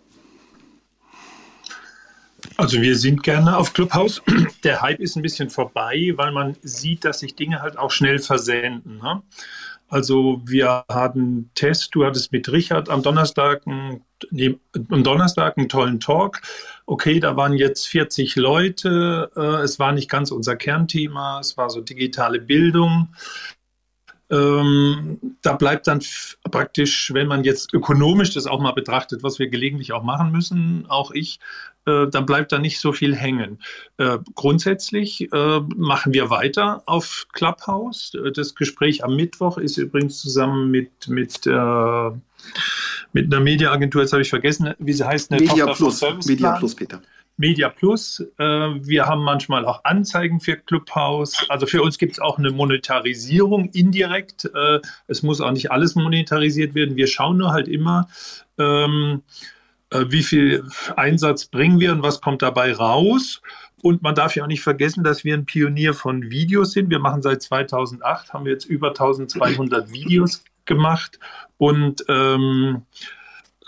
Also 2.56 2.80
wir 2.80 2.96
sind 2.96 3.22
gerne 3.22 3.56
auf 3.56 3.72
Clubhouse. 3.72 4.22
Der 4.64 4.82
Hype 4.82 5.00
ist 5.00 5.16
ein 5.16 5.22
bisschen 5.22 5.50
vorbei, 5.50 6.12
weil 6.16 6.32
man 6.32 6.56
sieht, 6.62 7.04
dass 7.04 7.20
sich 7.20 7.34
Dinge 7.34 7.62
halt 7.62 7.78
auch 7.78 7.90
schnell 7.90 8.18
versenden. 8.18 8.98
Ne? 8.98 9.22
Also 9.90 10.40
wir 10.46 10.84
hatten 10.88 11.50
Test, 11.56 11.94
du 11.94 12.04
hattest 12.04 12.30
mit 12.30 12.50
Richard 12.50 12.88
am 12.88 13.02
Donnerstag, 13.02 13.62
nee, 14.30 14.56
am 14.88 15.02
Donnerstag 15.02 15.58
einen 15.58 15.68
tollen 15.68 15.98
Talk. 15.98 16.40
Okay, 16.86 17.18
da 17.18 17.36
waren 17.36 17.54
jetzt 17.54 17.88
40 17.88 18.36
Leute. 18.36 19.30
Äh, 19.36 19.62
es 19.64 19.80
war 19.80 19.92
nicht 19.92 20.08
ganz 20.08 20.30
unser 20.30 20.54
Kernthema, 20.54 21.40
es 21.40 21.56
war 21.56 21.70
so 21.70 21.80
digitale 21.80 22.40
Bildung. 22.40 23.08
Ähm, 24.30 25.18
da 25.42 25.54
bleibt 25.54 25.88
dann 25.88 26.00
praktisch, 26.52 27.12
wenn 27.12 27.26
man 27.26 27.42
jetzt 27.42 27.74
ökonomisch 27.74 28.32
das 28.32 28.46
auch 28.46 28.60
mal 28.60 28.72
betrachtet, 28.72 29.24
was 29.24 29.40
wir 29.40 29.48
gelegentlich 29.48 29.92
auch 29.92 30.04
machen 30.04 30.30
müssen, 30.30 30.86
auch 30.88 31.10
ich, 31.10 31.40
äh, 31.86 32.08
dann 32.08 32.26
bleibt 32.26 32.52
da 32.52 32.58
nicht 32.58 32.78
so 32.78 32.92
viel 32.92 33.14
hängen. 33.14 33.58
Äh, 33.96 34.18
grundsätzlich 34.34 35.32
äh, 35.32 35.60
machen 35.76 36.12
wir 36.12 36.30
weiter 36.30 36.82
auf 36.86 37.26
Clubhouse. 37.32 38.12
Das 38.34 38.54
Gespräch 38.54 39.04
am 39.04 39.16
Mittwoch 39.16 39.58
ist 39.58 39.76
übrigens 39.76 40.18
zusammen 40.18 40.70
mit, 40.70 41.08
mit, 41.08 41.46
äh, 41.46 42.10
mit 43.12 43.32
einer 43.32 43.40
Mediaagentur, 43.40 44.02
jetzt 44.02 44.12
habe 44.12 44.22
ich 44.22 44.30
vergessen, 44.30 44.74
wie 44.78 44.92
sie 44.92 45.06
heißt. 45.06 45.30
Media 45.30 45.66
Plus, 45.72 46.02
Media 46.26 46.52
Plus, 46.52 46.74
Peter. 46.74 47.00
Media 47.40 47.70
Plus. 47.70 48.20
Äh, 48.38 48.44
wir 48.44 49.06
haben 49.06 49.24
manchmal 49.24 49.64
auch 49.64 49.82
Anzeigen 49.84 50.40
für 50.40 50.56
Clubhouse. 50.56 51.46
Also 51.48 51.66
für 51.66 51.82
uns 51.82 51.96
gibt 51.96 52.12
es 52.12 52.18
auch 52.18 52.38
eine 52.38 52.50
Monetarisierung 52.50 53.70
indirekt. 53.70 54.44
Äh, 54.54 54.80
es 55.06 55.22
muss 55.22 55.40
auch 55.40 55.50
nicht 55.50 55.72
alles 55.72 55.94
monetarisiert 55.94 56.74
werden. 56.74 56.96
Wir 56.96 57.06
schauen 57.06 57.38
nur 57.38 57.52
halt 57.52 57.66
immer, 57.66 58.08
ähm, 58.58 59.22
äh, 59.22 59.59
wie 59.90 60.22
viel 60.22 60.64
Einsatz 60.96 61.46
bringen 61.46 61.80
wir 61.80 61.92
und 61.92 62.02
was 62.02 62.20
kommt 62.20 62.42
dabei 62.42 62.72
raus. 62.72 63.42
Und 63.82 64.02
man 64.02 64.14
darf 64.14 64.36
ja 64.36 64.44
auch 64.44 64.48
nicht 64.48 64.62
vergessen, 64.62 65.04
dass 65.04 65.24
wir 65.24 65.34
ein 65.34 65.46
Pionier 65.46 65.94
von 65.94 66.30
Videos 66.30 66.72
sind. 66.72 66.90
Wir 66.90 66.98
machen 66.98 67.22
seit 67.22 67.42
2008, 67.42 68.32
haben 68.32 68.44
wir 68.44 68.52
jetzt 68.52 68.66
über 68.66 68.88
1200 68.88 69.90
Videos 69.92 70.44
gemacht 70.66 71.18
und 71.56 72.04
ähm, 72.08 72.82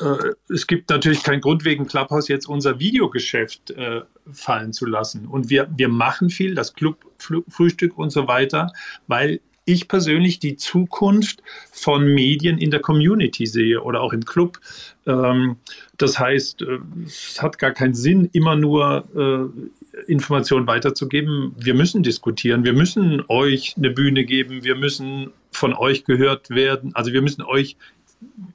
äh, 0.00 0.32
es 0.52 0.66
gibt 0.66 0.90
natürlich 0.90 1.22
keinen 1.22 1.40
Grund, 1.40 1.64
wegen 1.64 1.86
Clubhouse 1.86 2.28
jetzt 2.28 2.46
unser 2.48 2.78
Videogeschäft 2.78 3.70
äh, 3.72 4.02
fallen 4.32 4.72
zu 4.72 4.86
lassen. 4.86 5.26
Und 5.26 5.50
wir, 5.50 5.68
wir 5.76 5.88
machen 5.88 6.30
viel, 6.30 6.54
das 6.54 6.74
Club-Frühstück 6.74 7.98
und 7.98 8.10
so 8.10 8.28
weiter, 8.28 8.72
weil 9.06 9.40
ich 9.64 9.88
persönlich 9.88 10.38
die 10.38 10.56
Zukunft 10.56 11.42
von 11.70 12.06
Medien 12.06 12.58
in 12.58 12.70
der 12.70 12.80
Community 12.80 13.46
sehe 13.46 13.80
oder 13.82 14.00
auch 14.00 14.12
im 14.12 14.24
Club. 14.24 14.58
Ähm, 15.06 15.56
das 15.98 16.18
heißt, 16.18 16.62
äh, 16.62 16.78
es 17.06 17.40
hat 17.40 17.58
gar 17.58 17.70
keinen 17.70 17.94
Sinn, 17.94 18.28
immer 18.32 18.56
nur 18.56 19.04
äh, 19.14 20.10
Informationen 20.10 20.66
weiterzugeben. 20.66 21.54
Wir 21.58 21.74
müssen 21.74 22.02
diskutieren, 22.02 22.64
wir 22.64 22.72
müssen 22.72 23.22
euch 23.28 23.74
eine 23.76 23.90
Bühne 23.90 24.24
geben, 24.24 24.64
wir 24.64 24.74
müssen 24.74 25.30
von 25.52 25.74
euch 25.74 26.04
gehört 26.04 26.50
werden. 26.50 26.94
Also 26.94 27.12
wir 27.12 27.22
müssen 27.22 27.42
euch 27.42 27.76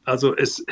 also 0.04 0.36
es, 0.36 0.66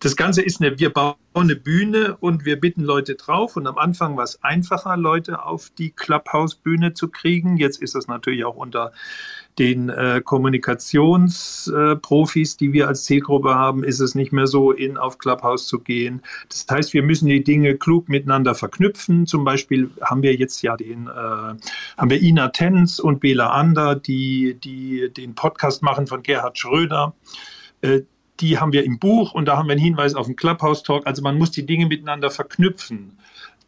das 0.00 0.16
Ganze 0.16 0.42
ist 0.42 0.60
eine, 0.60 0.78
wir 0.78 0.92
bauen 0.92 1.16
eine 1.34 1.56
Bühne 1.56 2.16
und 2.20 2.44
wir 2.44 2.60
bitten 2.60 2.82
Leute 2.82 3.14
drauf 3.14 3.56
und 3.56 3.66
am 3.66 3.78
Anfang 3.78 4.16
war 4.16 4.24
es 4.24 4.42
einfacher, 4.42 4.96
Leute 4.96 5.44
auf 5.44 5.70
die 5.70 5.90
Clubhouse-Bühne 5.90 6.92
zu 6.92 7.08
kriegen. 7.08 7.56
Jetzt 7.56 7.80
ist 7.80 7.94
das 7.94 8.06
natürlich 8.06 8.44
auch 8.44 8.56
unter 8.56 8.92
den 9.58 9.88
äh, 9.88 10.20
Kommunikationsprofis, 10.22 12.54
äh, 12.54 12.58
die 12.58 12.72
wir 12.72 12.86
als 12.88 13.04
Zielgruppe 13.04 13.54
haben, 13.54 13.84
ist 13.84 14.00
es 14.00 14.14
nicht 14.14 14.32
mehr 14.32 14.46
so, 14.46 14.72
in 14.72 14.98
auf 14.98 15.18
Clubhouse 15.18 15.66
zu 15.66 15.80
gehen. 15.80 16.22
Das 16.48 16.66
heißt, 16.70 16.94
wir 16.94 17.02
müssen 17.02 17.28
die 17.28 17.42
Dinge 17.42 17.76
klug 17.76 18.08
miteinander 18.08 18.54
verknüpfen. 18.54 19.26
Zum 19.26 19.44
Beispiel 19.44 19.90
haben 20.02 20.22
wir 20.22 20.34
jetzt 20.34 20.62
ja 20.62 20.76
den, 20.76 21.06
äh, 21.06 21.10
haben 21.10 22.10
wir 22.10 22.20
Ina 22.20 22.48
Tenz 22.48 22.98
und 22.98 23.20
Bela 23.20 23.50
Ander, 23.50 23.96
die, 23.96 24.58
die 24.62 25.10
den 25.16 25.34
Podcast 25.34 25.82
machen 25.82 26.06
von 26.06 26.22
Gerhard 26.22 26.58
Schröder. 26.58 27.14
Äh, 27.80 28.02
die 28.40 28.58
haben 28.58 28.72
wir 28.72 28.84
im 28.84 28.98
Buch 28.98 29.32
und 29.32 29.46
da 29.46 29.56
haben 29.56 29.68
wir 29.68 29.72
einen 29.72 29.80
Hinweis 29.80 30.14
auf 30.14 30.26
den 30.26 30.36
Clubhouse 30.36 30.82
Talk. 30.82 31.06
Also 31.06 31.22
man 31.22 31.38
muss 31.38 31.50
die 31.50 31.64
Dinge 31.64 31.86
miteinander 31.86 32.30
verknüpfen. 32.30 33.16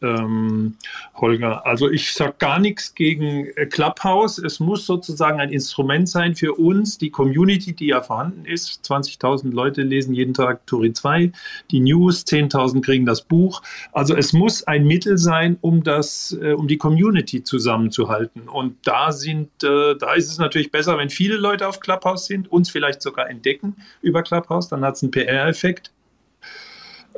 Ähm, 0.02 0.76
Holger. 1.14 1.66
Also 1.66 1.90
ich 1.90 2.12
sage 2.12 2.34
gar 2.38 2.58
nichts 2.58 2.94
gegen 2.94 3.46
äh, 3.56 3.66
Clubhouse. 3.66 4.38
Es 4.38 4.60
muss 4.60 4.86
sozusagen 4.86 5.40
ein 5.40 5.50
Instrument 5.50 6.08
sein 6.08 6.34
für 6.34 6.54
uns, 6.54 6.98
die 6.98 7.10
Community, 7.10 7.72
die 7.72 7.88
ja 7.88 8.00
vorhanden 8.00 8.44
ist. 8.44 8.84
20.000 8.84 9.52
Leute 9.52 9.82
lesen 9.82 10.14
jeden 10.14 10.34
Tag 10.34 10.66
Turi 10.66 10.92
2, 10.92 11.32
die 11.70 11.80
News, 11.80 12.24
10.000 12.26 12.82
kriegen 12.82 13.06
das 13.06 13.22
Buch. 13.22 13.62
Also 13.92 14.14
es 14.16 14.32
muss 14.32 14.62
ein 14.64 14.86
Mittel 14.86 15.18
sein, 15.18 15.58
um 15.60 15.82
das, 15.82 16.36
äh, 16.40 16.52
um 16.52 16.68
die 16.68 16.78
Community 16.78 17.42
zusammenzuhalten. 17.42 18.48
Und 18.48 18.76
da 18.84 19.12
sind, 19.12 19.48
äh, 19.62 19.96
da 19.96 20.14
ist 20.14 20.30
es 20.30 20.38
natürlich 20.38 20.70
besser, 20.70 20.98
wenn 20.98 21.10
viele 21.10 21.36
Leute 21.36 21.66
auf 21.66 21.80
Clubhouse 21.80 22.26
sind, 22.26 22.50
uns 22.50 22.70
vielleicht 22.70 23.02
sogar 23.02 23.28
entdecken 23.28 23.76
über 24.02 24.22
Clubhouse, 24.22 24.68
dann 24.68 24.84
hat 24.84 24.94
es 24.94 25.02
einen 25.02 25.10
PR-Effekt. 25.10 25.92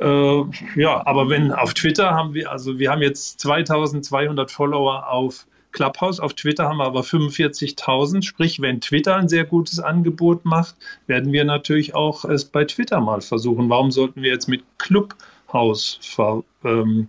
Äh, 0.01 0.43
ja, 0.75 1.05
aber 1.05 1.29
wenn 1.29 1.51
auf 1.51 1.75
Twitter 1.75 2.11
haben 2.11 2.33
wir, 2.33 2.51
also 2.51 2.79
wir 2.79 2.89
haben 2.89 3.03
jetzt 3.03 3.39
2200 3.41 4.49
Follower 4.49 5.07
auf 5.07 5.45
Clubhouse, 5.71 6.19
auf 6.19 6.33
Twitter 6.33 6.67
haben 6.67 6.77
wir 6.77 6.85
aber 6.85 7.01
45.000. 7.01 8.23
Sprich, 8.23 8.59
wenn 8.61 8.81
Twitter 8.81 9.15
ein 9.15 9.29
sehr 9.29 9.45
gutes 9.45 9.79
Angebot 9.79 10.43
macht, 10.43 10.75
werden 11.05 11.31
wir 11.31 11.45
natürlich 11.45 11.93
auch 11.93 12.25
es 12.25 12.45
bei 12.45 12.65
Twitter 12.65 12.99
mal 12.99 13.21
versuchen. 13.21 13.69
Warum 13.69 13.91
sollten 13.91 14.23
wir 14.23 14.31
jetzt 14.31 14.49
mit 14.49 14.63
Clubhouse 14.79 15.99
ver, 16.01 16.43
ähm, 16.65 17.07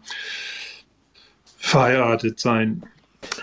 verheiratet 1.57 2.40
sein? 2.40 2.83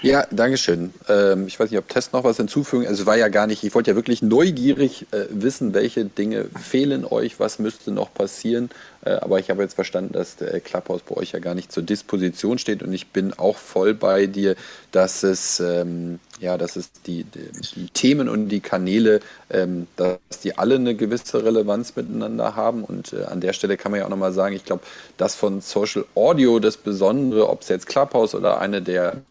Ja, 0.01 0.25
Dankeschön. 0.31 0.93
Ähm, 1.09 1.47
ich 1.47 1.59
weiß 1.59 1.69
nicht, 1.71 1.79
ob 1.79 1.89
Test 1.89 2.13
noch 2.13 2.23
was 2.23 2.37
hinzufügen. 2.37 2.87
Also 2.87 3.01
es 3.01 3.05
war 3.05 3.17
ja 3.17 3.27
gar 3.27 3.47
nicht, 3.47 3.63
ich 3.63 3.75
wollte 3.75 3.91
ja 3.91 3.95
wirklich 3.95 4.21
neugierig 4.21 5.07
äh, 5.11 5.25
wissen, 5.29 5.73
welche 5.73 6.05
Dinge 6.05 6.45
fehlen 6.61 7.03
euch, 7.05 7.39
was 7.39 7.59
müsste 7.59 7.91
noch 7.91 8.13
passieren. 8.13 8.69
Äh, 9.03 9.11
aber 9.11 9.39
ich 9.39 9.49
habe 9.49 9.61
jetzt 9.61 9.73
verstanden, 9.73 10.13
dass 10.13 10.37
der 10.37 10.61
Clubhouse 10.61 11.01
bei 11.01 11.17
euch 11.17 11.31
ja 11.31 11.39
gar 11.39 11.53
nicht 11.53 11.71
zur 11.71 11.83
Disposition 11.83 12.57
steht 12.59 12.81
und 12.81 12.93
ich 12.93 13.07
bin 13.07 13.33
auch 13.33 13.57
voll 13.57 13.93
bei 13.93 14.25
dir, 14.25 14.55
dass 14.91 15.23
es 15.23 15.59
ähm, 15.59 16.19
ja, 16.39 16.57
dass 16.57 16.77
es 16.77 16.91
die, 17.05 17.25
die, 17.25 17.51
die, 17.75 17.89
Themen 17.89 18.29
und 18.29 18.47
die 18.47 18.61
Kanäle, 18.61 19.19
ähm, 19.49 19.87
dass 19.97 20.39
die 20.41 20.57
alle 20.57 20.75
eine 20.75 20.95
gewisse 20.95 21.43
Relevanz 21.43 21.95
miteinander 21.97 22.55
haben. 22.55 22.85
Und 22.85 23.13
äh, 23.13 23.25
an 23.25 23.41
der 23.41 23.51
Stelle 23.53 23.75
kann 23.75 23.91
man 23.91 23.99
ja 23.99 24.05
auch 24.05 24.09
nochmal 24.09 24.31
sagen, 24.31 24.55
ich 24.55 24.63
glaube, 24.63 24.83
das 25.17 25.35
von 25.35 25.59
Social 25.59 26.05
Audio 26.15 26.59
das 26.59 26.77
Besondere, 26.77 27.49
ob 27.49 27.63
es 27.63 27.67
jetzt 27.67 27.87
Clubhouse 27.87 28.35
oder 28.35 28.59
eine 28.59 28.81
der 28.81 29.21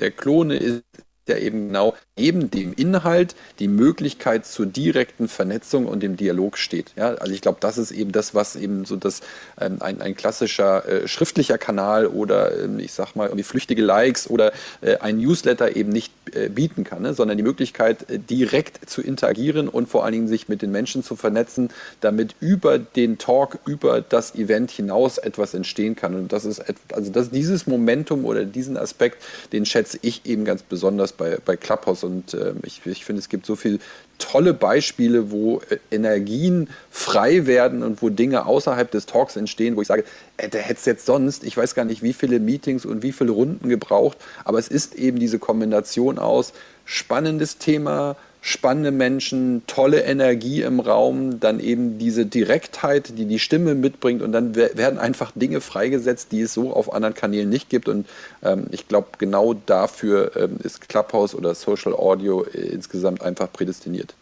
der 0.00 0.10
Klone 0.10 0.56
ist 0.56 0.84
ja 1.28 1.36
eben 1.38 1.68
genau 1.68 1.94
neben 2.18 2.50
dem 2.50 2.72
Inhalt 2.72 3.34
die 3.58 3.68
Möglichkeit 3.68 4.46
zur 4.46 4.64
direkten 4.64 5.28
Vernetzung 5.28 5.84
und 5.86 6.02
dem 6.02 6.16
Dialog 6.16 6.56
steht. 6.56 6.92
Ja, 6.96 7.14
also 7.14 7.32
ich 7.34 7.42
glaube, 7.42 7.58
das 7.60 7.76
ist 7.76 7.90
eben 7.90 8.10
das, 8.10 8.34
was 8.34 8.56
eben 8.56 8.86
so 8.86 8.96
das 8.96 9.20
ähm, 9.60 9.76
ein, 9.80 10.00
ein 10.00 10.16
klassischer 10.16 10.88
äh, 10.88 11.08
schriftlicher 11.08 11.58
Kanal 11.58 12.06
oder 12.06 12.58
ähm, 12.58 12.78
ich 12.78 12.94
sag 12.94 13.16
mal 13.16 13.26
irgendwie 13.26 13.42
flüchtige 13.42 13.82
Likes 13.82 14.30
oder 14.30 14.52
äh, 14.80 14.96
ein 14.96 15.18
Newsletter 15.18 15.76
eben 15.76 15.90
nicht 15.90 16.10
äh, 16.32 16.48
bieten 16.48 16.84
kann, 16.84 17.02
ne? 17.02 17.12
sondern 17.12 17.36
die 17.36 17.42
Möglichkeit 17.42 18.08
äh, 18.08 18.18
direkt 18.18 18.88
zu 18.88 19.02
interagieren 19.02 19.68
und 19.68 19.86
vor 19.86 20.04
allen 20.04 20.12
Dingen 20.12 20.28
sich 20.28 20.48
mit 20.48 20.62
den 20.62 20.72
Menschen 20.72 21.04
zu 21.04 21.16
vernetzen, 21.16 21.68
damit 22.00 22.34
über 22.40 22.78
den 22.78 23.18
Talk, 23.18 23.58
über 23.66 24.00
das 24.00 24.34
Event 24.34 24.70
hinaus 24.70 25.18
etwas 25.18 25.52
entstehen 25.52 25.96
kann. 25.96 26.14
Und 26.14 26.32
das 26.32 26.46
ist 26.46 26.62
also 26.94 27.12
das, 27.12 27.30
dieses 27.30 27.66
Momentum 27.66 28.24
oder 28.24 28.46
diesen 28.46 28.78
Aspekt, 28.78 29.22
den 29.52 29.66
schätze 29.66 29.98
ich 30.00 30.24
eben 30.24 30.46
ganz 30.46 30.62
besonders 30.62 31.12
bei, 31.12 31.36
bei 31.44 31.56
Clubhouse 31.56 32.05
und 32.06 32.32
äh, 32.32 32.54
ich, 32.62 32.80
ich 32.86 33.04
finde, 33.04 33.20
es 33.20 33.28
gibt 33.28 33.44
so 33.44 33.56
viele 33.56 33.78
tolle 34.18 34.54
Beispiele, 34.54 35.30
wo 35.30 35.60
äh, 35.68 35.78
Energien 35.90 36.70
frei 36.90 37.46
werden 37.46 37.82
und 37.82 38.00
wo 38.00 38.08
Dinge 38.08 38.46
außerhalb 38.46 38.90
des 38.90 39.06
Talks 39.06 39.36
entstehen, 39.36 39.76
wo 39.76 39.82
ich 39.82 39.88
sage, 39.88 40.04
äh, 40.38 40.48
der 40.48 40.62
hätte 40.62 40.78
es 40.80 40.86
jetzt 40.86 41.06
sonst, 41.06 41.44
ich 41.44 41.56
weiß 41.56 41.74
gar 41.74 41.84
nicht, 41.84 42.02
wie 42.02 42.12
viele 42.12 42.40
Meetings 42.40 42.86
und 42.86 43.02
wie 43.02 43.12
viele 43.12 43.32
Runden 43.32 43.68
gebraucht, 43.68 44.16
aber 44.44 44.58
es 44.58 44.68
ist 44.68 44.94
eben 44.94 45.18
diese 45.18 45.38
Kombination 45.38 46.18
aus 46.18 46.52
spannendes 46.84 47.58
Thema, 47.58 48.16
spannende 48.46 48.92
Menschen, 48.92 49.64
tolle 49.66 50.02
Energie 50.02 50.62
im 50.62 50.78
Raum, 50.78 51.40
dann 51.40 51.58
eben 51.58 51.98
diese 51.98 52.26
Direktheit, 52.26 53.18
die 53.18 53.24
die 53.24 53.40
Stimme 53.40 53.74
mitbringt 53.74 54.22
und 54.22 54.30
dann 54.30 54.54
werden 54.54 55.00
einfach 55.00 55.32
Dinge 55.34 55.60
freigesetzt, 55.60 56.30
die 56.30 56.42
es 56.42 56.54
so 56.54 56.72
auf 56.72 56.94
anderen 56.94 57.14
Kanälen 57.14 57.48
nicht 57.48 57.68
gibt 57.70 57.88
und 57.88 58.06
ähm, 58.44 58.68
ich 58.70 58.86
glaube, 58.86 59.08
genau 59.18 59.54
dafür 59.54 60.36
ähm, 60.36 60.58
ist 60.62 60.88
Clubhouse 60.88 61.34
oder 61.34 61.56
Social 61.56 61.92
Audio 61.92 62.44
äh, 62.44 62.58
insgesamt 62.68 63.20
einfach 63.20 63.52
prädestiniert. 63.52 64.14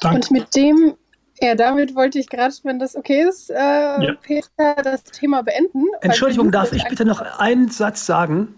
Danke. 0.00 0.16
Und 0.16 0.30
mit 0.30 0.54
dem 0.54 0.94
ja, 1.40 1.54
damit 1.54 1.94
wollte 1.94 2.18
ich 2.18 2.28
gerade, 2.28 2.54
wenn 2.64 2.78
das 2.78 2.96
okay 2.96 3.22
ist, 3.28 3.50
äh, 3.50 3.54
ja. 3.54 4.14
Peter, 4.22 4.74
das 4.82 5.04
Thema 5.04 5.42
beenden. 5.42 5.84
Entschuldigung, 6.00 6.50
darf 6.50 6.72
ich 6.72 6.84
bitte 6.84 7.04
noch 7.04 7.20
einen 7.20 7.68
Satz 7.68 8.06
sagen? 8.06 8.57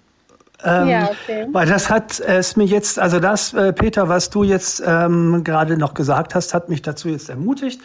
Ähm, 0.64 0.88
ja, 0.88 1.11
okay. 1.11 1.46
Weil 1.53 1.66
das 1.66 1.90
hat 1.90 2.20
es 2.20 2.57
mir 2.57 2.64
jetzt, 2.64 2.99
also 2.99 3.20
das, 3.20 3.55
äh, 3.55 3.73
Peter, 3.73 4.09
was 4.09 4.31
du 4.31 4.42
jetzt 4.42 4.83
ähm, 4.85 5.44
gerade 5.44 5.77
noch 5.77 5.94
gesagt 5.94 6.35
hast, 6.35 6.55
hat 6.55 6.68
mich 6.68 6.83
dazu 6.83 7.09
jetzt 7.09 7.31
ermutigt, 7.31 7.81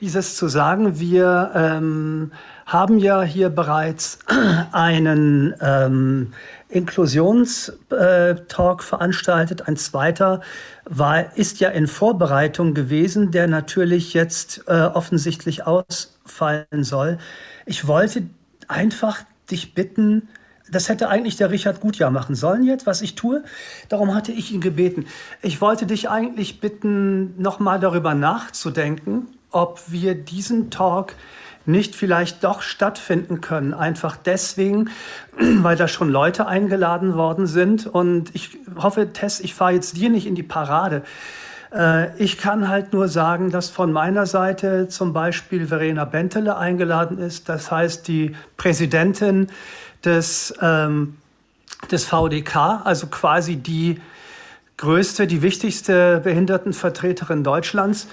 dieses 0.00 0.36
zu 0.36 0.48
sagen. 0.48 0.98
Wir 0.98 1.50
ähm, 1.54 2.32
haben 2.66 2.98
ja 2.98 3.22
hier 3.22 3.48
bereits 3.48 4.18
einen 4.72 5.54
ähm, 5.60 6.32
Inklusionstalk 6.68 7.90
äh, 7.90 8.82
veranstaltet. 8.82 9.68
Ein 9.68 9.76
zweiter 9.76 10.40
war, 10.84 11.36
ist 11.36 11.60
ja 11.60 11.70
in 11.70 11.86
Vorbereitung 11.86 12.74
gewesen, 12.74 13.30
der 13.30 13.46
natürlich 13.46 14.14
jetzt 14.14 14.64
äh, 14.66 14.82
offensichtlich 14.82 15.66
ausfallen 15.66 16.82
soll. 16.82 17.18
Ich 17.66 17.86
wollte 17.86 18.24
einfach 18.68 19.20
dich 19.50 19.74
bitten, 19.74 20.28
das 20.72 20.88
hätte 20.88 21.08
eigentlich 21.08 21.36
der 21.36 21.50
Richard 21.50 21.80
Gutjahr 21.80 22.10
machen 22.10 22.34
sollen 22.34 22.64
jetzt, 22.64 22.86
was 22.86 23.02
ich 23.02 23.14
tue. 23.14 23.44
Darum 23.88 24.14
hatte 24.14 24.32
ich 24.32 24.52
ihn 24.52 24.60
gebeten. 24.60 25.06
Ich 25.42 25.60
wollte 25.60 25.86
dich 25.86 26.08
eigentlich 26.08 26.60
bitten, 26.60 27.40
nochmal 27.40 27.78
darüber 27.78 28.14
nachzudenken, 28.14 29.28
ob 29.50 29.80
wir 29.88 30.14
diesen 30.14 30.70
Talk 30.70 31.14
nicht 31.66 31.94
vielleicht 31.94 32.42
doch 32.42 32.62
stattfinden 32.62 33.40
können. 33.40 33.74
Einfach 33.74 34.16
deswegen, 34.16 34.90
weil 35.38 35.76
da 35.76 35.86
schon 35.88 36.10
Leute 36.10 36.46
eingeladen 36.46 37.14
worden 37.14 37.46
sind. 37.46 37.86
Und 37.86 38.34
ich 38.34 38.58
hoffe, 38.76 39.12
Tess, 39.12 39.40
ich 39.40 39.54
fahre 39.54 39.72
jetzt 39.72 39.96
dir 39.96 40.10
nicht 40.10 40.26
in 40.26 40.34
die 40.34 40.42
Parade. 40.42 41.02
Äh, 41.72 42.16
ich 42.16 42.38
kann 42.38 42.68
halt 42.68 42.92
nur 42.92 43.08
sagen, 43.08 43.50
dass 43.50 43.70
von 43.70 43.92
meiner 43.92 44.26
Seite 44.26 44.88
zum 44.88 45.12
Beispiel 45.12 45.66
Verena 45.66 46.04
Bentele 46.04 46.56
eingeladen 46.56 47.18
ist. 47.18 47.48
Das 47.48 47.70
heißt, 47.70 48.08
die 48.08 48.34
Präsidentin 48.56 49.48
des, 50.04 50.54
ähm, 50.60 51.16
des 51.90 52.04
VDK, 52.04 52.82
also 52.84 53.06
quasi 53.06 53.56
die 53.56 54.00
größte, 54.76 55.26
die 55.26 55.42
wichtigste 55.42 56.20
Behindertenvertreterin 56.20 57.44
Deutschlands. 57.44 58.08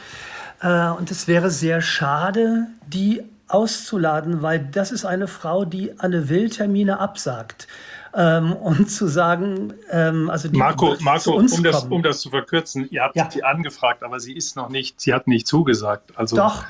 Äh, 0.61 0.89
und 0.89 1.11
es 1.11 1.27
wäre 1.27 1.49
sehr 1.49 1.81
schade, 1.81 2.67
die 2.87 3.23
auszuladen, 3.47 4.41
weil 4.41 4.59
das 4.59 4.91
ist 4.91 5.05
eine 5.05 5.27
Frau, 5.27 5.65
die 5.65 5.99
alle 5.99 6.29
Willtermine 6.29 6.99
absagt. 6.99 7.67
Ähm, 8.13 8.53
und 8.53 8.89
zu 8.89 9.07
sagen, 9.07 9.73
ähm, 9.91 10.29
also 10.29 10.47
die 10.47 10.57
Marco, 10.57 10.95
Marco 10.99 11.35
um, 11.35 11.47
das, 11.63 11.83
um 11.83 12.01
das 12.01 12.21
zu 12.21 12.29
verkürzen, 12.31 12.87
ihr 12.89 13.03
habt 13.03 13.15
ja. 13.15 13.29
sie 13.29 13.43
angefragt, 13.43 14.03
aber 14.03 14.19
sie 14.19 14.33
ist 14.33 14.55
noch 14.55 14.69
nicht, 14.69 14.99
sie 14.99 15.13
hat 15.13 15.27
nicht 15.27 15.45
zugesagt. 15.45 16.11
Also, 16.15 16.35
Doch. 16.35 16.65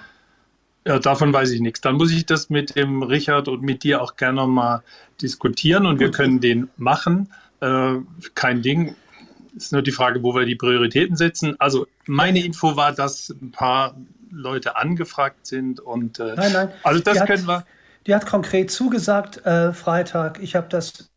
Ja, 0.90 0.98
davon 0.98 1.32
weiß 1.32 1.52
ich 1.52 1.62
nichts. 1.62 1.82
Dann 1.82 1.98
muss 1.98 2.12
ich 2.12 2.26
das 2.26 2.50
mit 2.50 2.76
dem 2.76 3.04
Richard 3.04 3.48
und 3.48 3.62
mit 3.62 3.84
dir 3.84 4.02
auch 4.02 4.16
gerne 4.16 4.48
mal 4.48 4.82
diskutieren 5.22 5.86
und 5.86 6.00
wir 6.00 6.10
können 6.10 6.40
den 6.40 6.72
machen. 6.78 7.30
Äh, 7.60 7.98
kein 8.34 8.64
Ding. 8.64 8.96
Ist 9.56 9.72
nur 9.72 9.84
die 9.84 9.92
Frage, 9.92 10.24
wo 10.24 10.34
wir 10.34 10.48
die 10.48 10.56
Prioritäten 10.56 11.16
setzen. 11.16 11.56
Also 11.60 11.86
meine 12.08 12.44
Info 12.44 12.76
war, 12.76 12.92
dass 12.92 13.30
ein 13.30 13.52
paar 13.52 13.98
Leute 14.32 14.78
angefragt 14.78 15.46
sind 15.46 15.80
und 15.80 16.20
äh, 16.20 16.34
nein, 16.36 16.54
nein. 16.54 16.70
also 16.82 17.00
das 17.04 17.20
die 17.20 17.26
können 17.26 17.46
wir. 17.46 17.68
Die 18.08 18.16
hat 18.16 18.26
konkret 18.26 18.72
zugesagt, 18.72 19.46
äh, 19.46 19.74
Freitag. 19.74 20.40
Ich 20.42 20.56
habe 20.56 20.70
das 20.70 21.12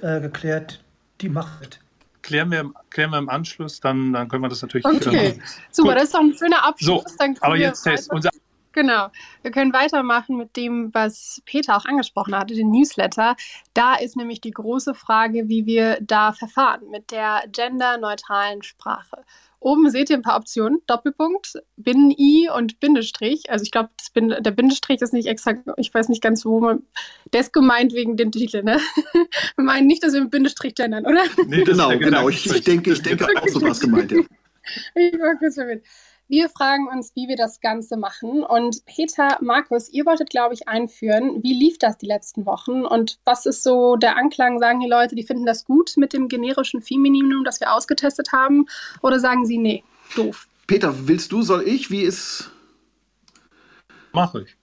äh, 0.00 0.22
geklärt. 0.22 0.82
Die 1.20 1.28
macht 1.28 1.80
klären 2.28 2.50
wir, 2.50 2.70
klären 2.90 3.10
wir 3.10 3.18
im 3.18 3.28
Anschluss, 3.30 3.80
dann, 3.80 4.12
dann 4.12 4.28
können 4.28 4.42
wir 4.42 4.50
das 4.50 4.60
natürlich. 4.60 4.84
Okay, 4.84 5.40
super, 5.70 5.88
Gut. 5.88 5.96
das 5.96 6.04
ist 6.04 6.14
doch 6.14 6.20
ein 6.20 6.36
schöner 6.36 6.64
Abschluss. 6.64 7.04
So, 7.18 7.34
aber 7.40 7.56
jetzt 7.56 7.82
Test. 7.82 8.12
Unser 8.12 8.30
Genau. 8.72 9.08
Wir 9.42 9.50
können 9.50 9.72
weitermachen 9.72 10.36
mit 10.36 10.56
dem, 10.56 10.92
was 10.92 11.42
Peter 11.46 11.76
auch 11.76 11.86
angesprochen 11.86 12.36
hatte, 12.36 12.54
den 12.54 12.70
Newsletter. 12.70 13.34
Da 13.74 13.94
ist 13.94 14.14
nämlich 14.16 14.40
die 14.40 14.52
große 14.52 14.94
Frage, 14.94 15.48
wie 15.48 15.66
wir 15.66 15.98
da 16.00 16.32
verfahren 16.32 16.82
mit 16.90 17.10
der 17.10 17.44
genderneutralen 17.50 18.62
Sprache. 18.62 19.24
Oben 19.60 19.90
seht 19.90 20.10
ihr 20.10 20.16
ein 20.16 20.22
paar 20.22 20.36
Optionen. 20.36 20.80
Doppelpunkt, 20.86 21.54
Binnen-I 21.76 22.48
und 22.54 22.78
Bindestrich. 22.78 23.50
Also 23.50 23.64
ich 23.64 23.70
glaube, 23.70 23.90
der 24.14 24.50
Bindestrich 24.52 25.00
ist 25.02 25.12
nicht 25.12 25.26
exakt, 25.26 25.68
ich 25.76 25.92
weiß 25.92 26.08
nicht 26.08 26.22
ganz, 26.22 26.44
wo 26.44 26.60
man. 26.60 26.82
Der 27.32 27.40
ist 27.40 27.52
gemeint 27.52 27.92
wegen 27.92 28.16
dem 28.16 28.30
Titel, 28.30 28.62
ne? 28.62 28.78
Wir 29.56 29.64
meinen 29.64 29.86
nicht, 29.86 30.02
dass 30.02 30.12
wir 30.12 30.22
mit 30.22 30.30
Bindestrich 30.30 30.74
gendern, 30.74 31.06
oder? 31.06 31.24
Nee, 31.46 31.64
genau, 31.64 31.90
genau. 31.98 32.28
Ich, 32.28 32.46
ich, 32.46 32.62
denke, 32.62 32.92
ich 32.92 33.02
denke 33.02 33.26
auch 33.26 33.48
so 33.48 33.60
was 33.62 33.80
gemeint, 33.80 34.12
ja. 34.12 34.20
Ich 34.94 35.18
war 35.18 35.34
kurz 35.36 35.54
verwirrt. 35.54 35.82
Wir 36.28 36.50
fragen 36.50 36.88
uns, 36.88 37.12
wie 37.14 37.26
wir 37.26 37.36
das 37.36 37.60
Ganze 37.60 37.96
machen. 37.96 38.42
Und 38.42 38.84
Peter, 38.84 39.38
Markus, 39.40 39.88
ihr 39.88 40.04
wolltet, 40.04 40.28
glaube 40.28 40.52
ich, 40.52 40.68
einführen. 40.68 41.42
Wie 41.42 41.54
lief 41.54 41.78
das 41.78 41.96
die 41.96 42.06
letzten 42.06 42.44
Wochen? 42.44 42.84
Und 42.84 43.18
was 43.24 43.46
ist 43.46 43.62
so 43.62 43.96
der 43.96 44.16
Anklang? 44.18 44.58
Sagen 44.58 44.80
die 44.80 44.88
Leute, 44.88 45.14
die 45.14 45.22
finden 45.22 45.46
das 45.46 45.64
gut 45.64 45.94
mit 45.96 46.12
dem 46.12 46.28
generischen 46.28 46.82
Femininum, 46.82 47.44
das 47.44 47.60
wir 47.60 47.72
ausgetestet 47.72 48.32
haben? 48.32 48.66
Oder 49.00 49.20
sagen 49.20 49.46
sie, 49.46 49.56
nee, 49.56 49.84
doof? 50.16 50.46
Peter, 50.66 51.08
willst 51.08 51.32
du, 51.32 51.40
soll 51.40 51.66
ich? 51.66 51.90
Wie 51.90 52.02
ist. 52.02 52.50
Mache 54.12 54.42
ich. 54.42 54.57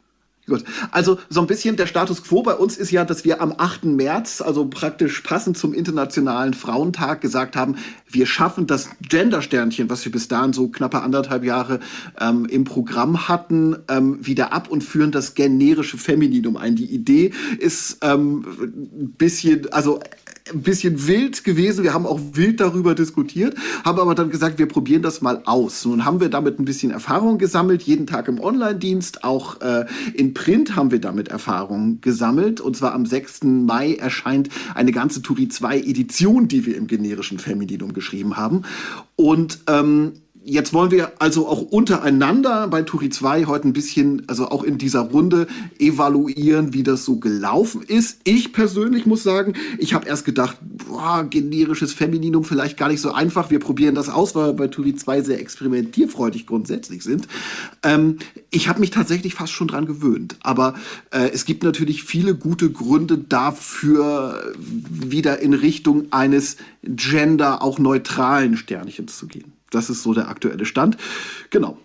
Gut. 0.48 0.64
Also 0.92 1.18
so 1.28 1.42
ein 1.42 1.48
bisschen 1.48 1.76
der 1.76 1.88
Status 1.88 2.24
quo 2.24 2.44
bei 2.44 2.54
uns 2.54 2.78
ist 2.78 2.92
ja, 2.92 3.04
dass 3.04 3.26
wir 3.26 3.42
am 3.42 3.56
8. 3.58 3.86
März, 3.86 4.42
also 4.42 4.68
praktisch 4.68 5.22
passend 5.22 5.58
zum 5.58 5.74
Internationalen 5.74 6.54
Frauentag, 6.54 7.22
gesagt 7.22 7.56
haben, 7.56 7.78
wir 8.08 8.28
schaffen 8.28 8.68
das 8.68 8.90
Gender-Sternchen, 9.02 9.90
was 9.90 10.06
wir 10.06 10.12
bis 10.12 10.28
dahin 10.28 10.54
so 10.54 10.68
knappe 10.68 11.02
anderthalb 11.02 11.44
Jahre 11.44 11.80
ähm, 12.20 12.46
im 12.46 12.64
Programm 12.64 13.28
hatten, 13.28 13.76
ähm, 13.88 14.24
wieder 14.24 14.54
ab 14.54 14.70
und 14.70 14.84
führen 14.84 15.12
das 15.12 15.34
generische 15.34 15.98
Femininum 15.98 16.58
ein. 16.58 16.76
Die 16.76 16.94
Idee 16.94 17.32
ist 17.58 17.98
ähm, 18.04 18.46
ein 18.62 19.14
bisschen, 19.18 19.74
also 19.74 20.00
ein 20.54 20.62
bisschen 20.62 21.08
wild 21.08 21.44
gewesen. 21.44 21.84
Wir 21.84 21.94
haben 21.94 22.06
auch 22.06 22.20
wild 22.34 22.60
darüber 22.60 22.94
diskutiert, 22.94 23.56
haben 23.84 24.00
aber 24.00 24.14
dann 24.14 24.30
gesagt, 24.30 24.60
wir 24.60 24.68
probieren 24.68 25.02
das 25.02 25.22
mal 25.22 25.42
aus. 25.46 25.84
Nun 25.86 26.06
haben 26.06 26.20
wir 26.20 26.30
damit 26.30 26.60
ein 26.60 26.66
bisschen 26.66 26.92
Erfahrung 26.92 27.40
gesammelt, 27.40 27.82
jeden 27.82 28.06
Tag 28.06 28.28
im 28.28 28.40
Online-Dienst, 28.40 29.24
auch 29.24 29.60
äh, 29.62 29.86
in 30.14 30.36
Print 30.36 30.76
haben 30.76 30.92
wir 30.92 31.02
damit 31.02 31.30
Erfahrung 31.30 32.00
gesammelt. 32.02 32.62
Und 32.62 32.78
zwar 32.78 32.94
am 32.94 33.08
6. 33.08 33.44
Mai 33.44 33.96
erscheint 33.96 34.50
eine 34.76 34.92
ganze 34.92 35.24
Turi 35.24 35.48
2 35.48 35.80
Edition, 35.80 36.48
die 36.48 36.66
wir 36.66 36.78
im 36.78 36.86
generischen 36.86 37.40
Femininum 37.40 37.94
geschrieben 37.94 38.38
haben. 38.38 38.64
Und 39.16 39.60
ähm, 39.68 40.14
Jetzt 40.48 40.74
wollen 40.74 40.92
wir 40.92 41.14
also 41.18 41.48
auch 41.48 41.64
untereinander 41.64 42.68
bei 42.68 42.84
Turi 42.84 43.10
2 43.10 43.46
heute 43.46 43.68
ein 43.68 43.74
bisschen, 43.74 44.22
also 44.28 44.50
auch 44.50 44.62
in 44.62 44.78
dieser 44.78 45.00
Runde, 45.00 45.48
evaluieren, 45.80 46.72
wie 46.72 46.84
das 46.84 47.04
so 47.04 47.16
gelaufen 47.16 47.82
ist. 47.82 48.20
Ich 48.26 48.54
persönlich 48.54 49.08
muss 49.08 49.24
sagen, 49.24 49.54
ich 49.80 49.96
habe 49.96 50.08
erst 50.08 50.24
gedacht, 50.24 50.58
boah, 50.62 51.24
generisches 51.28 51.94
Femininum 51.94 52.44
vielleicht 52.44 52.78
gar 52.78 52.90
nicht 52.90 53.02
so 53.02 53.12
einfach. 53.12 53.50
Wir 53.50 53.58
probieren 53.58 53.96
das 53.96 54.08
aus, 54.08 54.36
weil 54.36 54.50
wir 54.50 54.54
bei 54.54 54.68
Turi 54.68 54.94
2 54.94 55.24
sehr 55.24 55.40
experimentierfreudig 55.40 56.46
grundsätzlich 56.46 57.02
sind. 57.02 57.28
Ähm, 57.82 58.20
ich 58.52 58.70
habe 58.70 58.82
mich 58.82 58.92
tatsächlich 58.92 59.34
fast 59.34 59.52
schon 59.52 59.68
dran 59.68 59.88
gewöhnt. 59.88 60.36
Aber 60.42 60.76
äh, 61.10 61.28
es 61.34 61.46
gibt 61.46 61.64
natürlich 61.64 62.04
viele 62.04 62.36
gute 62.36 62.70
Gründe 62.70 63.18
dafür, 63.18 64.54
wieder 64.60 65.40
in 65.40 65.56
Richtung 65.56 66.06
eines 66.12 66.58
gender 66.84 67.64
auch 67.64 67.80
neutralen 67.80 68.58
Sternchens 68.58 69.18
zu 69.18 69.26
gehen. 69.26 69.55
Das 69.72 69.90
ist 69.90 70.04
so 70.04 70.14
der 70.14 70.30
aktuelle 70.30 70.66
Stand. 70.66 70.98
Genau. 71.50 71.78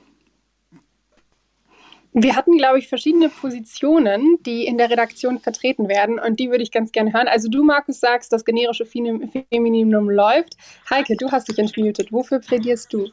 Wir 2.12 2.35
hatten, 2.35 2.57
glaube 2.59 2.81
ich, 2.81 2.89
verschiedene 2.89 3.28
Positionen, 3.28 4.39
die 4.45 4.66
in 4.66 4.78
der 4.78 4.91
Redaktion 4.91 5.39
vertreten 5.39 5.89
werden 5.89 6.18
und 6.18 6.41
die 6.41 6.51
würde 6.51 6.64
ich 6.64 6.72
ganz 6.72 6.91
gerne 6.91 7.12
hören. 7.12 7.28
Also 7.28 7.49
du, 7.49 7.62
Markus, 7.62 8.01
sagst, 8.01 8.33
das 8.33 8.45
generische 8.45 8.85
Femininum 8.85 10.11
läuft. 10.11 10.57
Heike, 10.91 11.16
du 11.16 11.31
hast 11.31 11.49
dich 11.49 11.59
entmutet. 11.59 12.11
Wofür 12.11 12.41
plädierst 12.41 12.93
du? 12.93 13.11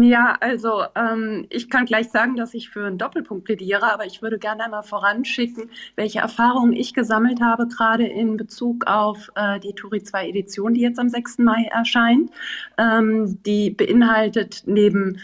Ja, 0.00 0.38
also 0.40 0.84
ähm, 0.94 1.44
ich 1.50 1.68
kann 1.68 1.84
gleich 1.84 2.08
sagen, 2.10 2.34
dass 2.34 2.54
ich 2.54 2.70
für 2.70 2.86
einen 2.86 2.96
Doppelpunkt 2.96 3.44
plädiere, 3.44 3.92
aber 3.92 4.06
ich 4.06 4.22
würde 4.22 4.38
gerne 4.38 4.64
einmal 4.64 4.84
voranschicken, 4.84 5.68
welche 5.96 6.20
Erfahrungen 6.20 6.72
ich 6.72 6.94
gesammelt 6.94 7.42
habe, 7.42 7.68
gerade 7.68 8.06
in 8.06 8.38
Bezug 8.38 8.86
auf 8.86 9.30
äh, 9.34 9.60
die 9.60 9.74
Turi 9.74 10.02
2 10.02 10.30
Edition, 10.30 10.72
die 10.72 10.80
jetzt 10.80 10.98
am 10.98 11.10
6. 11.10 11.38
Mai 11.38 11.64
erscheint. 11.70 12.30
Ähm, 12.78 13.42
die 13.44 13.68
beinhaltet 13.68 14.62
neben 14.64 15.18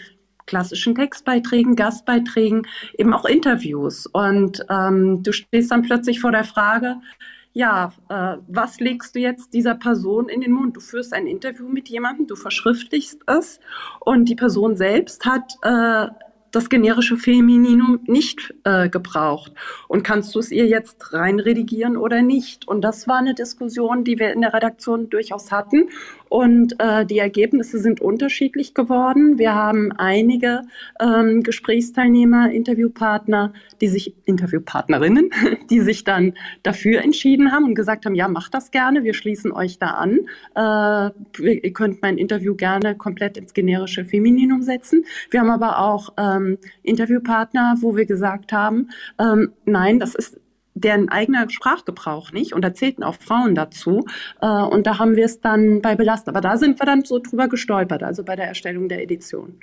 klassischen 0.45 0.93
Textbeiträgen, 0.93 1.75
Gastbeiträgen 1.75 2.67
eben 2.95 3.13
auch 3.15 3.25
Interviews. 3.25 4.05
Und 4.05 4.63
ähm, 4.69 5.23
du 5.23 5.31
stehst 5.31 5.71
dann 5.71 5.81
plötzlich 5.81 6.19
vor 6.19 6.31
der 6.31 6.43
Frage, 6.43 6.97
ja, 7.59 7.91
äh, 8.07 8.37
was 8.47 8.79
legst 8.79 9.15
du 9.15 9.19
jetzt 9.19 9.53
dieser 9.53 9.75
Person 9.75 10.29
in 10.29 10.39
den 10.39 10.53
Mund? 10.53 10.77
Du 10.77 10.79
führst 10.79 11.13
ein 11.13 11.27
Interview 11.27 11.67
mit 11.67 11.89
jemandem, 11.89 12.25
du 12.25 12.37
verschriftlichst 12.37 13.19
es 13.25 13.59
und 13.99 14.29
die 14.29 14.35
Person 14.35 14.77
selbst 14.77 15.25
hat 15.25 15.55
äh, 15.63 16.07
das 16.51 16.69
generische 16.69 17.17
Femininum 17.17 17.99
nicht 18.05 18.55
äh, 18.63 18.87
gebraucht. 18.87 19.51
Und 19.89 20.03
kannst 20.03 20.33
du 20.33 20.39
es 20.39 20.51
ihr 20.51 20.67
jetzt 20.67 21.11
reinredigieren 21.11 21.97
oder 21.97 22.21
nicht? 22.21 22.65
Und 22.65 22.81
das 22.81 23.09
war 23.09 23.17
eine 23.17 23.35
Diskussion, 23.35 24.05
die 24.05 24.19
wir 24.19 24.31
in 24.31 24.39
der 24.39 24.53
Redaktion 24.53 25.09
durchaus 25.09 25.51
hatten. 25.51 25.89
Und 26.29 26.75
äh, 26.79 27.05
die 27.05 27.17
Ergebnisse 27.17 27.79
sind 27.79 28.01
unterschiedlich 28.01 28.73
geworden. 28.73 29.37
Wir 29.39 29.53
haben 29.53 29.91
einige 29.91 30.61
ähm, 30.99 31.41
Gesprächsteilnehmer, 31.41 32.51
Interviewpartner, 32.51 33.53
die 33.81 33.87
sich, 33.87 34.13
Interviewpartnerinnen, 34.25 35.31
die 35.69 35.81
sich 35.81 36.03
dann 36.03 36.33
dafür 36.63 37.01
entschieden 37.01 37.51
haben 37.51 37.65
und 37.65 37.75
gesagt 37.75 38.05
haben, 38.05 38.15
ja, 38.15 38.27
macht 38.27 38.53
das 38.53 38.71
gerne, 38.71 39.03
wir 39.03 39.15
schließen 39.15 39.51
euch 39.51 39.79
da 39.79 39.87
an. 39.87 40.19
Äh, 40.55 41.51
ihr 41.51 41.73
könnt 41.73 42.01
mein 42.01 42.17
Interview 42.17 42.55
gerne 42.55 42.95
komplett 42.95 43.37
ins 43.37 43.53
generische 43.53 44.05
Femininum 44.05 44.61
setzen. 44.61 45.05
Wir 45.31 45.39
haben 45.39 45.49
aber 45.49 45.79
auch 45.79 46.13
ähm, 46.17 46.57
Interviewpartner, 46.83 47.77
wo 47.79 47.95
wir 47.95 48.05
gesagt 48.05 48.53
haben, 48.53 48.89
ähm, 49.19 49.51
nein, 49.65 49.99
das 49.99 50.13
ist 50.13 50.37
deren 50.79 51.09
eigener 51.09 51.49
Sprachgebrauch 51.49 52.31
nicht 52.31 52.53
und 52.53 52.63
da 52.63 52.73
zählten 52.73 53.03
auch 53.03 53.15
Frauen 53.15 53.55
dazu. 53.55 54.05
Äh, 54.41 54.47
und 54.47 54.87
da 54.87 54.99
haben 54.99 55.15
wir 55.15 55.25
es 55.25 55.41
dann 55.41 55.81
bei 55.81 55.95
belastet. 55.95 56.29
Aber 56.29 56.41
da 56.41 56.57
sind 56.57 56.79
wir 56.79 56.85
dann 56.85 57.03
so 57.03 57.19
drüber 57.19 57.47
gestolpert, 57.47 58.03
also 58.03 58.23
bei 58.23 58.35
der 58.35 58.47
Erstellung 58.47 58.89
der 58.89 59.01
Edition. 59.03 59.59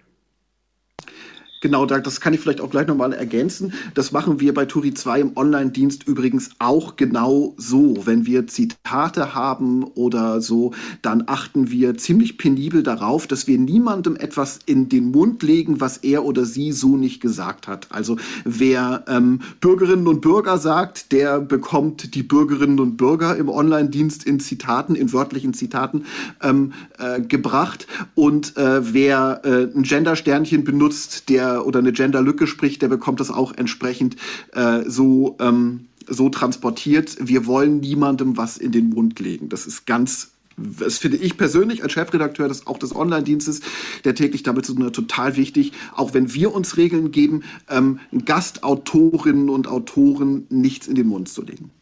Genau, 1.66 1.84
das 1.84 2.20
kann 2.20 2.32
ich 2.32 2.38
vielleicht 2.38 2.60
auch 2.60 2.70
gleich 2.70 2.86
nochmal 2.86 3.12
ergänzen. 3.12 3.72
Das 3.94 4.12
machen 4.12 4.38
wir 4.38 4.54
bei 4.54 4.66
Turi 4.66 4.94
2 4.94 5.20
im 5.20 5.36
Online-Dienst 5.36 6.06
übrigens 6.06 6.50
auch 6.60 6.94
genau 6.94 7.54
so. 7.56 8.06
Wenn 8.06 8.24
wir 8.24 8.46
Zitate 8.46 9.34
haben 9.34 9.82
oder 9.82 10.40
so, 10.40 10.74
dann 11.02 11.24
achten 11.26 11.68
wir 11.68 11.98
ziemlich 11.98 12.38
penibel 12.38 12.84
darauf, 12.84 13.26
dass 13.26 13.48
wir 13.48 13.58
niemandem 13.58 14.14
etwas 14.14 14.60
in 14.64 14.88
den 14.88 15.10
Mund 15.10 15.42
legen, 15.42 15.80
was 15.80 15.96
er 15.96 16.24
oder 16.24 16.44
sie 16.44 16.70
so 16.70 16.96
nicht 16.96 17.20
gesagt 17.20 17.66
hat. 17.66 17.88
Also 17.90 18.16
wer 18.44 19.04
ähm, 19.08 19.40
Bürgerinnen 19.60 20.06
und 20.06 20.20
Bürger 20.20 20.58
sagt, 20.58 21.10
der 21.10 21.40
bekommt 21.40 22.14
die 22.14 22.22
Bürgerinnen 22.22 22.78
und 22.78 22.96
Bürger 22.96 23.36
im 23.36 23.48
Online-Dienst 23.48 24.22
in 24.22 24.38
Zitaten, 24.38 24.94
in 24.94 25.12
wörtlichen 25.12 25.52
Zitaten 25.52 26.04
ähm, 26.44 26.74
äh, 27.00 27.20
gebracht. 27.20 27.88
Und 28.14 28.56
äh, 28.56 28.94
wer 28.94 29.40
äh, 29.42 29.76
ein 29.76 29.82
Gender-Sternchen 29.82 30.62
benutzt, 30.62 31.28
der 31.28 31.55
oder 31.60 31.78
eine 31.78 31.92
Genderlücke 31.92 32.46
spricht, 32.46 32.82
der 32.82 32.88
bekommt 32.88 33.20
das 33.20 33.30
auch 33.30 33.52
entsprechend 33.56 34.16
äh, 34.52 34.82
so, 34.86 35.36
ähm, 35.40 35.86
so 36.06 36.28
transportiert. 36.28 37.16
Wir 37.20 37.46
wollen 37.46 37.80
niemandem 37.80 38.36
was 38.36 38.56
in 38.56 38.72
den 38.72 38.90
Mund 38.90 39.18
legen. 39.20 39.48
Das 39.48 39.66
ist 39.66 39.86
ganz 39.86 40.32
das 40.58 40.96
finde 40.98 41.18
ich 41.18 41.36
persönlich 41.36 41.82
als 41.82 41.92
Chefredakteur 41.92 42.48
des, 42.48 42.66
auch 42.66 42.78
des 42.78 42.96
Online-Dienstes, 42.96 43.60
der 44.04 44.14
täglich 44.14 44.42
damit 44.42 44.64
zu 44.64 44.74
tun 44.74 44.86
hat, 44.86 44.94
total 44.94 45.36
wichtig, 45.36 45.72
auch 45.94 46.14
wenn 46.14 46.32
wir 46.32 46.54
uns 46.54 46.78
Regeln 46.78 47.10
geben, 47.10 47.44
ähm, 47.68 48.00
Gastautorinnen 48.24 49.50
und 49.50 49.68
Autoren 49.68 50.46
nichts 50.48 50.86
in 50.86 50.94
den 50.94 51.08
Mund 51.08 51.28
zu 51.28 51.42
legen. 51.42 51.72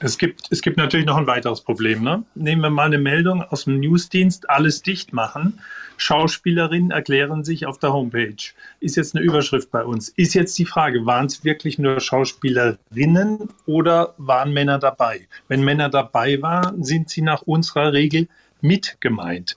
Es 0.00 0.18
gibt, 0.18 0.42
es 0.50 0.62
gibt 0.62 0.76
natürlich 0.76 1.06
noch 1.06 1.16
ein 1.16 1.26
weiteres 1.26 1.62
Problem. 1.62 2.02
Ne? 2.02 2.24
Nehmen 2.34 2.62
wir 2.62 2.70
mal 2.70 2.84
eine 2.84 2.98
Meldung 2.98 3.42
aus 3.42 3.64
dem 3.64 3.80
Newsdienst, 3.80 4.48
alles 4.48 4.82
dicht 4.82 5.12
machen. 5.12 5.58
Schauspielerinnen 5.98 6.92
erklären 6.92 7.44
sich 7.44 7.66
auf 7.66 7.78
der 7.78 7.92
Homepage. 7.92 8.36
Ist 8.80 8.96
jetzt 8.96 9.14
eine 9.14 9.24
Überschrift 9.24 9.70
bei 9.70 9.84
uns. 9.84 10.08
Ist 10.08 10.32
jetzt 10.32 10.56
die 10.58 10.64
Frage, 10.64 11.04
waren 11.04 11.26
es 11.26 11.44
wirklich 11.44 11.78
nur 11.78 12.00
Schauspielerinnen 12.00 13.50
oder 13.66 14.14
waren 14.16 14.52
Männer 14.52 14.78
dabei? 14.78 15.26
Wenn 15.48 15.62
Männer 15.62 15.90
dabei 15.90 16.40
waren, 16.40 16.82
sind 16.84 17.10
sie 17.10 17.22
nach 17.22 17.42
unserer 17.42 17.92
Regel 17.92 18.28
mit 18.60 18.96
gemeint. 19.00 19.56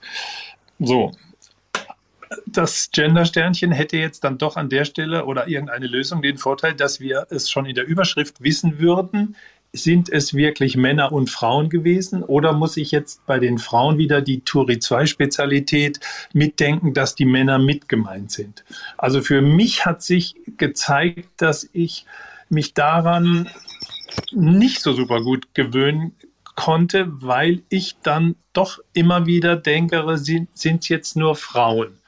So, 0.78 1.12
das 2.46 2.90
Gender-Sternchen 2.90 3.72
hätte 3.72 3.96
jetzt 3.96 4.24
dann 4.24 4.38
doch 4.38 4.56
an 4.56 4.68
der 4.68 4.84
Stelle 4.84 5.24
oder 5.26 5.48
irgendeine 5.48 5.86
Lösung 5.86 6.22
den 6.22 6.38
Vorteil, 6.38 6.74
dass 6.74 7.00
wir 7.00 7.26
es 7.30 7.50
schon 7.50 7.66
in 7.66 7.74
der 7.74 7.86
Überschrift 7.86 8.42
wissen 8.42 8.78
würden, 8.78 9.36
sind 9.72 10.10
es 10.10 10.34
wirklich 10.34 10.76
Männer 10.76 11.12
und 11.12 11.30
Frauen 11.30 11.70
gewesen 11.70 12.22
oder 12.22 12.52
muss 12.52 12.76
ich 12.76 12.90
jetzt 12.90 13.24
bei 13.26 13.38
den 13.38 13.58
Frauen 13.58 13.96
wieder 13.96 14.20
die 14.20 14.40
Turi 14.40 14.78
2 14.78 15.06
Spezialität 15.06 15.98
mitdenken, 16.34 16.92
dass 16.92 17.14
die 17.14 17.24
Männer 17.24 17.58
mit 17.58 17.88
gemeint 17.88 18.30
sind? 18.30 18.64
Also 18.98 19.22
für 19.22 19.40
mich 19.40 19.86
hat 19.86 20.02
sich 20.02 20.36
gezeigt, 20.58 21.28
dass 21.38 21.68
ich 21.72 22.04
mich 22.50 22.74
daran 22.74 23.48
nicht 24.30 24.82
so 24.82 24.92
super 24.92 25.22
gut 25.22 25.54
gewöhnen 25.54 26.12
konnte, 26.54 27.06
weil 27.22 27.62
ich 27.70 27.96
dann 28.02 28.36
doch 28.52 28.78
immer 28.92 29.24
wieder 29.24 29.56
denke, 29.56 30.04
sind 30.18 30.50
es 30.54 30.88
jetzt 30.88 31.16
nur 31.16 31.34
Frauen? 31.34 31.98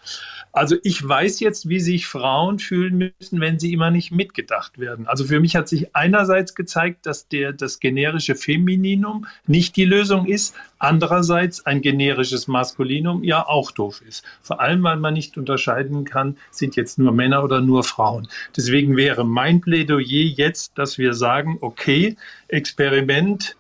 Also 0.55 0.77
ich 0.85 1.07
weiß 1.07 1.41
jetzt, 1.41 1.69
wie 1.69 1.81
sich 1.81 2.07
Frauen 2.07 2.61
fühlen 2.61 3.13
müssen, 3.19 3.41
wenn 3.41 3.59
sie 3.59 3.73
immer 3.73 3.91
nicht 3.91 4.13
mitgedacht 4.13 4.79
werden. 4.79 5.09
Also 5.09 5.25
für 5.25 5.41
mich 5.41 5.57
hat 5.57 5.69
sich 5.69 5.97
einerseits 5.97 6.55
gezeigt, 6.55 7.07
dass 7.07 7.27
der, 7.27 7.53
das 7.53 7.81
generische 7.81 8.37
Femininum 8.37 9.27
nicht 9.49 9.75
die 9.75 9.85
Lösung 9.85 10.27
ist, 10.27 10.55
andererseits 10.79 11.67
ein 11.67 11.81
generisches 11.81 12.47
Maskulinum 12.47 13.25
ja 13.25 13.45
auch 13.45 13.73
doof 13.73 14.01
ist. 14.07 14.25
Vor 14.43 14.61
allem, 14.61 14.85
weil 14.85 14.99
man 14.99 15.15
nicht 15.15 15.37
unterscheiden 15.37 16.05
kann, 16.05 16.37
sind 16.53 16.77
jetzt 16.77 17.01
nur 17.01 17.11
Männer 17.11 17.43
oder 17.43 17.61
nur 17.61 17.83
Frauen. 17.83 18.29
Deswegen 18.57 18.97
wäre 18.97 19.25
mein 19.25 19.61
Plädoyer 19.61 20.05
jetzt, 20.37 20.79
dass 20.79 20.99
wir 20.99 21.15
sagen, 21.15 21.59
okay, 21.63 22.17
Experiment, 22.47 23.57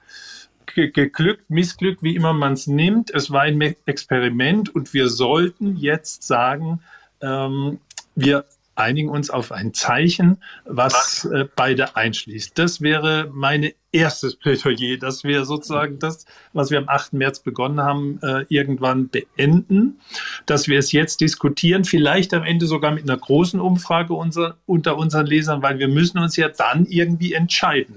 geglückt, 0.75 1.49
missglückt, 1.49 2.03
wie 2.03 2.16
immer 2.16 2.33
man 2.33 2.55
es 2.55 2.66
nimmt. 2.66 3.11
Es 3.12 3.31
war 3.31 3.43
ein 3.43 3.61
Experiment 3.87 4.75
und 4.75 4.93
wir 4.93 5.09
sollten 5.09 5.77
jetzt 5.77 6.22
sagen, 6.25 6.81
ähm, 7.20 7.79
wir 8.14 8.45
einigen 8.77 9.09
uns 9.09 9.31
auf 9.31 9.53
ein 9.53 9.72
Zeichen, 9.72 10.39
was 10.64 11.25
äh, 11.27 11.47
beide 11.55 11.97
einschließt. 11.97 12.59
Das 12.59 12.81
wäre 12.81 13.31
meine 13.33 13.75
erstes 13.93 14.37
Plädoyer, 14.37 14.97
dass 14.99 15.25
wir 15.25 15.45
sozusagen 15.45 15.99
das, 15.99 16.27
was 16.53 16.70
wir 16.70 16.79
am 16.79 16.89
8. 16.89 17.12
März 17.12 17.41
begonnen 17.41 17.81
haben, 17.81 18.18
äh, 18.22 18.45
irgendwann 18.49 19.09
beenden, 19.09 20.01
dass 20.47 20.66
wir 20.66 20.79
es 20.79 20.93
jetzt 20.93 21.20
diskutieren, 21.20 21.85
vielleicht 21.85 22.35
am 22.35 22.43
Ende 22.43 22.66
sogar 22.66 22.91
mit 22.91 23.05
einer 23.05 23.18
großen 23.18 23.61
Umfrage 23.61 24.14
unser, 24.14 24.57
unter 24.66 24.97
unseren 24.97 25.27
Lesern, 25.27 25.62
weil 25.62 25.79
wir 25.79 25.89
müssen 25.89 26.18
uns 26.18 26.37
ja 26.37 26.49
dann 26.49 26.87
irgendwie 26.87 27.35
entscheiden. 27.35 27.95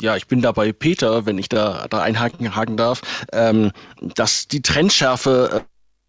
Ja, 0.00 0.16
ich 0.16 0.26
bin 0.26 0.42
da 0.42 0.52
bei 0.52 0.72
Peter, 0.72 1.26
wenn 1.26 1.38
ich 1.38 1.48
da, 1.48 1.86
da 1.88 2.02
einhaken 2.02 2.54
haken 2.54 2.76
darf, 2.76 3.02
ähm, 3.32 3.72
dass 4.00 4.48
die 4.48 4.62
Trendschärfe 4.62 5.64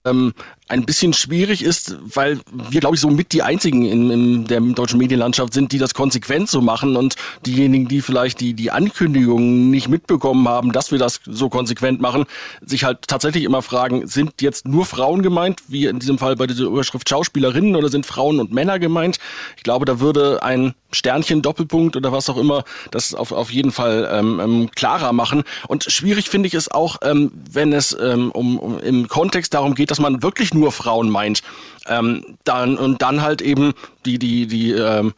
ähm, 0.05 0.33
ein 0.68 0.86
bisschen 0.86 1.13
schwierig 1.13 1.63
ist, 1.63 1.97
weil 2.01 2.39
wir, 2.51 2.80
glaube 2.80 2.95
ich, 2.95 3.01
so 3.01 3.09
mit 3.09 3.34
die 3.34 3.43
einzigen 3.43 3.86
in, 3.86 4.09
in 4.09 4.47
der 4.47 4.59
deutschen 4.61 4.97
Medienlandschaft 4.97 5.53
sind, 5.53 5.72
die 5.72 5.78
das 5.78 5.93
konsequent 5.93 6.49
so 6.49 6.59
machen 6.59 6.95
und 6.95 7.16
diejenigen, 7.45 7.88
die 7.88 8.01
vielleicht 8.01 8.39
die, 8.39 8.55
die 8.55 8.72
Ankündigungen 8.72 9.70
nicht 9.70 9.89
mitbekommen 9.89 10.47
haben, 10.47 10.72
dass 10.72 10.91
wir 10.91 10.97
das 10.97 11.20
so 11.26 11.49
konsequent 11.49 12.01
machen, 12.01 12.26
sich 12.61 12.84
halt 12.84 13.07
tatsächlich 13.07 13.43
immer 13.43 13.61
fragen, 13.61 14.07
sind 14.07 14.41
jetzt 14.41 14.68
nur 14.68 14.86
Frauen 14.86 15.22
gemeint, 15.22 15.61
wie 15.68 15.86
in 15.86 15.99
diesem 15.99 16.18
Fall 16.18 16.36
bei 16.36 16.47
dieser 16.47 16.66
Überschrift 16.66 17.07
Schauspielerinnen 17.07 17.76
oder 17.76 17.89
sind 17.89 18.07
Frauen 18.07 18.39
und 18.39 18.51
Männer 18.51 18.80
gemeint? 18.80 19.20
Ich 19.57 19.63
glaube, 19.63 19.86
da 19.86 19.99
würde 19.99 20.41
ein 20.41 20.74
Sternchen, 20.91 21.41
Doppelpunkt 21.41 21.95
oder 21.95 22.11
was 22.11 22.30
auch 22.30 22.38
immer, 22.38 22.63
das 22.89 23.13
auf, 23.13 23.32
auf 23.32 23.51
jeden 23.51 23.72
Fall 23.72 24.09
ähm, 24.11 24.39
ähm, 24.39 24.70
klarer 24.74 25.13
machen. 25.13 25.43
Und 25.68 25.84
schwierig 25.84 26.30
finde 26.30 26.47
ich 26.47 26.53
es 26.53 26.72
auch, 26.72 26.97
ähm, 27.03 27.32
wenn 27.51 27.74
es 27.74 27.95
ähm, 27.99 28.32
um, 28.32 28.57
um 28.57 28.80
im 28.80 29.07
Kontext 29.07 29.53
darum 29.53 29.76
geht, 29.76 29.91
dass 29.91 29.99
man 29.99 30.24
wirklich 30.24 30.53
nur 30.56 30.72
Frauen 30.72 31.10
meint. 31.10 31.43
Ähm, 31.88 32.38
dann, 32.43 32.78
und 32.78 33.01
dann 33.01 33.22
halt 33.22 33.41
eben 33.41 33.74
die, 34.06 34.18
die, 34.18 34.47
die 34.47 34.72
ähm, 34.72 35.14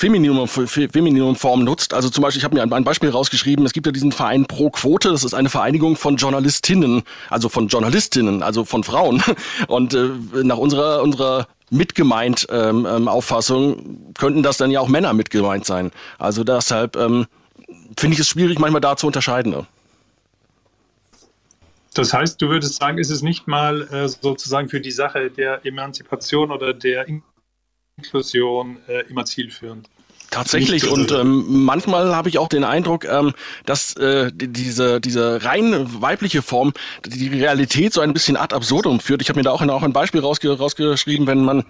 Femininumform 0.00 1.62
nutzt. 1.64 1.92
Also 1.92 2.08
zum 2.08 2.22
Beispiel, 2.22 2.38
ich 2.38 2.44
habe 2.44 2.54
mir 2.54 2.62
ein, 2.62 2.84
Beispiel 2.84 3.10
rausgeschrieben, 3.10 3.66
es 3.66 3.72
gibt 3.72 3.86
ja 3.86 3.92
diesen 3.92 4.12
Verein 4.12 4.46
Pro 4.46 4.70
Quote, 4.70 5.10
das 5.10 5.24
ist 5.24 5.34
eine 5.34 5.50
Vereinigung 5.50 5.96
von 5.96 6.16
Journalistinnen, 6.16 7.02
also 7.28 7.48
von 7.48 7.68
Journalistinnen, 7.68 8.42
also 8.42 8.64
von 8.64 8.82
Frauen. 8.82 9.22
Und 9.68 9.92
äh, 9.92 10.08
nach 10.42 10.56
unserer, 10.56 11.02
unserer 11.02 11.48
mitgemeint 11.70 12.46
ähm, 12.50 12.86
ähm, 12.90 13.08
Auffassung 13.08 14.14
könnten 14.18 14.42
das 14.42 14.56
dann 14.56 14.70
ja 14.70 14.80
auch 14.80 14.88
Männer 14.88 15.12
mitgemeint 15.12 15.66
sein. 15.66 15.90
Also 16.18 16.44
deshalb 16.44 16.96
ähm, 16.96 17.26
finde 17.98 18.14
ich 18.14 18.20
es 18.20 18.28
schwierig, 18.28 18.58
manchmal 18.58 18.80
da 18.80 18.96
zu 18.96 19.06
unterscheiden. 19.06 19.66
Das 21.94 22.12
heißt, 22.12 22.40
du 22.40 22.48
würdest 22.48 22.76
sagen, 22.76 22.98
ist 22.98 23.10
es 23.10 23.22
nicht 23.22 23.48
mal 23.48 23.82
äh, 23.92 24.08
sozusagen 24.08 24.68
für 24.68 24.80
die 24.80 24.92
Sache 24.92 25.30
der 25.30 25.64
Emanzipation 25.66 26.52
oder 26.52 26.72
der 26.72 27.06
Inklusion 27.96 28.78
äh, 28.86 29.02
immer 29.08 29.24
zielführend? 29.24 29.88
Tatsächlich 30.30 30.88
und 30.88 31.10
ähm, 31.10 31.44
manchmal 31.64 32.14
habe 32.14 32.28
ich 32.28 32.38
auch 32.38 32.46
den 32.46 32.62
Eindruck, 32.62 33.04
ähm, 33.04 33.34
dass 33.66 33.96
äh, 33.96 34.30
diese 34.32 35.00
diese 35.00 35.44
rein 35.44 36.00
weibliche 36.00 36.40
Form 36.40 36.72
die 37.04 37.26
Realität 37.26 37.92
so 37.92 38.00
ein 38.00 38.12
bisschen 38.12 38.36
ad 38.36 38.54
absurdum 38.54 39.00
führt. 39.00 39.22
Ich 39.22 39.28
habe 39.28 39.40
mir 39.40 39.42
da 39.42 39.50
auch, 39.50 39.60
auch 39.60 39.82
ein 39.82 39.92
Beispiel 39.92 40.20
rausge 40.20 40.56
rausgeschrieben, 40.56 41.26
wenn 41.26 41.44
man 41.44 41.64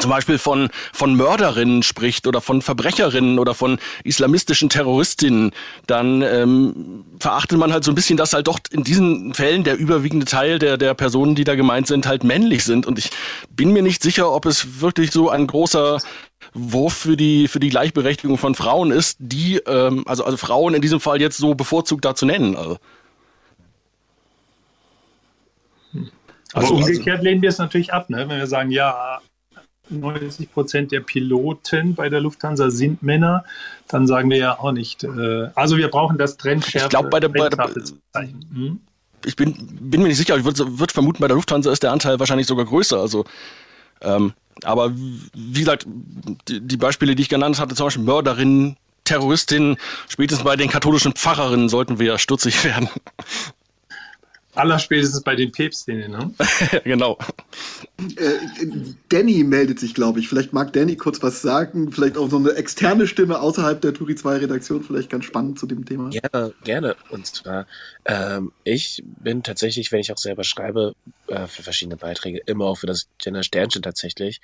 zum 0.00 0.10
Beispiel 0.10 0.38
von, 0.38 0.68
von 0.92 1.14
Mörderinnen 1.14 1.82
spricht 1.82 2.26
oder 2.26 2.40
von 2.40 2.62
Verbrecherinnen 2.62 3.38
oder 3.38 3.54
von 3.54 3.78
islamistischen 4.04 4.68
Terroristinnen, 4.68 5.52
dann 5.86 6.22
ähm, 6.22 7.04
verachtet 7.18 7.58
man 7.58 7.72
halt 7.72 7.84
so 7.84 7.92
ein 7.92 7.94
bisschen, 7.94 8.16
dass 8.16 8.32
halt 8.32 8.48
doch 8.48 8.58
in 8.70 8.84
diesen 8.84 9.34
Fällen 9.34 9.64
der 9.64 9.76
überwiegende 9.76 10.26
Teil 10.26 10.58
der, 10.58 10.76
der 10.76 10.94
Personen, 10.94 11.34
die 11.34 11.44
da 11.44 11.54
gemeint 11.54 11.86
sind, 11.86 12.06
halt 12.06 12.24
männlich 12.24 12.64
sind. 12.64 12.86
Und 12.86 12.98
ich 12.98 13.10
bin 13.50 13.72
mir 13.72 13.82
nicht 13.82 14.02
sicher, 14.02 14.32
ob 14.32 14.46
es 14.46 14.80
wirklich 14.80 15.10
so 15.10 15.30
ein 15.30 15.46
großer 15.46 15.98
Wurf 16.54 16.94
für 16.94 17.16
die, 17.16 17.48
für 17.48 17.60
die 17.60 17.68
Gleichberechtigung 17.68 18.38
von 18.38 18.54
Frauen 18.54 18.90
ist, 18.90 19.16
die, 19.20 19.56
ähm, 19.66 20.04
also, 20.06 20.24
also 20.24 20.36
Frauen 20.36 20.74
in 20.74 20.82
diesem 20.82 21.00
Fall 21.00 21.20
jetzt 21.20 21.38
so 21.38 21.54
bevorzugt 21.54 22.04
da 22.04 22.14
zu 22.14 22.26
nennen. 22.26 22.56
Also. 22.56 22.78
Also 26.54 26.74
umgekehrt 26.74 27.22
lehnen 27.22 27.42
wir 27.42 27.50
es 27.50 27.58
natürlich 27.58 27.92
ab, 27.92 28.08
ne? 28.08 28.28
wenn 28.28 28.38
wir 28.38 28.46
sagen, 28.46 28.70
ja, 28.70 29.20
90 29.90 30.52
Prozent 30.52 30.92
der 30.92 31.00
Piloten 31.00 31.94
bei 31.94 32.08
der 32.08 32.20
Lufthansa 32.20 32.70
sind 32.70 33.02
Männer, 33.02 33.44
dann 33.88 34.06
sagen 34.06 34.30
wir 34.30 34.36
ja 34.36 34.58
auch 34.58 34.72
nicht. 34.72 35.04
Äh, 35.04 35.48
also 35.54 35.76
wir 35.76 35.88
brauchen 35.88 36.18
das 36.18 36.36
Trendschärfe. 36.36 36.86
Ich 36.86 36.90
glaube, 36.90 37.08
bei 37.08 37.20
der, 37.20 37.28
bei 37.28 37.48
der 37.48 37.72
hm? 38.52 38.80
ich 39.24 39.36
bin, 39.36 39.54
bin 39.80 40.02
mir 40.02 40.08
nicht 40.08 40.18
sicher, 40.18 40.36
ich 40.36 40.44
würde 40.44 40.78
würd 40.78 40.92
vermuten, 40.92 41.20
bei 41.20 41.28
der 41.28 41.36
Lufthansa 41.36 41.72
ist 41.72 41.82
der 41.82 41.92
Anteil 41.92 42.18
wahrscheinlich 42.18 42.46
sogar 42.46 42.64
größer. 42.64 42.98
Also, 42.98 43.24
ähm, 44.00 44.32
aber 44.64 44.92
wie 44.94 45.60
gesagt, 45.60 45.86
die, 46.48 46.60
die 46.60 46.76
Beispiele, 46.76 47.14
die 47.14 47.22
ich 47.22 47.28
genannt 47.28 47.58
hatte, 47.58 47.74
zum 47.74 47.86
Beispiel 47.86 48.04
Mörderinnen, 48.04 48.76
Terroristinnen, 49.04 49.76
spätestens 50.08 50.44
bei 50.44 50.56
den 50.56 50.68
katholischen 50.68 51.12
Pfarrerinnen 51.12 51.68
sollten 51.68 51.98
wir 51.98 52.18
stutzig 52.18 52.64
werden. 52.64 52.88
Allerspätestens 54.58 55.22
bei 55.22 55.36
den 55.36 55.52
Päpstinnen, 55.52 56.10
ne? 56.10 56.34
genau. 56.84 57.16
Äh, 58.16 58.32
Danny 59.08 59.44
meldet 59.44 59.78
sich, 59.78 59.94
glaube 59.94 60.18
ich. 60.20 60.28
Vielleicht 60.28 60.52
mag 60.52 60.72
Danny 60.72 60.96
kurz 60.96 61.22
was 61.22 61.40
sagen. 61.42 61.92
Vielleicht 61.92 62.18
auch 62.18 62.28
so 62.28 62.38
eine 62.38 62.50
externe 62.52 63.06
Stimme 63.06 63.40
außerhalb 63.40 63.80
der 63.80 63.94
Turi 63.94 64.16
2 64.16 64.38
Redaktion. 64.38 64.82
Vielleicht 64.82 65.10
ganz 65.10 65.26
spannend 65.26 65.60
zu 65.60 65.66
dem 65.66 65.84
Thema. 65.84 66.10
Gerne, 66.10 66.54
gerne. 66.64 66.96
Und 67.10 67.26
zwar, 67.26 67.68
ähm, 68.04 68.50
ich 68.64 69.04
bin 69.04 69.44
tatsächlich, 69.44 69.92
wenn 69.92 70.00
ich 70.00 70.10
auch 70.12 70.18
selber 70.18 70.42
schreibe, 70.42 70.96
äh, 71.28 71.46
für 71.46 71.62
verschiedene 71.62 71.96
Beiträge, 71.96 72.40
immer 72.46 72.64
auch 72.64 72.78
für 72.78 72.86
das 72.86 73.06
Gender 73.18 73.44
Sternchen 73.44 73.82
tatsächlich. 73.82 74.40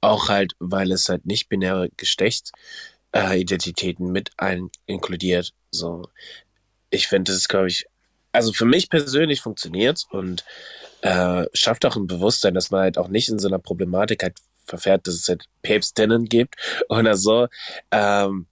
Auch 0.00 0.28
halt, 0.28 0.52
weil 0.60 0.92
es 0.92 1.08
halt 1.08 1.26
nicht 1.26 1.48
binäre 1.48 1.90
Geschlechtsidentitäten 1.96 4.06
äh, 4.06 4.10
mit 4.10 4.30
ein 4.36 4.70
inkludiert. 4.86 5.54
So, 5.72 6.08
ich 6.90 7.08
finde, 7.08 7.32
das 7.32 7.38
ist, 7.38 7.48
glaube 7.48 7.66
ich, 7.68 7.86
also 8.32 8.52
für 8.52 8.64
mich 8.64 8.88
persönlich 8.90 9.40
funktioniert 9.40 10.06
und 10.10 10.44
äh, 11.02 11.46
schafft 11.52 11.84
auch 11.84 11.96
ein 11.96 12.06
Bewusstsein, 12.06 12.54
dass 12.54 12.70
man 12.70 12.82
halt 12.82 12.98
auch 12.98 13.08
nicht 13.08 13.28
in 13.28 13.38
so 13.38 13.48
einer 13.48 13.58
Problematik 13.58 14.22
halt 14.22 14.36
verfährt, 14.64 15.06
dass 15.06 15.14
es 15.14 15.28
halt 15.28 15.44
Päpstinnen 15.62 16.26
gibt 16.26 16.56
oder 16.88 17.16
so. 17.16 17.48
Ähm, 17.90 18.46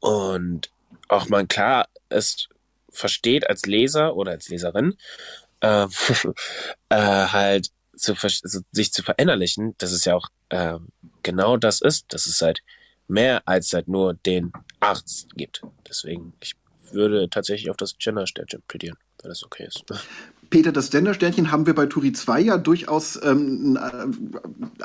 und 0.00 0.70
auch 1.08 1.28
man 1.28 1.48
klar 1.48 1.88
es 2.08 2.48
versteht 2.90 3.48
als 3.48 3.66
Leser 3.66 4.14
oder 4.14 4.32
als 4.32 4.48
Leserin 4.48 4.96
äh, 5.60 5.86
äh, 6.88 6.96
halt 6.96 7.70
zu, 7.96 8.14
sich 8.72 8.92
zu 8.92 9.02
verinnerlichen, 9.02 9.74
dass 9.78 9.92
es 9.92 10.04
ja 10.04 10.14
auch 10.14 10.28
äh, 10.48 10.78
genau 11.22 11.56
das 11.56 11.80
ist, 11.80 12.12
dass 12.12 12.26
es 12.26 12.40
halt 12.40 12.60
mehr 13.08 13.42
als 13.46 13.72
halt 13.72 13.88
nur 13.88 14.14
den 14.14 14.52
Arzt 14.80 15.28
gibt. 15.36 15.62
Deswegen, 15.88 16.34
ich 16.40 16.54
würde 16.94 17.28
tatsächlich 17.28 17.70
auf 17.70 17.76
das 17.76 17.98
Gender-Sternchen 17.98 18.62
plädieren, 18.68 18.96
wenn 19.22 19.28
das 19.28 19.44
okay 19.44 19.66
ist. 19.66 19.84
Peter, 20.50 20.72
das 20.72 20.90
Gender-Sternchen 20.90 21.50
haben 21.50 21.66
wir 21.66 21.74
bei 21.74 21.86
Turi 21.86 22.12
2 22.12 22.40
ja 22.40 22.58
durchaus 22.58 23.20
ähm, 23.22 23.78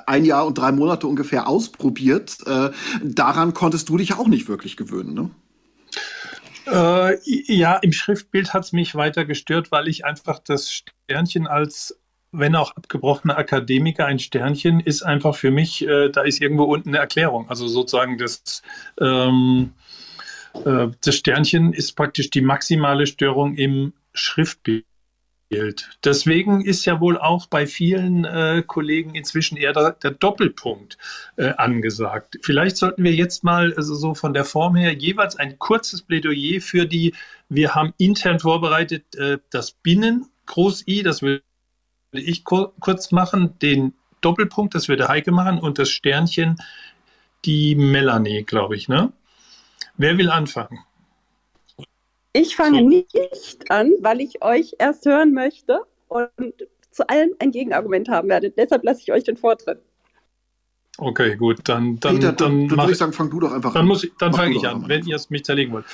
ein 0.08 0.26
Jahr 0.26 0.48
und 0.48 0.58
drei 0.58 0.72
Monate 0.72 1.08
ungefähr 1.08 1.48
ausprobiert. 1.48 2.38
Äh, 2.48 2.72
daran 3.04 3.54
konntest 3.54 3.90
du 3.90 3.98
dich 3.98 4.14
auch 4.16 4.28
nicht 4.28 4.48
wirklich 4.48 4.78
gewöhnen, 4.78 5.14
ne? 5.14 5.30
Äh, 6.66 7.18
ja, 7.24 7.78
im 7.78 7.92
Schriftbild 7.92 8.54
hat 8.54 8.64
es 8.64 8.74
mich 8.74 8.96
weiter 8.96 9.26
gestört, 9.26 9.72
weil 9.72 9.88
ich 9.88 10.06
einfach 10.06 10.40
das 10.40 10.72
Sternchen 10.72 11.48
als 11.48 12.00
wenn 12.32 12.56
auch 12.56 12.76
abgebrochener 12.76 13.38
Akademiker, 13.38 14.06
ein 14.06 14.20
Sternchen 14.20 14.80
ist 14.80 15.02
einfach 15.02 15.36
für 15.36 15.52
mich, 15.52 15.86
äh, 15.88 16.10
da 16.10 16.22
ist 16.22 16.42
irgendwo 16.42 16.64
unten 16.64 16.90
eine 16.90 17.00
Erklärung. 17.00 17.50
Also 17.50 17.68
sozusagen 17.68 18.18
das, 18.18 18.62
ähm, 19.02 19.74
äh, 19.74 19.99
das 20.64 21.16
Sternchen 21.16 21.74
ist 21.74 21.94
praktisch 21.94 22.30
die 22.30 22.42
maximale 22.42 23.08
Störung 23.08 23.56
im 23.56 23.94
Schriftbild. 24.14 24.86
Deswegen 26.04 26.62
ist 26.62 26.86
ja 26.86 27.00
wohl 27.00 27.18
auch 27.18 27.48
bei 27.48 27.66
vielen 27.66 28.26
äh, 28.26 28.64
Kollegen 28.66 29.16
inzwischen 29.16 29.58
eher 29.58 29.74
der, 29.74 29.94
der 29.94 30.12
Doppelpunkt 30.12 30.98
äh, 31.38 31.50
angesagt. 31.50 32.38
Vielleicht 32.44 32.78
sollten 32.78 33.04
wir 33.04 33.14
jetzt 33.14 33.44
mal 33.44 33.74
also 33.76 33.96
so 33.96 34.14
von 34.14 34.34
der 34.34 34.46
Form 34.46 34.76
her 34.76 34.94
jeweils 34.94 35.36
ein 35.38 35.58
kurzes 35.58 36.04
Plädoyer 36.04 36.62
für 36.62 36.86
die, 36.86 37.16
wir 37.50 37.74
haben 37.74 37.94
intern 37.98 38.40
vorbereitet, 38.40 39.16
äh, 39.16 39.40
das 39.50 39.72
Binnen 39.72 40.28
Groß 40.46 40.88
I, 40.88 41.04
das 41.04 41.22
will 41.22 41.42
ich 42.12 42.44
kurz 42.44 43.12
machen, 43.12 43.58
den 43.60 43.94
Doppelpunkt, 44.22 44.76
das 44.76 44.88
würde 44.88 45.08
Heike 45.08 45.32
machen 45.32 45.60
und 45.60 45.80
das 45.80 45.90
Sternchen 45.90 46.58
die 47.46 47.76
Melanie, 47.76 48.44
glaube 48.44 48.76
ich, 48.76 48.90
ne? 48.90 49.14
Wer 50.00 50.18
will 50.18 50.30
anfangen? 50.30 50.80
Ich 52.32 52.56
fange 52.56 52.80
so. 52.80 52.88
nicht 52.88 53.70
an, 53.70 53.92
weil 54.00 54.22
ich 54.22 54.42
euch 54.42 54.76
erst 54.80 55.06
hören 55.06 55.34
möchte 55.34 55.82
und 56.08 56.54
zu 56.90 57.08
allem 57.10 57.32
ein 57.40 57.52
Gegenargument 57.52 58.08
haben 58.08 58.30
werde. 58.30 58.50
Deshalb 58.50 58.86
lasse 58.86 59.02
ich 59.02 59.12
euch 59.12 59.26
den 59.26 59.36
Vortritt. 59.36 59.82
Okay, 60.98 61.36
gut, 61.36 61.60
dann 61.66 62.00
dann 62.00 62.16
Peter, 62.16 62.32
dann, 62.32 62.70
dann 62.70 62.78
würde 62.78 62.94
ich 62.94 62.98
sagen, 62.98 63.12
fang 63.12 63.30
du 63.30 63.42
doch 63.42 63.52
einfach 63.52 63.74
dann 63.74 63.82
an. 63.82 63.88
Muss 63.90 64.06
ich, 64.06 64.12
dann 64.18 64.34
fange 64.34 64.56
ich 64.56 64.66
an, 64.66 64.84
an, 64.84 64.90
wenn 64.90 65.06
ihr 65.06 65.18
es 65.18 65.30
mich 65.30 65.44
zerlegen 65.44 65.74
wollt. 65.74 65.86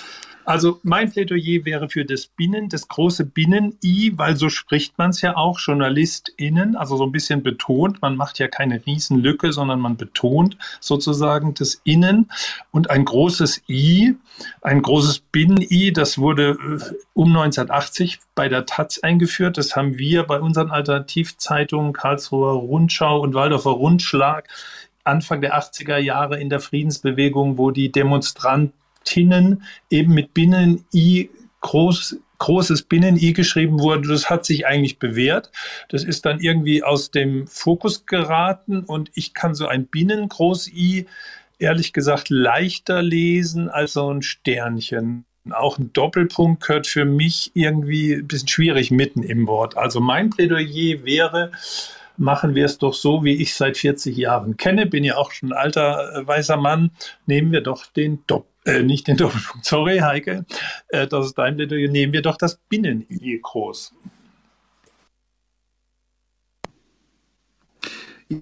Also 0.45 0.79
mein 0.83 1.11
Plädoyer 1.11 1.65
wäre 1.65 1.89
für 1.89 2.05
das 2.05 2.27
Binnen, 2.27 2.69
das 2.69 2.87
große 2.87 3.25
Binnen-I, 3.25 4.13
weil 4.15 4.35
so 4.35 4.49
spricht 4.49 4.97
man 4.97 5.09
es 5.09 5.21
ja 5.21 5.35
auch, 5.35 5.59
JournalistInnen, 5.59 6.75
also 6.75 6.97
so 6.97 7.03
ein 7.03 7.11
bisschen 7.11 7.41
betont. 7.41 8.01
Man 8.01 8.15
macht 8.15 8.37
ja 8.39 8.47
keine 8.47 8.85
Riesenlücke, 8.85 9.51
sondern 9.51 9.79
man 9.79 9.97
betont 9.97 10.57
sozusagen 10.79 11.53
das 11.55 11.81
Innen. 11.83 12.29
Und 12.71 12.89
ein 12.89 13.05
großes 13.05 13.63
I, 13.67 14.15
ein 14.61 14.81
großes 14.81 15.19
Binnen-I, 15.19 15.91
das 15.93 16.17
wurde 16.17 16.51
äh, 16.51 16.93
um 17.13 17.29
1980 17.29 18.19
bei 18.35 18.47
der 18.47 18.65
Taz 18.65 18.99
eingeführt. 18.99 19.57
Das 19.57 19.75
haben 19.75 19.97
wir 19.97 20.23
bei 20.23 20.39
unseren 20.39 20.69
Alternativzeitungen 20.69 21.93
Karlsruher 21.93 22.53
Rundschau 22.53 23.19
und 23.19 23.33
Waldorfer 23.33 23.71
Rundschlag 23.71 24.47
Anfang 25.05 25.39
der 25.39 25.55
80er 25.55 25.97
Jahre 25.97 26.39
in 26.39 26.49
der 26.49 26.59
Friedensbewegung, 26.59 27.57
wo 27.57 27.69
die 27.71 27.91
Demonstrantinnen 29.05 29.63
eben 29.89 30.13
mit 30.13 30.33
Binnen-I 30.33 31.29
groß, 31.61 32.17
großes 32.39 32.83
Binnen-I 32.83 33.33
geschrieben 33.33 33.79
wurde, 33.79 34.07
das 34.07 34.29
hat 34.29 34.45
sich 34.45 34.67
eigentlich 34.67 34.99
bewährt. 34.99 35.51
Das 35.89 36.03
ist 36.03 36.25
dann 36.25 36.39
irgendwie 36.39 36.83
aus 36.83 37.11
dem 37.11 37.47
Fokus 37.47 38.05
geraten 38.05 38.83
und 38.83 39.11
ich 39.13 39.33
kann 39.33 39.55
so 39.55 39.67
ein 39.67 39.87
Binnen-Groß-I 39.87 41.05
ehrlich 41.57 41.93
gesagt 41.93 42.29
leichter 42.29 43.01
lesen 43.01 43.69
als 43.69 43.93
so 43.93 44.11
ein 44.11 44.21
Sternchen. 44.21 45.25
Auch 45.51 45.77
ein 45.77 45.93
Doppelpunkt 45.93 46.63
gehört 46.63 46.87
für 46.87 47.05
mich 47.05 47.51
irgendwie 47.53 48.13
ein 48.15 48.27
bisschen 48.27 48.47
schwierig 48.47 48.91
mitten 48.91 49.23
im 49.23 49.47
Wort. 49.47 49.77
Also 49.77 49.99
mein 49.99 50.31
Plädoyer 50.31 51.05
wäre, 51.05 51.51
machen 52.17 52.55
wir 52.55 52.65
es 52.65 52.79
doch 52.79 52.93
so, 52.93 53.23
wie 53.23 53.35
ich 53.35 53.53
seit 53.53 53.77
40 53.77 54.17
Jahren 54.17 54.57
kenne. 54.57 54.87
Bin 54.87 55.03
ja 55.03 55.17
auch 55.17 55.31
schon 55.31 55.51
ein 55.51 55.57
alter 55.57 56.15
äh, 56.15 56.27
weißer 56.27 56.57
Mann. 56.57 56.91
Nehmen 57.27 57.51
wir 57.51 57.61
doch 57.61 57.85
den 57.85 58.23
Doppel. 58.25 58.54
Äh, 58.65 58.81
nicht 58.81 59.07
den 59.07 59.17
Doppelpunkt, 59.17 59.65
sorry 59.65 59.99
Heike, 59.99 60.45
äh, 60.89 61.07
das 61.07 61.27
ist 61.27 61.37
dein 61.37 61.55
Plädoyer, 61.55 61.87
nehmen 61.89 62.13
wir 62.13 62.23
doch 62.23 62.37
das 62.37 62.57
Binnen-I 62.67 63.39
groß. 63.41 63.93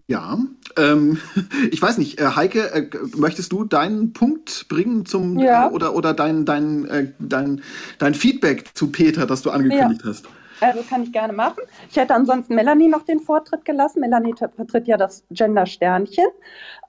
Ja, 0.07 0.37
ähm, 0.77 1.19
ich 1.71 1.81
weiß 1.81 1.97
nicht, 1.97 2.19
äh, 2.21 2.27
Heike, 2.27 2.71
äh, 2.71 2.89
möchtest 3.17 3.51
du 3.51 3.65
deinen 3.65 4.13
Punkt 4.13 4.67
bringen 4.69 5.05
zum 5.05 5.37
ja. 5.39 5.67
äh, 5.67 5.71
oder 5.71 5.93
oder 5.93 6.13
dein 6.13 6.45
dein, 6.45 6.85
äh, 6.85 7.11
dein 7.19 7.61
dein 7.99 8.13
Feedback 8.13 8.69
zu 8.75 8.91
Peter, 8.91 9.25
das 9.25 9.41
du 9.41 9.51
angekündigt 9.51 10.01
ja. 10.03 10.09
hast? 10.09 10.25
Also 10.61 10.83
kann 10.83 11.03
ich 11.03 11.11
gerne 11.11 11.33
machen. 11.33 11.63
Ich 11.89 11.97
hätte 11.97 12.15
ansonsten 12.15 12.55
Melanie 12.55 12.87
noch 12.87 13.03
den 13.03 13.19
Vortritt 13.19 13.65
gelassen. 13.65 13.99
Melanie 13.99 14.33
vertritt 14.37 14.87
ja 14.87 14.95
das 14.95 15.25
Gender-Sternchen. 15.31 16.27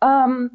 Ähm, 0.00 0.52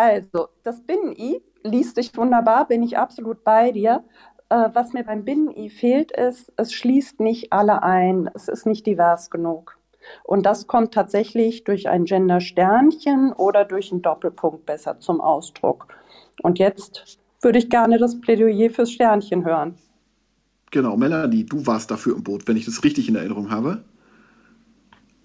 also, 0.00 0.48
das 0.62 0.80
Binnen-I 0.80 1.42
liest 1.62 1.96
sich 1.96 2.16
wunderbar, 2.16 2.66
bin 2.66 2.82
ich 2.82 2.96
absolut 2.96 3.44
bei 3.44 3.70
dir. 3.70 4.02
Äh, 4.48 4.70
was 4.72 4.94
mir 4.94 5.04
beim 5.04 5.24
Binnen-I 5.24 5.68
fehlt, 5.68 6.10
ist, 6.12 6.52
es 6.56 6.72
schließt 6.72 7.20
nicht 7.20 7.52
alle 7.52 7.82
ein. 7.82 8.30
Es 8.34 8.48
ist 8.48 8.64
nicht 8.64 8.86
divers 8.86 9.30
genug. 9.30 9.78
Und 10.24 10.46
das 10.46 10.66
kommt 10.66 10.94
tatsächlich 10.94 11.64
durch 11.64 11.88
ein 11.88 12.06
Gender-Sternchen 12.06 13.34
oder 13.34 13.66
durch 13.66 13.92
einen 13.92 14.00
Doppelpunkt 14.00 14.64
besser 14.64 14.98
zum 14.98 15.20
Ausdruck. 15.20 15.88
Und 16.42 16.58
jetzt 16.58 17.18
würde 17.42 17.58
ich 17.58 17.68
gerne 17.68 17.98
das 17.98 18.20
Plädoyer 18.20 18.70
fürs 18.70 18.90
Sternchen 18.90 19.44
hören. 19.44 19.76
Genau, 20.70 20.96
Melanie, 20.96 21.44
du 21.44 21.66
warst 21.66 21.90
dafür 21.90 22.16
im 22.16 22.24
Boot, 22.24 22.48
wenn 22.48 22.56
ich 22.56 22.64
das 22.64 22.82
richtig 22.84 23.08
in 23.08 23.16
Erinnerung 23.16 23.50
habe. 23.50 23.84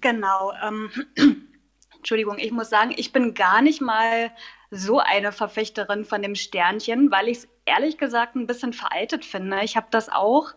Genau. 0.02 0.52
Ähm, 0.62 0.90
Entschuldigung, 1.98 2.38
ich 2.38 2.52
muss 2.52 2.70
sagen, 2.70 2.94
ich 2.96 3.12
bin 3.12 3.34
gar 3.34 3.62
nicht 3.62 3.82
mal 3.82 4.32
so 4.76 5.00
eine 5.00 5.32
Verfechterin 5.32 6.06
von 6.06 6.22
dem 6.22 6.36
Sternchen, 6.36 7.12
weil 7.12 7.30
ich 7.30 7.40
es 7.40 7.48
ehrlich 7.66 7.98
gesagt 7.98 8.36
ein 8.36 8.48
bisschen 8.48 8.74
veraltet 8.74 9.26
finde. 9.26 9.62
Ich 9.64 9.76
habe 9.78 9.88
das 9.90 10.10
auch 10.10 10.54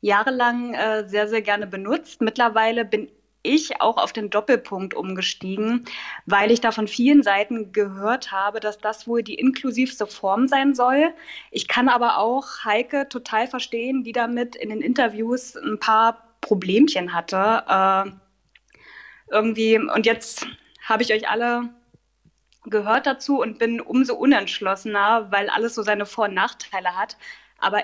jahrelang 0.00 0.74
äh, 0.74 1.06
sehr, 1.06 1.28
sehr 1.28 1.42
gerne 1.42 1.66
benutzt. 1.66 2.20
Mittlerweile 2.20 2.84
bin 2.84 3.08
ich 3.42 3.80
auch 3.80 3.96
auf 3.96 4.12
den 4.12 4.30
Doppelpunkt 4.30 4.94
umgestiegen, 4.94 5.84
weil 6.26 6.50
ich 6.50 6.60
da 6.60 6.70
von 6.70 6.86
vielen 6.86 7.22
Seiten 7.22 7.72
gehört 7.72 8.30
habe, 8.30 8.60
dass 8.60 8.78
das 8.78 9.08
wohl 9.08 9.22
die 9.22 9.34
inklusivste 9.34 10.06
Form 10.06 10.46
sein 10.46 10.74
soll. 10.74 11.12
Ich 11.50 11.66
kann 11.66 11.88
aber 11.88 12.18
auch 12.18 12.64
Heike 12.64 13.08
total 13.08 13.48
verstehen, 13.48 14.04
die 14.04 14.12
damit 14.12 14.54
in 14.54 14.70
den 14.70 14.80
Interviews 14.80 15.56
ein 15.56 15.78
paar 15.78 16.28
Problemchen 16.40 17.14
hatte. 17.14 17.64
Äh, 17.68 18.10
irgendwie, 19.32 19.78
und 19.78 20.06
jetzt 20.06 20.46
habe 20.84 21.02
ich 21.02 21.12
euch 21.12 21.28
alle 21.28 21.70
gehört 22.64 23.06
dazu 23.06 23.40
und 23.40 23.58
bin 23.58 23.80
umso 23.80 24.14
unentschlossener, 24.14 25.30
weil 25.30 25.50
alles 25.50 25.74
so 25.74 25.82
seine 25.82 26.06
Vor- 26.06 26.26
und 26.26 26.34
Nachteile 26.34 26.96
hat. 26.96 27.16
Aber 27.58 27.82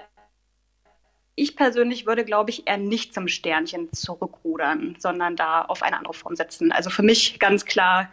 ich 1.35 1.57
persönlich 1.57 2.07
würde, 2.07 2.25
glaube 2.25 2.51
ich, 2.51 2.67
eher 2.67 2.79
nicht 2.79 3.15
zum 3.15 3.29
Sternchen 3.29 3.93
zurückrudern, 3.93 4.97
sondern 4.99 5.37
da 5.37 5.63
auf 5.63 5.83
eine 5.83 5.97
andere 5.97 6.15
Form 6.15 6.35
setzen. 6.35 6.73
Also 6.73 6.91
für 6.91 7.03
mich 7.03 7.39
ganz 7.39 7.65
klar 7.65 8.09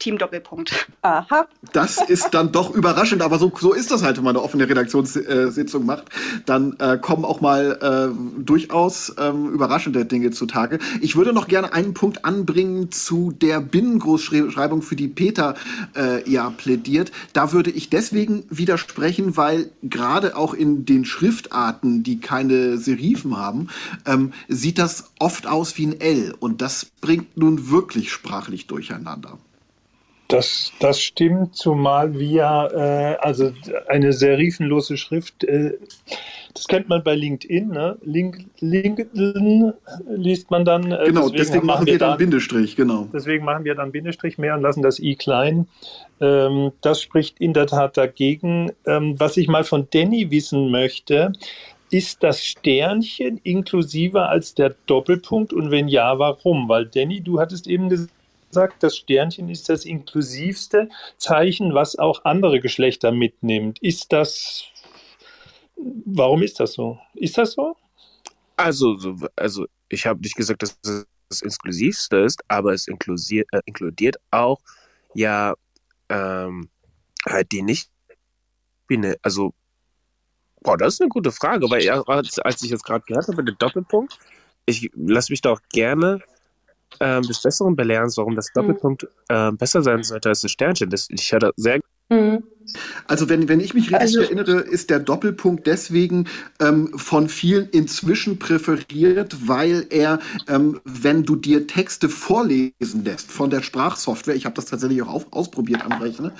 Team 0.00 0.18
Doppelpunkt. 0.18 0.88
Aha. 1.02 1.46
Das 1.72 1.98
ist 2.08 2.30
dann 2.32 2.50
doch 2.50 2.74
überraschend, 2.74 3.22
aber 3.22 3.38
so, 3.38 3.52
so 3.56 3.72
ist 3.72 3.90
das 3.90 4.02
halt, 4.02 4.16
wenn 4.16 4.24
man 4.24 4.34
eine 4.34 4.44
offene 4.44 4.68
Redaktionssitzung 4.68 5.86
macht. 5.86 6.06
Dann 6.46 6.74
äh, 6.80 6.98
kommen 6.98 7.24
auch 7.24 7.40
mal 7.40 7.78
äh, 7.80 8.42
durchaus 8.42 9.14
ähm, 9.18 9.50
überraschende 9.50 10.04
Dinge 10.06 10.30
zutage. 10.32 10.78
Ich 11.00 11.16
würde 11.16 11.32
noch 11.32 11.46
gerne 11.46 11.72
einen 11.72 11.94
Punkt 11.94 12.24
anbringen 12.24 12.90
zu 12.90 13.30
der 13.30 13.60
Binnengroßschreibung, 13.60 14.82
für 14.82 14.96
die 14.96 15.08
Peter 15.08 15.54
äh, 15.94 16.28
ja 16.28 16.50
plädiert. 16.50 17.12
Da 17.32 17.52
würde 17.52 17.70
ich 17.70 17.90
deswegen 17.90 18.44
widersprechen, 18.48 19.36
weil 19.36 19.70
gerade 19.82 20.36
auch 20.36 20.54
in 20.54 20.86
den 20.86 21.04
Schriftarten, 21.04 22.02
die 22.02 22.20
keine 22.20 22.78
Serifen 22.78 23.36
haben, 23.36 23.68
ähm, 24.06 24.32
sieht 24.48 24.78
das 24.78 25.12
oft 25.18 25.46
aus 25.46 25.76
wie 25.76 25.86
ein 25.86 26.00
L. 26.00 26.34
Und 26.40 26.62
das 26.62 26.86
bringt 27.02 27.36
nun 27.36 27.70
wirklich 27.70 28.10
sprachlich 28.10 28.66
durcheinander. 28.66 29.38
Das, 30.30 30.72
das 30.78 31.00
stimmt, 31.00 31.56
zumal 31.56 32.18
wir, 32.18 32.70
äh, 32.72 33.24
also 33.24 33.52
eine 33.88 34.12
serifenlose 34.12 34.96
Schrift, 34.96 35.42
äh, 35.44 35.72
das 36.54 36.68
kennt 36.68 36.88
man 36.88 37.02
bei 37.02 37.14
LinkedIn, 37.14 37.68
ne? 37.68 37.96
Link, 38.02 38.44
LinkedIn 38.60 39.72
liest 40.08 40.50
man 40.50 40.64
dann. 40.64 40.90
Äh, 40.90 41.04
genau, 41.06 41.28
deswegen, 41.28 41.36
deswegen 41.36 41.66
machen 41.66 41.86
wir 41.86 41.98
dann, 41.98 42.10
dann 42.10 42.18
Bindestrich, 42.18 42.76
genau. 42.76 43.08
Deswegen 43.12 43.44
machen 43.44 43.64
wir 43.64 43.74
dann 43.74 43.92
Bindestrich 43.92 44.38
mehr 44.38 44.54
und 44.54 44.62
lassen 44.62 44.82
das 44.82 44.98
i 44.98 45.16
klein. 45.16 45.66
Ähm, 46.20 46.72
das 46.80 47.00
spricht 47.00 47.40
in 47.40 47.52
der 47.52 47.66
Tat 47.66 47.96
dagegen. 47.96 48.72
Ähm, 48.86 49.18
was 49.18 49.36
ich 49.36 49.48
mal 49.48 49.64
von 49.64 49.88
Danny 49.90 50.30
wissen 50.30 50.70
möchte, 50.70 51.32
ist 51.90 52.22
das 52.22 52.44
Sternchen 52.44 53.40
inklusiver 53.42 54.28
als 54.28 54.54
der 54.54 54.74
Doppelpunkt 54.86 55.52
und 55.52 55.70
wenn 55.70 55.88
ja, 55.88 56.18
warum? 56.18 56.68
Weil 56.68 56.86
Danny, 56.86 57.20
du 57.20 57.40
hattest 57.40 57.66
eben 57.66 57.88
gesagt, 57.88 58.12
sagt, 58.50 58.82
das 58.82 58.96
Sternchen 58.96 59.48
ist 59.48 59.68
das 59.68 59.84
inklusivste 59.84 60.88
Zeichen, 61.18 61.74
was 61.74 61.98
auch 61.98 62.24
andere 62.24 62.60
Geschlechter 62.60 63.12
mitnimmt. 63.12 63.78
Ist 63.80 64.12
das, 64.12 64.64
warum 65.76 66.42
ist 66.42 66.60
das 66.60 66.72
so? 66.74 66.98
Ist 67.14 67.38
das 67.38 67.52
so? 67.52 67.76
Also, 68.56 68.96
also 69.36 69.66
ich 69.88 70.06
habe 70.06 70.20
nicht 70.20 70.36
gesagt, 70.36 70.62
dass 70.62 70.78
es 70.84 71.06
das 71.28 71.42
inklusivste 71.42 72.16
ist, 72.18 72.42
aber 72.48 72.74
es 72.74 72.88
inklusiert, 72.88 73.48
äh, 73.52 73.60
inkludiert 73.64 74.16
auch 74.30 74.60
ja 75.14 75.54
ähm, 76.08 76.68
halt 77.26 77.52
die 77.52 77.62
nicht 77.62 77.90
also 79.22 79.54
boah, 80.62 80.76
das 80.76 80.94
ist 80.94 81.00
eine 81.00 81.10
gute 81.10 81.30
Frage, 81.30 81.70
weil 81.70 81.88
als, 81.88 82.40
als 82.40 82.62
ich 82.62 82.70
jetzt 82.70 82.84
gerade 82.84 83.04
gehört 83.06 83.28
habe, 83.28 83.44
den 83.44 83.56
Doppelpunkt, 83.56 84.18
ich 84.66 84.90
lasse 84.94 85.32
mich 85.32 85.40
doch 85.40 85.60
gerne 85.72 86.20
ähm, 86.98 87.22
des 87.22 87.42
Besseren 87.42 87.76
belernst, 87.76 88.16
warum 88.18 88.34
das 88.34 88.48
hm. 88.48 88.52
Doppelpunkt 88.54 89.04
mhm. 89.04 89.08
äh, 89.28 89.52
besser 89.52 89.82
sein 89.82 90.02
sollte 90.02 90.28
als 90.28 90.40
das 90.40 90.50
Sternchen. 90.50 90.90
Das, 90.90 91.08
ich 91.10 91.32
hatte 91.32 91.52
sehr 91.56 91.80
hm. 92.12 92.42
also 93.06 93.28
wenn, 93.28 93.48
wenn 93.48 93.60
ich 93.60 93.72
mich 93.72 93.84
richtig 93.84 94.00
also, 94.00 94.20
erinnere, 94.20 94.60
ist 94.60 94.90
der 94.90 94.98
Doppelpunkt 94.98 95.66
deswegen 95.68 96.26
ähm, 96.58 96.90
von 96.98 97.28
vielen 97.28 97.68
inzwischen 97.70 98.40
präferiert, 98.40 99.48
weil 99.48 99.86
er, 99.90 100.18
ähm, 100.48 100.80
wenn 100.84 101.22
du 101.22 101.36
dir 101.36 101.68
Texte 101.68 102.08
vorlesen 102.08 103.04
lässt 103.04 103.30
von 103.30 103.50
der 103.50 103.62
Sprachsoftware, 103.62 104.34
ich 104.34 104.44
habe 104.44 104.56
das 104.56 104.66
tatsächlich 104.66 105.02
auch 105.02 105.08
auf, 105.08 105.26
ausprobiert 105.30 105.84
am 105.84 106.02
Rechner, 106.02 106.32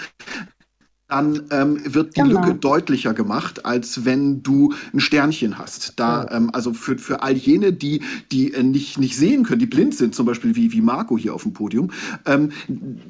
dann 1.10 1.42
ähm, 1.50 1.80
wird 1.84 2.16
die 2.16 2.22
genau. 2.22 2.40
Lücke 2.40 2.54
deutlicher 2.54 3.14
gemacht, 3.14 3.64
als 3.64 4.04
wenn 4.04 4.42
du 4.42 4.72
ein 4.92 5.00
Sternchen 5.00 5.58
hast. 5.58 5.94
Da, 5.96 6.24
ja. 6.24 6.36
ähm, 6.36 6.50
also 6.52 6.72
für, 6.72 6.98
für 6.98 7.22
all 7.22 7.32
jene, 7.32 7.72
die, 7.72 8.02
die 8.32 8.54
äh, 8.54 8.62
nicht, 8.62 8.98
nicht 8.98 9.16
sehen 9.16 9.44
können, 9.44 9.58
die 9.58 9.66
blind 9.66 9.94
sind, 9.94 10.14
zum 10.14 10.26
Beispiel 10.26 10.56
wie, 10.56 10.72
wie 10.72 10.80
Marco 10.80 11.18
hier 11.18 11.34
auf 11.34 11.42
dem 11.42 11.52
Podium, 11.52 11.90
ähm, 12.26 12.50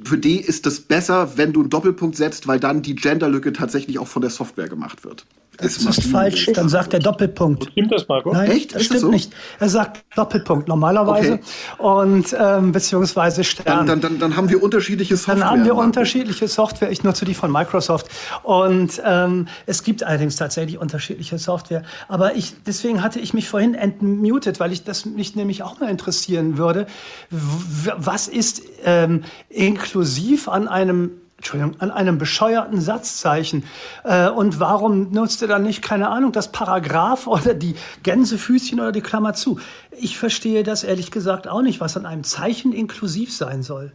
für 0.04 0.18
die 0.18 0.40
ist 0.40 0.66
es 0.66 0.80
besser, 0.80 1.36
wenn 1.36 1.52
du 1.52 1.60
einen 1.60 1.70
Doppelpunkt 1.70 2.16
setzt, 2.16 2.46
weil 2.46 2.60
dann 2.60 2.82
die 2.82 2.94
Genderlücke 2.94 3.52
tatsächlich 3.52 3.98
auch 3.98 4.08
von 4.08 4.22
der 4.22 4.30
Software 4.30 4.68
gemacht 4.68 5.04
wird. 5.04 5.26
Das 5.60 5.76
ist, 5.76 5.98
ist 5.98 6.10
falsch, 6.10 6.50
dann 6.54 6.68
sagt 6.68 6.94
er 6.94 7.00
Doppelpunkt. 7.00 7.68
Stimmt 7.72 7.92
das, 7.92 8.08
Marco? 8.08 8.32
Nein, 8.32 8.50
Echt? 8.50 8.74
Das 8.74 8.84
stimmt 8.84 9.00
so? 9.00 9.10
nicht. 9.10 9.32
Er 9.58 9.68
sagt 9.68 10.04
Doppelpunkt 10.16 10.68
normalerweise 10.68 11.34
okay. 11.34 11.42
und 11.78 12.34
ähm, 12.38 12.72
beziehungsweise 12.72 13.44
Stern. 13.44 13.86
Dann, 13.86 13.86
dann, 13.86 14.00
dann, 14.00 14.18
dann 14.18 14.36
haben 14.36 14.48
wir 14.48 14.62
unterschiedliche 14.62 15.16
Software. 15.16 15.36
Dann 15.36 15.50
haben 15.50 15.64
wir 15.64 15.74
Marco. 15.74 15.86
unterschiedliche 15.86 16.48
Software. 16.48 16.90
Ich 16.90 17.02
nutze 17.02 17.24
die 17.24 17.34
von 17.34 17.52
Microsoft 17.52 18.08
und 18.42 19.00
ähm, 19.04 19.48
es 19.66 19.82
gibt 19.82 20.02
allerdings 20.02 20.36
tatsächlich 20.36 20.78
unterschiedliche 20.78 21.38
Software. 21.38 21.82
Aber 22.08 22.36
ich 22.36 22.54
deswegen 22.66 23.02
hatte 23.02 23.20
ich 23.20 23.34
mich 23.34 23.48
vorhin 23.48 23.74
entmutet, 23.74 24.60
weil 24.60 24.72
ich 24.72 24.84
das 24.84 25.04
mich 25.04 25.36
nämlich 25.36 25.62
auch 25.62 25.78
mal 25.80 25.90
interessieren 25.90 26.58
würde. 26.58 26.86
Was 27.30 28.28
ist 28.28 28.62
ähm, 28.84 29.22
inklusiv 29.48 30.48
an 30.48 30.68
einem 30.68 31.10
Entschuldigung, 31.40 31.80
an 31.80 31.90
einem 31.90 32.18
bescheuerten 32.18 32.82
Satzzeichen. 32.82 33.64
Äh, 34.04 34.28
und 34.28 34.60
warum 34.60 35.10
nutzt 35.10 35.40
ihr 35.40 35.48
dann 35.48 35.62
nicht, 35.62 35.80
keine 35.80 36.10
Ahnung, 36.10 36.32
das 36.32 36.52
Paragraph 36.52 37.26
oder 37.26 37.54
die 37.54 37.76
Gänsefüßchen 38.02 38.78
oder 38.78 38.92
die 38.92 39.00
Klammer 39.00 39.32
zu? 39.32 39.58
Ich 39.90 40.18
verstehe 40.18 40.64
das 40.64 40.84
ehrlich 40.84 41.10
gesagt 41.10 41.48
auch 41.48 41.62
nicht, 41.62 41.80
was 41.80 41.96
an 41.96 42.04
einem 42.04 42.24
Zeichen 42.24 42.74
inklusiv 42.74 43.34
sein 43.34 43.62
soll. 43.62 43.92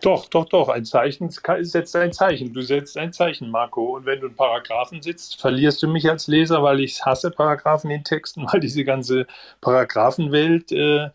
Doch, 0.00 0.28
doch, 0.28 0.46
doch. 0.46 0.68
Ein 0.70 0.84
Zeichen 0.84 1.30
setzt 1.30 1.96
ein 1.96 2.12
Zeichen. 2.12 2.52
Du 2.52 2.62
setzt 2.62 2.96
ein 2.96 3.12
Zeichen, 3.12 3.50
Marco. 3.50 3.96
Und 3.96 4.06
wenn 4.06 4.20
du 4.20 4.26
einen 4.26 4.36
Paragraphen 4.36 5.02
sitzt, 5.02 5.40
verlierst 5.40 5.82
du 5.82 5.88
mich 5.88 6.08
als 6.08 6.26
Leser, 6.26 6.62
weil 6.62 6.80
ich 6.80 7.04
hasse 7.04 7.30
Paragraphen 7.30 7.90
in 7.90 8.02
Texten, 8.02 8.46
weil 8.52 8.60
diese 8.60 8.84
ganze 8.84 9.26
Paragraphenwelt 9.60 10.72
äh, 10.72 11.10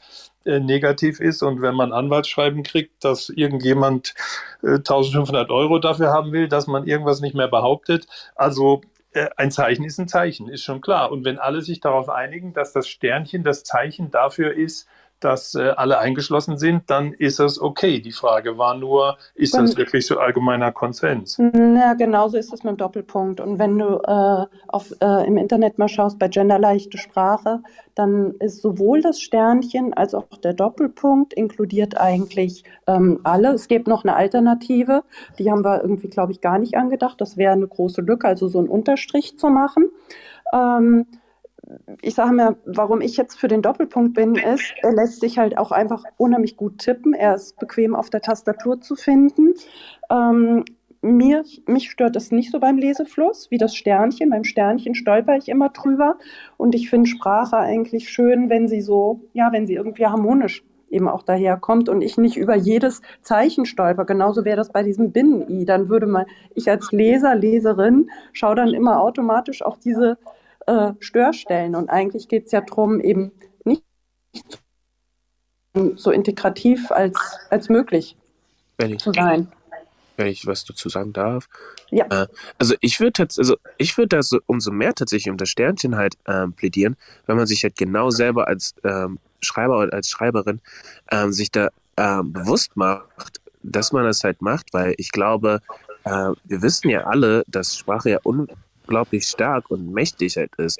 äh, 0.49 0.59
negativ 0.59 1.19
ist 1.19 1.43
und 1.43 1.61
wenn 1.61 1.75
man 1.75 1.93
Anwaltsschreiben 1.93 2.63
kriegt, 2.63 3.03
dass 3.03 3.29
irgendjemand 3.29 4.15
äh, 4.63 4.77
1500 4.77 5.51
Euro 5.51 5.77
dafür 5.77 6.11
haben 6.11 6.31
will, 6.31 6.47
dass 6.47 6.65
man 6.65 6.87
irgendwas 6.87 7.21
nicht 7.21 7.35
mehr 7.35 7.47
behauptet. 7.47 8.07
Also 8.35 8.81
äh, 9.11 9.29
ein 9.37 9.51
Zeichen 9.51 9.85
ist 9.85 9.99
ein 9.99 10.07
Zeichen, 10.07 10.49
ist 10.49 10.63
schon 10.63 10.81
klar. 10.81 11.11
Und 11.11 11.23
wenn 11.23 11.37
alle 11.37 11.61
sich 11.61 11.81
darauf 11.81 12.09
einigen, 12.09 12.53
dass 12.53 12.73
das 12.73 12.87
Sternchen 12.87 13.43
das 13.43 13.63
Zeichen 13.63 14.09
dafür 14.09 14.53
ist, 14.53 14.87
dass 15.19 15.55
äh, 15.55 15.69
alle 15.75 15.99
eingeschlossen 15.99 16.57
sind, 16.57 16.89
dann 16.89 17.13
ist 17.13 17.39
das 17.39 17.59
okay. 17.59 17.99
Die 17.99 18.11
Frage 18.11 18.57
war 18.57 18.75
nur, 18.75 19.17
ist 19.35 19.53
das 19.53 19.75
wirklich 19.77 20.05
so 20.05 20.17
allgemeiner 20.17 20.71
Konsens? 20.71 21.37
Ja, 21.37 21.93
genauso 21.93 22.37
ist 22.37 22.53
es 22.53 22.63
mit 22.63 22.71
dem 22.71 22.77
Doppelpunkt. 22.77 23.41
Und 23.41 23.59
wenn 23.59 23.77
du 23.77 24.01
äh, 24.05 24.45
auf, 24.67 24.93
äh, 25.01 25.27
im 25.27 25.37
Internet 25.37 25.77
mal 25.77 25.87
schaust 25.87 26.19
bei 26.19 26.27
genderleichte 26.27 26.97
Sprache, 26.97 27.61
dann 27.95 28.35
ist 28.39 28.61
sowohl 28.61 29.01
das 29.01 29.19
Sternchen 29.19 29.93
als 29.93 30.13
auch 30.15 30.27
der 30.41 30.53
Doppelpunkt 30.53 31.33
inkludiert 31.33 31.99
eigentlich 31.99 32.63
ähm, 32.87 33.19
alle. 33.23 33.53
Es 33.53 33.67
gibt 33.67 33.87
noch 33.87 34.03
eine 34.03 34.15
Alternative, 34.15 35.03
die 35.37 35.51
haben 35.51 35.65
wir 35.65 35.81
irgendwie, 35.81 36.07
glaube 36.07 36.31
ich, 36.31 36.39
gar 36.39 36.59
nicht 36.59 36.75
angedacht. 36.75 37.19
Das 37.19 37.35
wäre 37.35 37.51
eine 37.51 37.67
große 37.67 38.01
Lücke, 38.01 38.27
also 38.27 38.47
so 38.47 38.59
einen 38.59 38.69
Unterstrich 38.69 39.37
zu 39.37 39.49
machen. 39.49 39.89
Ähm, 40.53 41.05
ich 42.01 42.15
sage 42.15 42.33
mir, 42.33 42.57
warum 42.65 43.01
ich 43.01 43.17
jetzt 43.17 43.39
für 43.39 43.47
den 43.47 43.61
Doppelpunkt 43.61 44.13
bin, 44.13 44.35
ist, 44.35 44.73
er 44.81 44.93
lässt 44.93 45.21
sich 45.21 45.37
halt 45.37 45.57
auch 45.57 45.71
einfach 45.71 46.03
unheimlich 46.17 46.57
gut 46.57 46.79
tippen. 46.79 47.13
Er 47.13 47.35
ist 47.35 47.59
bequem 47.59 47.95
auf 47.95 48.09
der 48.09 48.21
Tastatur 48.21 48.81
zu 48.81 48.95
finden. 48.95 49.53
Ähm, 50.09 50.65
mir, 51.01 51.43
mich 51.65 51.91
stört 51.91 52.15
es 52.15 52.31
nicht 52.31 52.51
so 52.51 52.59
beim 52.59 52.77
Lesefluss 52.77 53.51
wie 53.51 53.57
das 53.57 53.75
Sternchen. 53.75 54.29
Beim 54.29 54.43
Sternchen 54.43 54.95
stolper 54.95 55.37
ich 55.37 55.47
immer 55.47 55.69
drüber. 55.69 56.17
Und 56.57 56.75
ich 56.75 56.89
finde 56.89 57.09
Sprache 57.09 57.57
eigentlich 57.57 58.09
schön, 58.09 58.49
wenn 58.49 58.67
sie 58.67 58.81
so, 58.81 59.21
ja, 59.33 59.51
wenn 59.51 59.65
sie 59.65 59.75
irgendwie 59.75 60.07
harmonisch 60.07 60.63
eben 60.89 61.07
auch 61.07 61.21
daherkommt 61.21 61.87
und 61.87 62.01
ich 62.01 62.17
nicht 62.17 62.35
über 62.35 62.55
jedes 62.55 63.01
Zeichen 63.21 63.65
stolper. 63.65 64.05
Genauso 64.05 64.43
wäre 64.43 64.57
das 64.57 64.71
bei 64.71 64.81
diesem 64.83 65.11
Binnen-I. 65.11 65.65
Dann 65.65 65.87
würde 65.87 66.07
man, 66.07 66.25
ich 66.55 66.69
als 66.69 66.91
Leser, 66.91 67.35
Leserin, 67.35 68.09
schaue 68.33 68.55
dann 68.55 68.73
immer 68.73 68.99
automatisch 68.99 69.61
auf 69.61 69.77
diese 69.77 70.17
äh, 70.69 70.93
Störstellen. 70.99 71.75
Und 71.75 71.89
eigentlich 71.89 72.27
geht 72.27 72.45
es 72.45 72.51
ja 72.51 72.61
darum, 72.61 72.99
eben 72.99 73.31
nicht 73.65 73.83
so 75.95 76.11
integrativ 76.11 76.91
als, 76.91 77.17
als 77.49 77.69
möglich 77.69 78.15
wenn 78.77 78.91
ich, 78.91 78.99
zu 78.99 79.11
sein. 79.11 79.51
Wenn 80.17 80.27
ich 80.27 80.45
was 80.45 80.65
dazu 80.65 80.89
sagen 80.89 81.13
darf. 81.13 81.47
Ja. 81.89 82.05
Äh, 82.05 82.27
also 82.57 82.75
ich 82.81 82.99
würde 82.99 83.23
also 83.23 83.55
ich 83.77 83.97
würde 83.97 84.17
da 84.17 84.23
so 84.23 84.39
umso 84.45 84.71
mehr 84.71 84.93
tatsächlich 84.93 85.31
um 85.31 85.37
das 85.37 85.49
Sternchen 85.49 85.95
halt 85.95 86.15
ähm, 86.27 86.53
plädieren, 86.53 86.95
wenn 87.25 87.37
man 87.37 87.47
sich 87.47 87.63
halt 87.63 87.75
genau 87.75 88.09
selber 88.11 88.47
als 88.47 88.75
ähm, 88.83 89.19
Schreiber 89.41 89.79
oder 89.79 89.93
als 89.93 90.09
Schreiberin 90.09 90.61
ähm, 91.11 91.31
sich 91.31 91.51
da 91.51 91.69
ähm, 91.97 92.31
bewusst 92.33 92.75
macht, 92.75 93.41
dass 93.63 93.91
man 93.91 94.05
das 94.05 94.23
halt 94.23 94.41
macht, 94.41 94.73
weil 94.73 94.93
ich 94.97 95.11
glaube, 95.11 95.61
äh, 96.03 96.09
wir 96.43 96.61
wissen 96.61 96.89
ja 96.89 97.05
alle, 97.05 97.43
dass 97.47 97.77
Sprache 97.77 98.09
ja 98.11 98.19
un 98.23 98.47
unglaublich 98.89 99.27
stark 99.27 99.69
und 99.69 99.91
mächtig 99.93 100.37
halt 100.37 100.55
ist. 100.57 100.79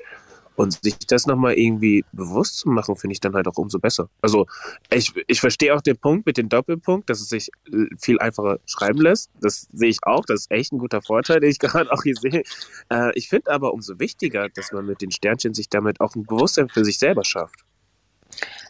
Und 0.56 0.84
sich 0.84 0.98
das 1.08 1.26
nochmal 1.26 1.54
irgendwie 1.54 2.04
bewusst 2.12 2.58
zu 2.58 2.68
machen, 2.68 2.98
finde 2.98 3.14
ich 3.14 3.22
dann 3.22 3.34
halt 3.34 3.48
auch 3.48 3.58
umso 3.58 3.80
besser. 3.80 4.10
Also 4.22 4.46
ich, 4.92 5.14
ich 5.28 5.40
verstehe 5.40 5.74
auch 5.74 5.80
den 5.80 5.96
Punkt 5.96 6.26
mit 6.26 6.36
dem 6.36 6.50
Doppelpunkt, 6.50 7.10
dass 7.10 7.22
es 7.22 7.30
sich 7.30 7.50
viel 7.98 8.20
einfacher 8.20 8.60
schreiben 8.66 9.00
lässt. 9.00 9.30
Das 9.40 9.70
sehe 9.72 9.88
ich 9.88 10.00
auch. 10.02 10.26
Das 10.26 10.42
ist 10.42 10.52
echt 10.52 10.74
ein 10.74 10.80
guter 10.80 11.02
Vorteil, 11.02 11.40
den 11.40 11.50
ich 11.50 11.60
gerade 11.60 11.90
auch 11.94 12.04
hier 12.04 12.16
sehe. 12.16 12.44
Äh, 12.92 13.18
ich 13.18 13.30
finde 13.30 13.52
aber 13.52 13.74
umso 13.74 14.00
wichtiger, 14.00 14.50
dass 14.50 14.74
man 14.74 14.86
mit 14.86 15.02
den 15.02 15.12
Sternchen 15.12 15.54
sich 15.54 15.70
damit 15.70 16.02
auch 16.02 16.14
ein 16.16 16.24
Bewusstsein 16.24 16.68
für 16.68 16.84
sich 16.84 17.00
selber 17.00 17.24
schafft. 17.24 17.64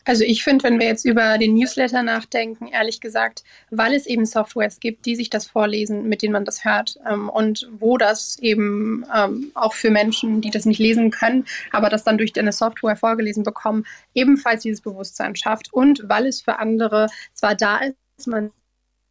Also 0.10 0.24
ich 0.24 0.44
finde, 0.44 0.64
wenn 0.64 0.80
wir 0.80 0.88
jetzt 0.88 1.06
über 1.06 1.38
den 1.38 1.54
Newsletter 1.54 2.02
nachdenken, 2.02 2.66
ehrlich 2.66 3.00
gesagt, 3.00 3.44
weil 3.70 3.94
es 3.94 4.08
eben 4.08 4.26
Softwares 4.26 4.80
gibt, 4.80 5.06
die 5.06 5.16
sich 5.16 5.30
das 5.30 5.46
vorlesen, 5.46 6.10
mit 6.10 6.24
denen 6.24 6.34
man 6.34 6.46
das 6.46 6.66
hört 6.66 6.96
ähm, 7.08 7.30
und 7.30 7.70
wo 7.78 7.96
das 7.96 8.40
eben 8.40 9.06
ähm, 9.16 9.52
auch 9.54 9.74
für 9.74 9.92
Menschen, 9.92 10.42
die 10.42 10.50
das 10.50 10.66
nicht 10.66 10.80
lesen 10.80 11.12
können, 11.12 11.46
aber 11.72 11.90
das 11.90 12.06
dann 12.06 12.18
durch 12.18 12.36
eine 12.40 12.52
Software 12.52 12.96
vorgelesen 12.96 13.44
bekommen, 13.44 13.86
ebenfalls 14.16 14.64
dieses 14.64 14.82
Bewusstsein 14.82 15.36
schafft 15.36 15.72
und 15.72 16.02
weil 16.10 16.26
es 16.26 16.42
für 16.42 16.58
andere 16.58 17.06
zwar 17.36 17.54
da 17.54 17.78
ist, 17.78 18.28
man 18.28 18.50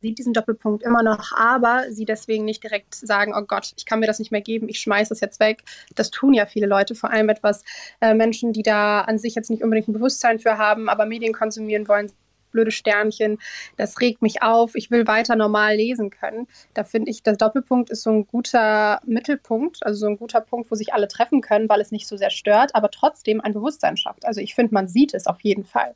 sieht 0.01 0.19
diesen 0.19 0.33
Doppelpunkt 0.33 0.83
immer 0.83 1.03
noch, 1.03 1.33
aber 1.37 1.87
sie 1.91 2.05
deswegen 2.05 2.45
nicht 2.45 2.63
direkt 2.63 2.95
sagen, 2.95 3.35
oh 3.37 3.43
Gott, 3.43 3.73
ich 3.77 3.85
kann 3.85 4.01
mir 4.01 4.07
das 4.07 4.19
nicht 4.19 4.31
mehr 4.31 4.41
geben, 4.41 4.69
ich 4.69 4.81
schmeiße 4.81 5.13
es 5.13 5.21
jetzt 5.21 5.41
weg. 5.41 5.65
Das 5.95 6.11
tun 6.11 6.35
ja 6.35 6.47
viele 6.47 6.67
Leute, 6.67 6.95
vor 6.95 7.11
allem 7.11 7.29
etwas 7.29 7.65
äh, 8.01 8.15
Menschen, 8.15 8.53
die 8.53 8.63
da 8.63 9.01
an 9.03 9.19
sich 9.19 9.35
jetzt 9.35 9.51
nicht 9.51 9.63
unbedingt 9.63 9.89
ein 9.89 9.93
Bewusstsein 9.93 10.39
für 10.39 10.59
haben, 10.59 10.89
aber 10.89 11.07
Medien 11.07 11.33
konsumieren 11.33 11.89
wollen, 11.89 12.13
blöde 12.51 12.71
Sternchen, 12.71 13.39
das 13.77 14.01
regt 14.01 14.23
mich 14.23 14.43
auf, 14.43 14.75
ich 14.75 14.91
will 14.91 15.07
weiter 15.07 15.37
normal 15.37 15.77
lesen 15.77 16.11
können. 16.11 16.47
Da 16.75 16.85
finde 16.85 17.11
ich, 17.11 17.23
der 17.23 17.37
Doppelpunkt 17.37 17.91
ist 17.91 18.03
so 18.03 18.11
ein 18.11 18.27
guter 18.27 19.01
Mittelpunkt, 19.05 19.85
also 19.85 19.99
so 19.99 20.07
ein 20.07 20.17
guter 20.17 20.41
Punkt, 20.41 20.71
wo 20.71 20.75
sich 20.75 20.95
alle 20.95 21.09
treffen 21.09 21.41
können, 21.41 21.69
weil 21.69 21.81
es 21.81 21.93
nicht 21.93 22.07
so 22.07 22.17
sehr 22.17 22.31
stört, 22.31 22.75
aber 22.75 22.91
trotzdem 22.91 23.41
ein 23.41 23.53
Bewusstsein 23.53 23.97
schafft. 23.97 24.25
Also 24.25 24.41
ich 24.41 24.55
finde, 24.55 24.75
man 24.75 24.89
sieht 24.89 25.13
es 25.13 25.27
auf 25.27 25.41
jeden 25.43 25.65
Fall. 25.65 25.95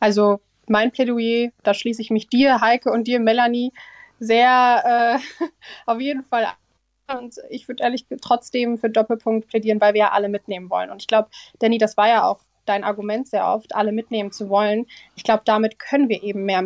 Also 0.00 0.40
mein 0.70 0.90
Plädoyer, 0.90 1.50
da 1.62 1.74
schließe 1.74 2.02
ich 2.02 2.10
mich 2.10 2.28
dir, 2.28 2.60
Heike 2.60 2.90
und 2.90 3.06
dir, 3.06 3.20
Melanie, 3.20 3.72
sehr 4.18 5.20
äh, 5.40 5.44
auf 5.86 6.00
jeden 6.00 6.24
Fall 6.24 6.46
an. 6.46 7.18
Und 7.20 7.36
ich 7.48 7.66
würde 7.68 7.82
ehrlich 7.82 8.06
trotzdem 8.20 8.76
für 8.76 8.90
Doppelpunkt 8.90 9.48
plädieren, 9.48 9.80
weil 9.80 9.94
wir 9.94 10.00
ja 10.00 10.12
alle 10.12 10.28
mitnehmen 10.28 10.68
wollen. 10.68 10.90
Und 10.90 11.00
ich 11.00 11.08
glaube, 11.08 11.30
Danny, 11.58 11.78
das 11.78 11.96
war 11.96 12.08
ja 12.08 12.26
auch 12.26 12.40
dein 12.66 12.84
Argument 12.84 13.26
sehr 13.26 13.46
oft, 13.46 13.74
alle 13.74 13.92
mitnehmen 13.92 14.30
zu 14.30 14.50
wollen. 14.50 14.86
Ich 15.16 15.24
glaube, 15.24 15.42
damit 15.46 15.78
können 15.78 16.10
wir 16.10 16.22
eben 16.22 16.44
mehr 16.44 16.64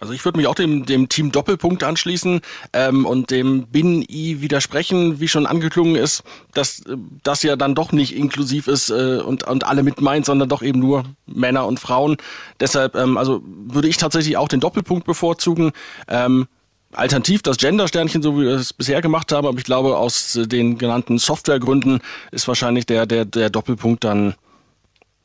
also 0.00 0.12
ich 0.12 0.24
würde 0.24 0.38
mich 0.38 0.46
auch 0.46 0.54
dem, 0.54 0.86
dem 0.86 1.08
Team 1.08 1.32
Doppelpunkt 1.32 1.82
anschließen 1.82 2.40
ähm, 2.72 3.04
und 3.04 3.30
dem 3.30 3.66
Bin-I 3.66 4.40
widersprechen, 4.40 5.20
wie 5.20 5.28
schon 5.28 5.46
angeklungen 5.46 5.96
ist, 5.96 6.22
dass 6.52 6.80
äh, 6.86 6.96
das 7.22 7.42
ja 7.42 7.56
dann 7.56 7.74
doch 7.74 7.92
nicht 7.92 8.14
inklusiv 8.16 8.68
ist 8.68 8.90
äh, 8.90 9.20
und, 9.24 9.44
und 9.44 9.64
alle 9.64 9.82
mit 9.82 10.00
meint, 10.00 10.26
sondern 10.26 10.48
doch 10.48 10.62
eben 10.62 10.78
nur 10.78 11.04
Männer 11.26 11.66
und 11.66 11.80
Frauen. 11.80 12.16
Deshalb 12.60 12.94
ähm, 12.94 13.16
also 13.18 13.42
würde 13.44 13.88
ich 13.88 13.96
tatsächlich 13.96 14.36
auch 14.36 14.48
den 14.48 14.60
Doppelpunkt 14.60 15.04
bevorzugen. 15.04 15.72
Ähm, 16.06 16.46
alternativ 16.92 17.42
das 17.42 17.58
Gender-Sternchen, 17.58 18.22
so 18.22 18.36
wie 18.38 18.44
wir 18.44 18.54
es 18.54 18.72
bisher 18.72 19.02
gemacht 19.02 19.32
haben, 19.32 19.46
aber 19.46 19.58
ich 19.58 19.64
glaube, 19.64 19.96
aus 19.96 20.38
den 20.40 20.78
genannten 20.78 21.18
Softwaregründen 21.18 22.00
ist 22.30 22.48
wahrscheinlich 22.48 22.86
der, 22.86 23.06
der, 23.06 23.24
der 23.24 23.50
Doppelpunkt 23.50 24.04
dann 24.04 24.34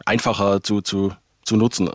einfacher 0.06 0.62
zu, 0.62 0.82
zu, 0.82 1.14
zu 1.44 1.56
nutzen. 1.56 1.90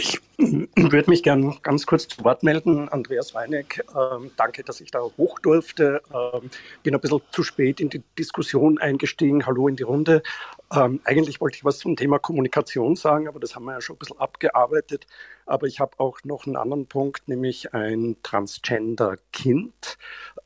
Ich 0.00 0.20
würde 0.38 1.10
mich 1.10 1.24
gerne 1.24 1.56
ganz 1.64 1.84
kurz 1.84 2.06
zu 2.06 2.22
Wort 2.22 2.44
melden. 2.44 2.88
Andreas 2.88 3.34
Weineck, 3.34 3.84
ähm, 3.96 4.30
danke, 4.36 4.62
dass 4.62 4.80
ich 4.80 4.92
da 4.92 5.00
hoch 5.00 5.40
durfte. 5.40 6.00
Ähm, 6.14 6.50
bin 6.84 6.94
ein 6.94 7.00
bisschen 7.00 7.20
zu 7.32 7.42
spät 7.42 7.80
in 7.80 7.90
die 7.90 8.02
Diskussion 8.16 8.78
eingestiegen. 8.78 9.44
Hallo 9.44 9.66
in 9.66 9.74
die 9.74 9.82
Runde. 9.82 10.22
Ähm, 10.72 11.00
eigentlich 11.02 11.40
wollte 11.40 11.56
ich 11.56 11.64
was 11.64 11.78
zum 11.78 11.96
Thema 11.96 12.20
Kommunikation 12.20 12.94
sagen, 12.94 13.26
aber 13.26 13.40
das 13.40 13.56
haben 13.56 13.64
wir 13.64 13.72
ja 13.72 13.80
schon 13.80 13.96
ein 13.96 13.98
bisschen 13.98 14.20
abgearbeitet. 14.20 15.08
Aber 15.48 15.66
ich 15.66 15.80
habe 15.80 15.98
auch 15.98 16.18
noch 16.24 16.46
einen 16.46 16.56
anderen 16.56 16.86
Punkt, 16.86 17.26
nämlich 17.26 17.72
ein 17.72 18.16
Transgender-Kind, 18.22 19.96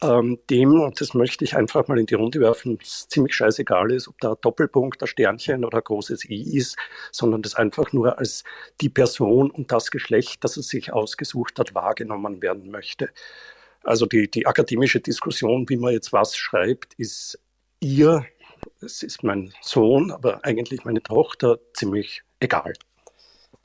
ähm, 0.01 0.39
dem, 0.49 0.81
und 0.81 1.01
das 1.01 1.15
möchte 1.15 1.45
ich 1.45 1.57
einfach 1.57 1.89
mal 1.89 1.99
in 1.99 2.07
die 2.07 2.15
Runde 2.15 2.41
werfen, 2.41 2.79
es 2.81 3.09
ziemlich 3.09 3.35
scheißegal 3.35 3.91
ist, 3.91 4.07
ob 4.09 4.19
da 4.21 4.35
Doppelpunkt, 4.35 5.03
ein 5.03 5.07
Sternchen 5.09 5.65
oder 5.65 5.79
ein 5.79 5.85
großes 5.85 6.25
I 6.31 6.57
ist, 6.57 6.77
sondern 7.11 7.43
das 7.43 7.57
einfach 7.57 7.93
nur 7.93 8.19
als 8.19 8.45
die 8.81 8.89
Person 8.89 9.51
und 9.51 9.73
das 9.73 9.91
Geschlecht, 9.91 10.45
das 10.45 10.57
es 10.57 10.69
sich 10.69 10.93
ausgesucht 10.93 11.59
hat, 11.59 11.75
wahrgenommen 11.75 12.41
werden 12.41 12.71
möchte. 12.71 13.11
Also 13.83 14.07
die, 14.07 14.31
die 14.31 14.47
akademische 14.47 15.01
Diskussion, 15.01 15.69
wie 15.69 15.77
man 15.77 15.93
jetzt 15.93 16.13
was 16.13 16.37
schreibt, 16.37 16.95
ist 16.95 17.41
ihr 17.81 18.25
es 18.81 19.03
ist 19.03 19.25
mein 19.25 19.53
Sohn, 19.61 20.11
aber 20.11 20.45
eigentlich 20.45 20.85
meine 20.85 21.03
Tochter 21.03 21.59
ziemlich 21.75 22.23
egal. 22.41 22.75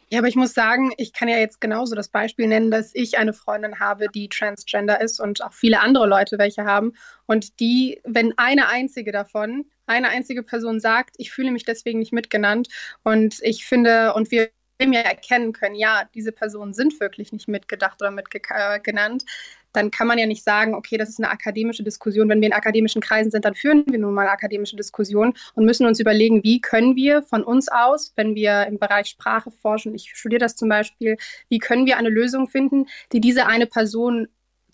Ja, 0.10 0.20
aber 0.20 0.30
ich 0.30 0.38
muss 0.38 0.54
sagen, 0.54 0.94
ich 0.98 1.12
kann 1.12 1.28
ja 1.28 1.38
jetzt 1.38 1.60
genauso 1.60 1.94
das 1.94 2.08
Beispiel 2.08 2.48
nennen, 2.48 2.72
dass 2.72 2.92
ich 2.96 3.18
eine 3.18 3.34
Freundin 3.34 3.80
habe, 3.80 4.08
die 4.08 4.30
transgender 4.30 5.02
ist 5.02 5.20
und 5.20 5.44
auch 5.44 5.52
viele 5.52 5.82
andere 5.82 6.08
Leute 6.08 6.38
welche 6.38 6.64
haben. 6.64 6.94
Und 7.26 7.60
die, 7.60 8.00
wenn 8.06 8.34
eine 8.38 8.70
einzige 8.70 9.12
davon, 9.12 9.66
eine 9.86 10.08
einzige 10.08 10.44
Person 10.44 10.80
sagt, 10.80 11.16
ich 11.18 11.32
fühle 11.32 11.52
mich 11.52 11.66
deswegen 11.66 12.00
nicht 12.00 12.14
mitgenannt 12.14 12.70
und 13.04 13.40
ich 13.42 13.66
finde, 13.66 14.14
und 14.14 14.32
wir 14.32 14.50
ja 14.80 15.02
erkennen 15.02 15.52
können, 15.54 15.76
ja, 15.76 16.04
diese 16.14 16.32
Personen 16.32 16.74
sind 16.74 17.00
wirklich 17.02 17.34
nicht 17.34 17.48
mitgedacht 17.50 18.02
oder 18.02 18.12
mitgenannt, 18.12 19.26
dann 19.74 19.92
kann 19.92 20.08
man 20.08 20.18
ja 20.18 20.26
nicht 20.26 20.44
sagen, 20.44 20.74
okay, 20.74 20.98
das 20.98 21.10
ist 21.10 21.20
eine 21.20 21.30
akademische 21.30 21.84
Diskussion. 21.84 22.30
Wenn 22.30 22.42
wir 22.42 22.48
in 22.48 22.54
akademischen 22.54 23.02
Kreisen 23.02 23.32
sind, 23.32 23.46
dann 23.46 23.56
führen 23.56 23.84
wir 23.88 24.00
nun 24.00 24.14
mal 24.14 24.28
akademische 24.28 24.76
Diskussionen 24.76 25.34
und 25.54 25.66
müssen 25.66 25.86
uns 25.86 26.00
überlegen, 26.00 26.44
wie 26.44 26.62
können 26.62 26.96
wir 26.96 27.24
von 27.24 27.44
uns 27.44 27.68
aus, 27.70 28.14
wenn 28.16 28.36
wir 28.36 28.66
im 28.68 28.80
Bereich 28.80 29.08
Sprache 29.08 29.52
forschen, 29.52 29.94
ich 29.94 30.12
studiere 30.16 30.40
das 30.40 30.56
zum 30.56 30.70
Beispiel, 30.70 31.18
wie 31.50 31.60
können 31.60 31.86
wir 31.86 31.98
eine 31.98 32.10
Lösung 32.10 32.48
finden, 32.48 32.88
die 33.12 33.22
diese 33.22 33.46
eine 33.46 33.68
Person 33.68 34.28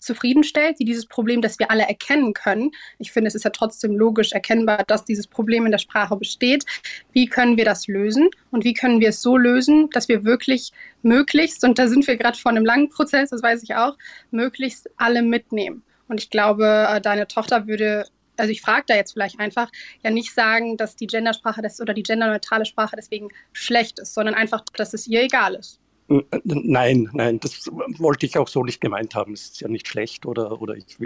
zufriedenstellt, 0.04 0.78
die 0.78 0.84
dieses 0.84 1.06
Problem, 1.06 1.42
das 1.42 1.58
wir 1.58 1.70
alle 1.70 1.84
erkennen 1.84 2.32
können, 2.34 2.70
ich 2.98 3.12
finde, 3.12 3.28
es 3.28 3.34
ist 3.34 3.44
ja 3.44 3.50
trotzdem 3.50 3.96
logisch 3.96 4.32
erkennbar, 4.32 4.84
dass 4.86 5.04
dieses 5.04 5.26
Problem 5.26 5.64
in 5.66 5.72
der 5.72 5.78
Sprache 5.78 6.16
besteht. 6.16 6.64
Wie 7.12 7.26
können 7.26 7.56
wir 7.56 7.64
das 7.64 7.86
lösen 7.86 8.28
und 8.50 8.64
wie 8.64 8.74
können 8.74 9.00
wir 9.00 9.10
es 9.10 9.22
so 9.22 9.36
lösen, 9.36 9.90
dass 9.90 10.08
wir 10.08 10.24
wirklich 10.24 10.72
möglichst, 11.02 11.64
und 11.64 11.78
da 11.78 11.88
sind 11.88 12.06
wir 12.06 12.16
gerade 12.16 12.38
vor 12.38 12.50
einem 12.50 12.64
langen 12.64 12.88
Prozess, 12.88 13.30
das 13.30 13.42
weiß 13.42 13.62
ich 13.62 13.74
auch, 13.74 13.96
möglichst 14.30 14.88
alle 14.96 15.22
mitnehmen. 15.22 15.82
Und 16.08 16.20
ich 16.20 16.30
glaube, 16.30 16.86
äh, 16.88 17.00
deine 17.00 17.26
Tochter 17.26 17.66
würde 17.66 18.04
also 18.36 18.50
ich 18.50 18.62
frage 18.62 18.84
da 18.88 18.96
jetzt 18.96 19.12
vielleicht 19.12 19.38
einfach, 19.38 19.70
ja 20.02 20.10
nicht 20.10 20.34
sagen, 20.34 20.76
dass 20.76 20.96
die 20.96 21.06
Gendersprache 21.06 21.62
das, 21.62 21.80
oder 21.80 21.94
die 21.94 22.02
genderneutrale 22.02 22.64
Sprache 22.64 22.96
deswegen 22.96 23.28
schlecht 23.52 23.98
ist, 24.00 24.14
sondern 24.14 24.34
einfach, 24.34 24.64
dass 24.76 24.92
es 24.94 25.06
ihr 25.06 25.22
egal 25.22 25.54
ist. 25.54 25.80
Nein, 26.06 27.08
nein, 27.14 27.40
das 27.40 27.66
wollte 27.98 28.26
ich 28.26 28.36
auch 28.36 28.48
so 28.48 28.62
nicht 28.62 28.80
gemeint 28.80 29.14
haben. 29.14 29.32
Es 29.32 29.44
ist 29.44 29.60
ja 29.62 29.68
nicht 29.68 29.88
schlecht 29.88 30.26
oder, 30.26 30.60
oder 30.60 30.74
ich, 30.76 30.98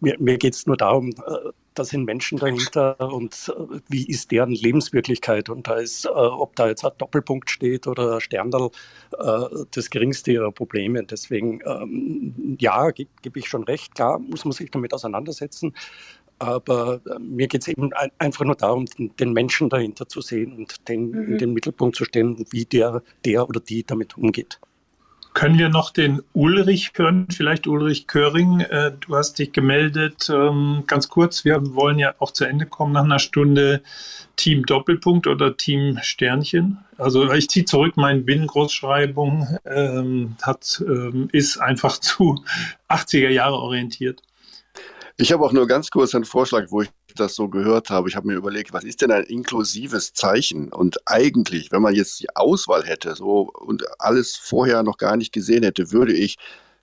mir, 0.00 0.16
mir 0.18 0.36
geht 0.36 0.54
es 0.54 0.66
nur 0.66 0.76
darum, 0.76 1.10
äh, 1.10 1.50
da 1.74 1.84
sind 1.84 2.04
Menschen 2.04 2.38
dahinter 2.38 2.98
und 3.12 3.52
äh, 3.56 3.80
wie 3.88 4.04
ist 4.08 4.32
deren 4.32 4.50
Lebenswirklichkeit 4.50 5.48
und 5.48 5.68
da 5.68 5.76
ist, 5.76 6.06
äh, 6.06 6.08
ob 6.08 6.56
da 6.56 6.66
jetzt 6.68 6.84
ein 6.84 6.90
Doppelpunkt 6.98 7.50
steht 7.50 7.86
oder 7.86 8.14
ein 8.14 8.20
Sterndal, 8.20 8.70
das 9.70 9.90
geringste 9.90 10.32
ihrer 10.32 10.50
Probleme. 10.50 11.04
Deswegen, 11.04 11.60
ähm, 11.64 12.56
ja, 12.58 12.90
gebe 12.90 13.10
geb 13.22 13.36
ich 13.36 13.48
schon 13.48 13.62
recht, 13.62 13.94
klar 13.94 14.18
muss 14.18 14.44
man 14.44 14.52
sich 14.52 14.72
damit 14.72 14.92
auseinandersetzen. 14.92 15.72
Aber 16.38 17.00
äh, 17.06 17.18
mir 17.18 17.46
geht 17.48 17.62
es 17.62 17.68
eben 17.68 17.90
einfach 18.18 18.44
nur 18.44 18.56
darum, 18.56 18.86
den 18.98 19.32
Menschen 19.32 19.68
dahinter 19.68 20.08
zu 20.08 20.20
sehen 20.20 20.56
und 20.56 20.88
den 20.88 21.10
mhm. 21.10 21.32
in 21.32 21.38
den 21.38 21.52
Mittelpunkt 21.52 21.96
zu 21.96 22.04
stellen, 22.04 22.44
wie 22.50 22.64
der, 22.64 23.02
der 23.24 23.48
oder 23.48 23.60
die 23.60 23.84
damit 23.84 24.16
umgeht. 24.16 24.58
Können 25.34 25.58
wir 25.58 25.68
noch 25.68 25.90
den 25.90 26.22
Ulrich 26.32 26.92
hören? 26.94 27.26
Vielleicht 27.28 27.66
Ulrich 27.66 28.06
Köring, 28.06 28.60
äh, 28.60 28.92
du 29.00 29.16
hast 29.16 29.40
dich 29.40 29.50
gemeldet. 29.50 30.30
Ähm, 30.32 30.84
ganz 30.86 31.08
kurz, 31.08 31.44
wir 31.44 31.74
wollen 31.74 31.98
ja 31.98 32.14
auch 32.20 32.30
zu 32.30 32.44
Ende 32.44 32.66
kommen 32.66 32.92
nach 32.92 33.02
einer 33.02 33.18
Stunde. 33.18 33.82
Team 34.36 34.64
Doppelpunkt 34.64 35.26
oder 35.26 35.56
Team 35.56 35.98
Sternchen? 36.02 36.78
Also 36.98 37.32
ich 37.32 37.48
ziehe 37.48 37.64
zurück, 37.64 37.96
mein 37.96 38.24
Binnengroßschreibung 38.24 39.58
ähm, 39.64 40.36
hat, 40.42 40.82
ähm, 40.86 41.28
ist 41.32 41.58
einfach 41.58 41.98
zu 42.00 42.44
80er 42.88 43.30
Jahre 43.30 43.56
orientiert. 43.56 44.22
Ich 45.16 45.30
habe 45.30 45.44
auch 45.44 45.52
nur 45.52 45.68
ganz 45.68 45.90
kurz 45.90 46.12
einen 46.14 46.24
Vorschlag, 46.24 46.66
wo 46.70 46.82
ich 46.82 46.90
das 47.14 47.36
so 47.36 47.48
gehört 47.48 47.88
habe. 47.88 48.08
Ich 48.08 48.16
habe 48.16 48.26
mir 48.26 48.34
überlegt, 48.34 48.72
was 48.72 48.82
ist 48.82 49.00
denn 49.00 49.12
ein 49.12 49.22
inklusives 49.22 50.12
Zeichen? 50.12 50.72
Und 50.72 50.98
eigentlich, 51.06 51.70
wenn 51.70 51.82
man 51.82 51.94
jetzt 51.94 52.18
die 52.18 52.34
Auswahl 52.34 52.84
hätte 52.84 53.14
so 53.14 53.48
und 53.52 53.84
alles 54.00 54.34
vorher 54.34 54.82
noch 54.82 54.96
gar 54.96 55.16
nicht 55.16 55.32
gesehen 55.32 55.62
hätte, 55.62 55.92
würde 55.92 56.12
ich 56.12 56.36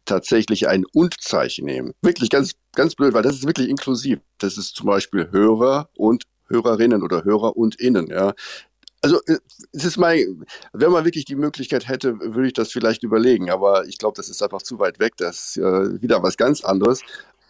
tatsächlich 0.05 0.69
ein 0.69 0.85
Und-Zeichen 0.93 1.65
nehmen. 1.65 1.93
Wirklich 2.01 2.29
ganz, 2.29 2.53
ganz 2.73 2.95
blöd, 2.95 3.13
weil 3.13 3.23
das 3.23 3.35
ist 3.35 3.45
wirklich 3.45 3.67
inklusiv. 3.67 4.19
Das 4.37 4.57
ist 4.57 4.75
zum 4.75 4.87
Beispiel 4.87 5.29
Hörer 5.31 5.89
und 5.95 6.23
Hörerinnen 6.47 7.03
oder 7.03 7.25
Hörer 7.25 7.57
und 7.57 7.75
Innen. 7.81 8.07
Ja. 8.07 8.33
Also 9.01 9.19
äh, 9.25 9.39
es 9.73 9.83
ist 9.83 9.97
mein, 9.97 10.45
wenn 10.73 10.91
man 10.91 11.03
wirklich 11.03 11.25
die 11.25 11.35
Möglichkeit 11.35 11.87
hätte, 11.87 12.17
würde 12.19 12.47
ich 12.47 12.53
das 12.53 12.71
vielleicht 12.71 13.03
überlegen. 13.03 13.49
Aber 13.49 13.85
ich 13.87 13.97
glaube, 13.97 14.15
das 14.15 14.29
ist 14.29 14.41
einfach 14.41 14.61
zu 14.61 14.79
weit 14.79 14.99
weg. 14.99 15.17
Das 15.17 15.55
ist 15.55 15.57
äh, 15.57 16.01
wieder 16.01 16.23
was 16.23 16.37
ganz 16.37 16.63
anderes. 16.63 17.01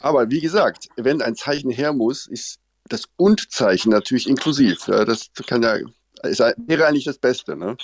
Aber 0.01 0.29
wie 0.29 0.41
gesagt, 0.41 0.89
wenn 0.95 1.21
ein 1.21 1.35
Zeichen 1.35 1.71
her 1.71 1.93
muss, 1.93 2.27
ist 2.27 2.59
das 2.89 3.03
Und-Zeichen 3.17 3.91
natürlich 3.91 4.27
inklusiv. 4.27 4.87
Ja, 4.87 5.05
das 5.05 5.29
kann 5.47 5.63
ja, 5.63 5.77
ist, 6.23 6.39
wäre 6.39 6.87
eigentlich 6.87 7.05
das 7.05 7.17
Beste. 7.17 7.55
Ne? 7.55 7.77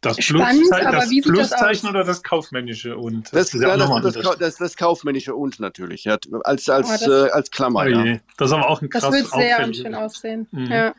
Das, 0.00 0.16
Spannend, 0.22 0.62
Pluszeichen, 0.68 0.92
das 0.92 1.10
Pluszeichen 1.22 1.88
oder 1.88 2.04
das 2.04 2.22
kaufmännische 2.24 2.96
Und? 2.96 3.32
Das, 3.32 3.50
das, 3.50 3.60
ja, 3.60 3.76
das, 3.76 4.14
das, 4.14 4.38
das, 4.38 4.56
das, 4.56 4.76
kaufmännische 4.76 5.34
Und 5.34 5.60
natürlich, 5.60 6.04
ja, 6.04 6.18
als, 6.42 6.68
als, 6.68 7.06
oh, 7.06 7.10
äh, 7.10 7.30
als 7.30 7.50
Klammer. 7.52 7.84
Oh 7.84 7.88
ja. 7.88 8.18
Das 8.36 8.50
ist 8.50 8.52
aber 8.52 8.68
auch 8.68 8.82
ein 8.82 8.88
krass 8.88 9.02
Das 9.02 9.12
wird 9.12 9.28
sehr 9.28 9.64
unschön 9.64 9.94
aussehen. 9.94 10.48
Mhm. 10.50 10.66
Ja. 10.66 10.94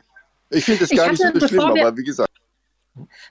Ich 0.48 0.64
finde 0.64 0.84
es 0.84 0.90
gar 0.90 1.10
nicht 1.10 1.22
so 1.22 1.48
schlimm, 1.48 1.60
aber 1.60 1.96
wie 1.96 2.04
gesagt. 2.04 2.30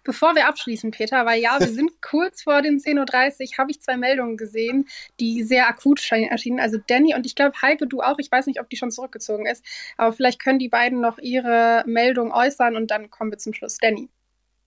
Bevor 0.04 0.36
wir 0.36 0.48
abschließen, 0.48 0.92
Peter, 0.92 1.26
weil 1.26 1.42
ja, 1.42 1.60
wir 1.60 1.68
sind 1.74 2.02
kurz 2.02 2.44
vor 2.44 2.62
den 2.62 2.80
10.30 2.80 3.52
Uhr, 3.52 3.58
habe 3.58 3.72
ich 3.72 3.82
zwei 3.82 3.98
Meldungen 3.98 4.38
gesehen, 4.38 4.88
die 5.20 5.44
sehr 5.44 5.68
akut 5.68 6.02
erschienen. 6.12 6.60
Also 6.60 6.78
Danny 6.88 7.16
und 7.16 7.26
ich 7.26 7.36
glaube 7.36 7.62
Heike, 7.62 7.88
du 7.88 8.02
auch. 8.02 8.20
Ich 8.20 8.32
weiß 8.32 8.48
nicht, 8.48 8.60
ob 8.60 8.70
die 8.70 8.78
schon 8.78 8.92
zurückgezogen 8.92 9.46
ist, 9.46 9.66
aber 9.98 10.14
vielleicht 10.14 10.42
können 10.42 10.60
die 10.60 10.70
beiden 10.70 11.00
noch 11.02 11.18
ihre 11.18 11.84
Meldung 11.86 12.32
äußern 12.32 12.76
und 12.76 12.92
dann 12.92 13.10
kommen 13.10 13.32
wir 13.32 13.38
zum 13.38 13.54
Schluss. 13.54 13.78
Danny. 13.78 14.10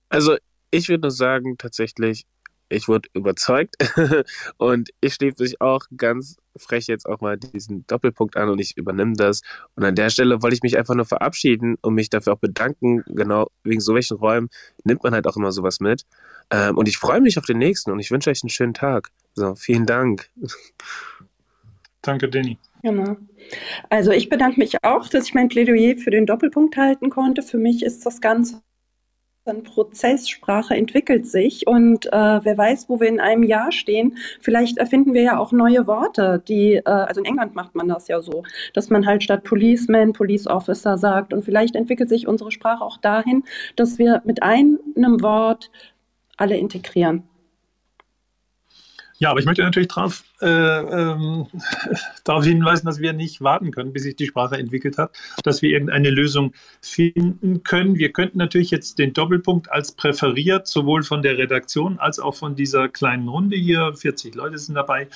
Also 0.09 0.37
ich 0.71 0.89
würde 0.89 1.11
sagen, 1.11 1.59
tatsächlich, 1.59 2.27
ich 2.69 2.89
wurde 2.89 3.09
überzeugt 3.13 3.77
und 4.57 4.91
ich 5.01 5.15
schließe 5.15 5.43
mich 5.43 5.61
auch 5.61 5.85
ganz 5.97 6.37
frech 6.57 6.87
jetzt 6.87 7.07
auch 7.07 7.21
mal 7.21 7.37
diesen 7.37 7.87
Doppelpunkt 7.87 8.37
an 8.37 8.49
und 8.49 8.59
ich 8.59 8.77
übernehme 8.77 9.15
das. 9.15 9.43
Und 9.75 9.85
an 9.85 9.95
der 9.95 10.11
Stelle 10.11 10.43
wollte 10.43 10.57
ich 10.57 10.63
mich 10.63 10.77
einfach 10.77 10.95
nur 10.95 11.05
verabschieden 11.05 11.77
und 11.83 11.95
mich 11.95 12.11
dafür 12.11 12.35
auch 12.35 12.39
bedanken. 12.39 13.05
Genau 13.07 13.49
wegen 13.63 13.81
so 13.81 13.95
welchen 13.95 14.17
Räumen 14.17 14.49
nimmt 14.85 15.03
man 15.03 15.13
halt 15.13 15.27
auch 15.27 15.37
immer 15.37 15.53
sowas 15.53 15.81
mit. 15.81 16.05
Ähm, 16.51 16.77
und 16.77 16.89
ich 16.89 16.99
freue 16.99 17.21
mich 17.21 17.39
auf 17.39 17.45
den 17.45 17.59
nächsten 17.59 17.91
und 17.91 18.01
ich 18.01 18.11
wünsche 18.11 18.31
euch 18.31 18.43
einen 18.43 18.51
schönen 18.51 18.75
Tag. 18.75 19.11
So, 19.35 19.55
vielen 19.55 19.87
Dank. 19.87 20.31
Danke, 22.03 22.29
Danny. 22.29 22.59
Genau. 22.83 23.17
Also 23.91 24.13
ich 24.13 24.29
bedanke 24.29 24.61
mich 24.61 24.83
auch, 24.85 25.09
dass 25.09 25.27
ich 25.27 25.35
mein 25.35 25.49
Plädoyer 25.49 25.97
für 25.99 26.11
den 26.11 26.27
Doppelpunkt 26.27 26.77
halten 26.77 27.11
konnte. 27.11 27.43
Für 27.43 27.59
mich 27.59 27.83
ist 27.83 28.07
das 28.07 28.21
Ganze 28.21 28.63
ein 29.49 29.63
Prozess, 29.63 30.29
Sprache 30.29 30.75
entwickelt 30.75 31.27
sich 31.27 31.67
und 31.67 32.07
äh, 32.07 32.11
wer 32.11 32.59
weiß, 32.59 32.89
wo 32.89 33.01
wir 33.01 33.09
in 33.09 33.21
einem 33.21 33.43
Jahr 33.43 33.73
stehen. 33.73 34.17
Vielleicht 34.41 34.79
erfinden 34.79 35.15
wir 35.15 35.23
ja 35.23 35.39
auch 35.39 35.53
neue 35.53 35.87
Worte, 35.87 36.43
die, 36.49 36.75
äh, 36.75 36.83
also 36.85 37.21
in 37.21 37.27
England 37.27 37.55
macht 37.55 37.75
man 37.75 37.89
das 37.89 38.09
ja 38.09 38.21
so, 38.21 38.43
dass 38.75 38.91
man 38.91 39.07
halt 39.07 39.23
statt 39.23 39.45
Policeman 39.45 40.13
Police 40.13 40.47
Officer 40.47 40.99
sagt 40.99 41.33
und 41.33 41.45
vielleicht 41.45 41.77
entwickelt 41.77 42.09
sich 42.09 42.27
unsere 42.27 42.51
Sprache 42.51 42.83
auch 42.83 42.99
dahin, 42.99 43.45
dass 43.77 43.99
wir 43.99 44.23
mit 44.25 44.43
einem 44.43 44.79
Wort 45.23 45.71
alle 46.37 46.57
integrieren. 46.57 47.25
Ja, 49.19 49.31
aber 49.31 49.41
ich 49.41 49.47
möchte 49.47 49.63
natürlich 49.63 49.89
darauf 49.89 50.25
äh, 50.43 50.47
ähm, 50.47 51.47
darauf 52.25 52.45
hinweisen, 52.45 52.87
dass 52.87 53.01
wir 53.01 53.15
nicht 53.15 53.41
warten 53.41 53.71
können, 53.71 53.93
bis 53.93 54.03
sich 54.03 54.17
die 54.17 54.27
Sprache 54.27 54.57
entwickelt 54.57 54.99
hat, 54.99 55.17
dass 55.43 55.63
wir 55.63 55.71
irgendeine 55.71 56.11
Lösung 56.11 56.53
finden 56.83 57.63
können. 57.63 57.97
Wir 57.97 58.13
könnten 58.13 58.39
natürlich 58.39 58.71
jetzt 58.71 58.99
den 58.99 59.15
Doppelpunkt 59.15 59.73
als 59.73 59.93
präferiert, 59.93 60.67
sowohl 60.67 61.03
von 61.03 61.23
der 61.23 61.39
Redaktion 61.39 61.99
als 61.99 62.19
auch 62.19 62.35
von 62.35 62.57
dieser 62.57 62.89
kleinen 62.89 63.29
Runde 63.29 63.57
hier, 63.57 63.95
40 63.95 64.35
Leute 64.35 64.59
sind 64.59 64.75
dabei, 64.75 65.09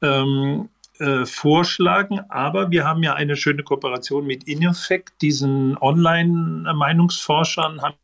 ähm, 0.00 0.68
äh, 1.00 1.26
vorschlagen. 1.26 2.20
Aber 2.28 2.70
wir 2.70 2.84
haben 2.84 3.02
ja 3.02 3.14
eine 3.14 3.34
schöne 3.34 3.64
Kooperation 3.64 4.24
mit 4.26 4.44
InEffect, 4.44 5.20
diesen 5.22 5.76
Online-Meinungsforschern, 5.78 7.82
haben 7.82 7.96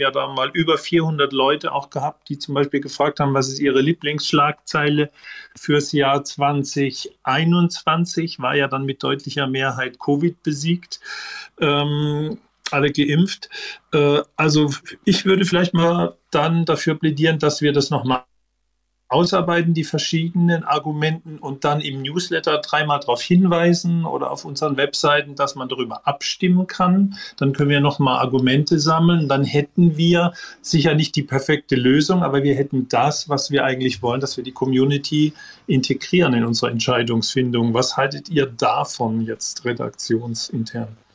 ja 0.00 0.10
da 0.10 0.28
mal 0.28 0.50
über 0.52 0.78
400 0.78 1.32
Leute 1.32 1.72
auch 1.72 1.90
gehabt, 1.90 2.28
die 2.28 2.38
zum 2.38 2.54
Beispiel 2.54 2.80
gefragt 2.80 3.20
haben, 3.20 3.34
was 3.34 3.48
ist 3.48 3.58
ihre 3.58 3.80
Lieblingsschlagzeile 3.80 5.10
fürs 5.56 5.92
Jahr 5.92 6.24
2021. 6.24 8.40
War 8.40 8.54
ja 8.54 8.68
dann 8.68 8.84
mit 8.84 9.02
deutlicher 9.02 9.46
Mehrheit 9.46 9.98
Covid 9.98 10.42
besiegt. 10.42 11.00
Ähm, 11.60 12.38
alle 12.70 12.90
geimpft. 12.90 13.48
Äh, 13.92 14.22
also 14.36 14.70
ich 15.04 15.24
würde 15.24 15.44
vielleicht 15.44 15.74
mal 15.74 16.16
dann 16.30 16.64
dafür 16.64 16.96
plädieren, 16.96 17.38
dass 17.38 17.62
wir 17.62 17.72
das 17.72 17.90
nochmal 17.90 18.24
ausarbeiten, 19.08 19.72
die 19.72 19.84
verschiedenen 19.84 20.64
Argumenten 20.64 21.38
und 21.38 21.64
dann 21.64 21.80
im 21.80 22.02
Newsletter 22.02 22.58
dreimal 22.58 22.98
darauf 23.00 23.22
hinweisen 23.22 24.04
oder 24.04 24.30
auf 24.32 24.44
unseren 24.44 24.76
Webseiten, 24.76 25.36
dass 25.36 25.54
man 25.54 25.68
darüber 25.68 26.06
abstimmen 26.06 26.66
kann. 26.66 27.16
Dann 27.36 27.52
können 27.52 27.70
wir 27.70 27.80
nochmal 27.80 28.18
Argumente 28.18 28.80
sammeln. 28.80 29.28
Dann 29.28 29.44
hätten 29.44 29.96
wir 29.96 30.32
sicher 30.60 30.94
nicht 30.94 31.14
die 31.14 31.22
perfekte 31.22 31.76
Lösung, 31.76 32.22
aber 32.24 32.42
wir 32.42 32.56
hätten 32.56 32.88
das, 32.88 33.28
was 33.28 33.50
wir 33.50 33.64
eigentlich 33.64 34.02
wollen, 34.02 34.20
dass 34.20 34.36
wir 34.36 34.44
die 34.44 34.52
Community 34.52 35.32
integrieren 35.68 36.34
in 36.34 36.44
unsere 36.44 36.72
Entscheidungsfindung. 36.72 37.74
Was 37.74 37.96
haltet 37.96 38.28
ihr 38.28 38.46
davon 38.46 39.20
jetzt 39.20 39.64
redaktionsintern? 39.64 41.05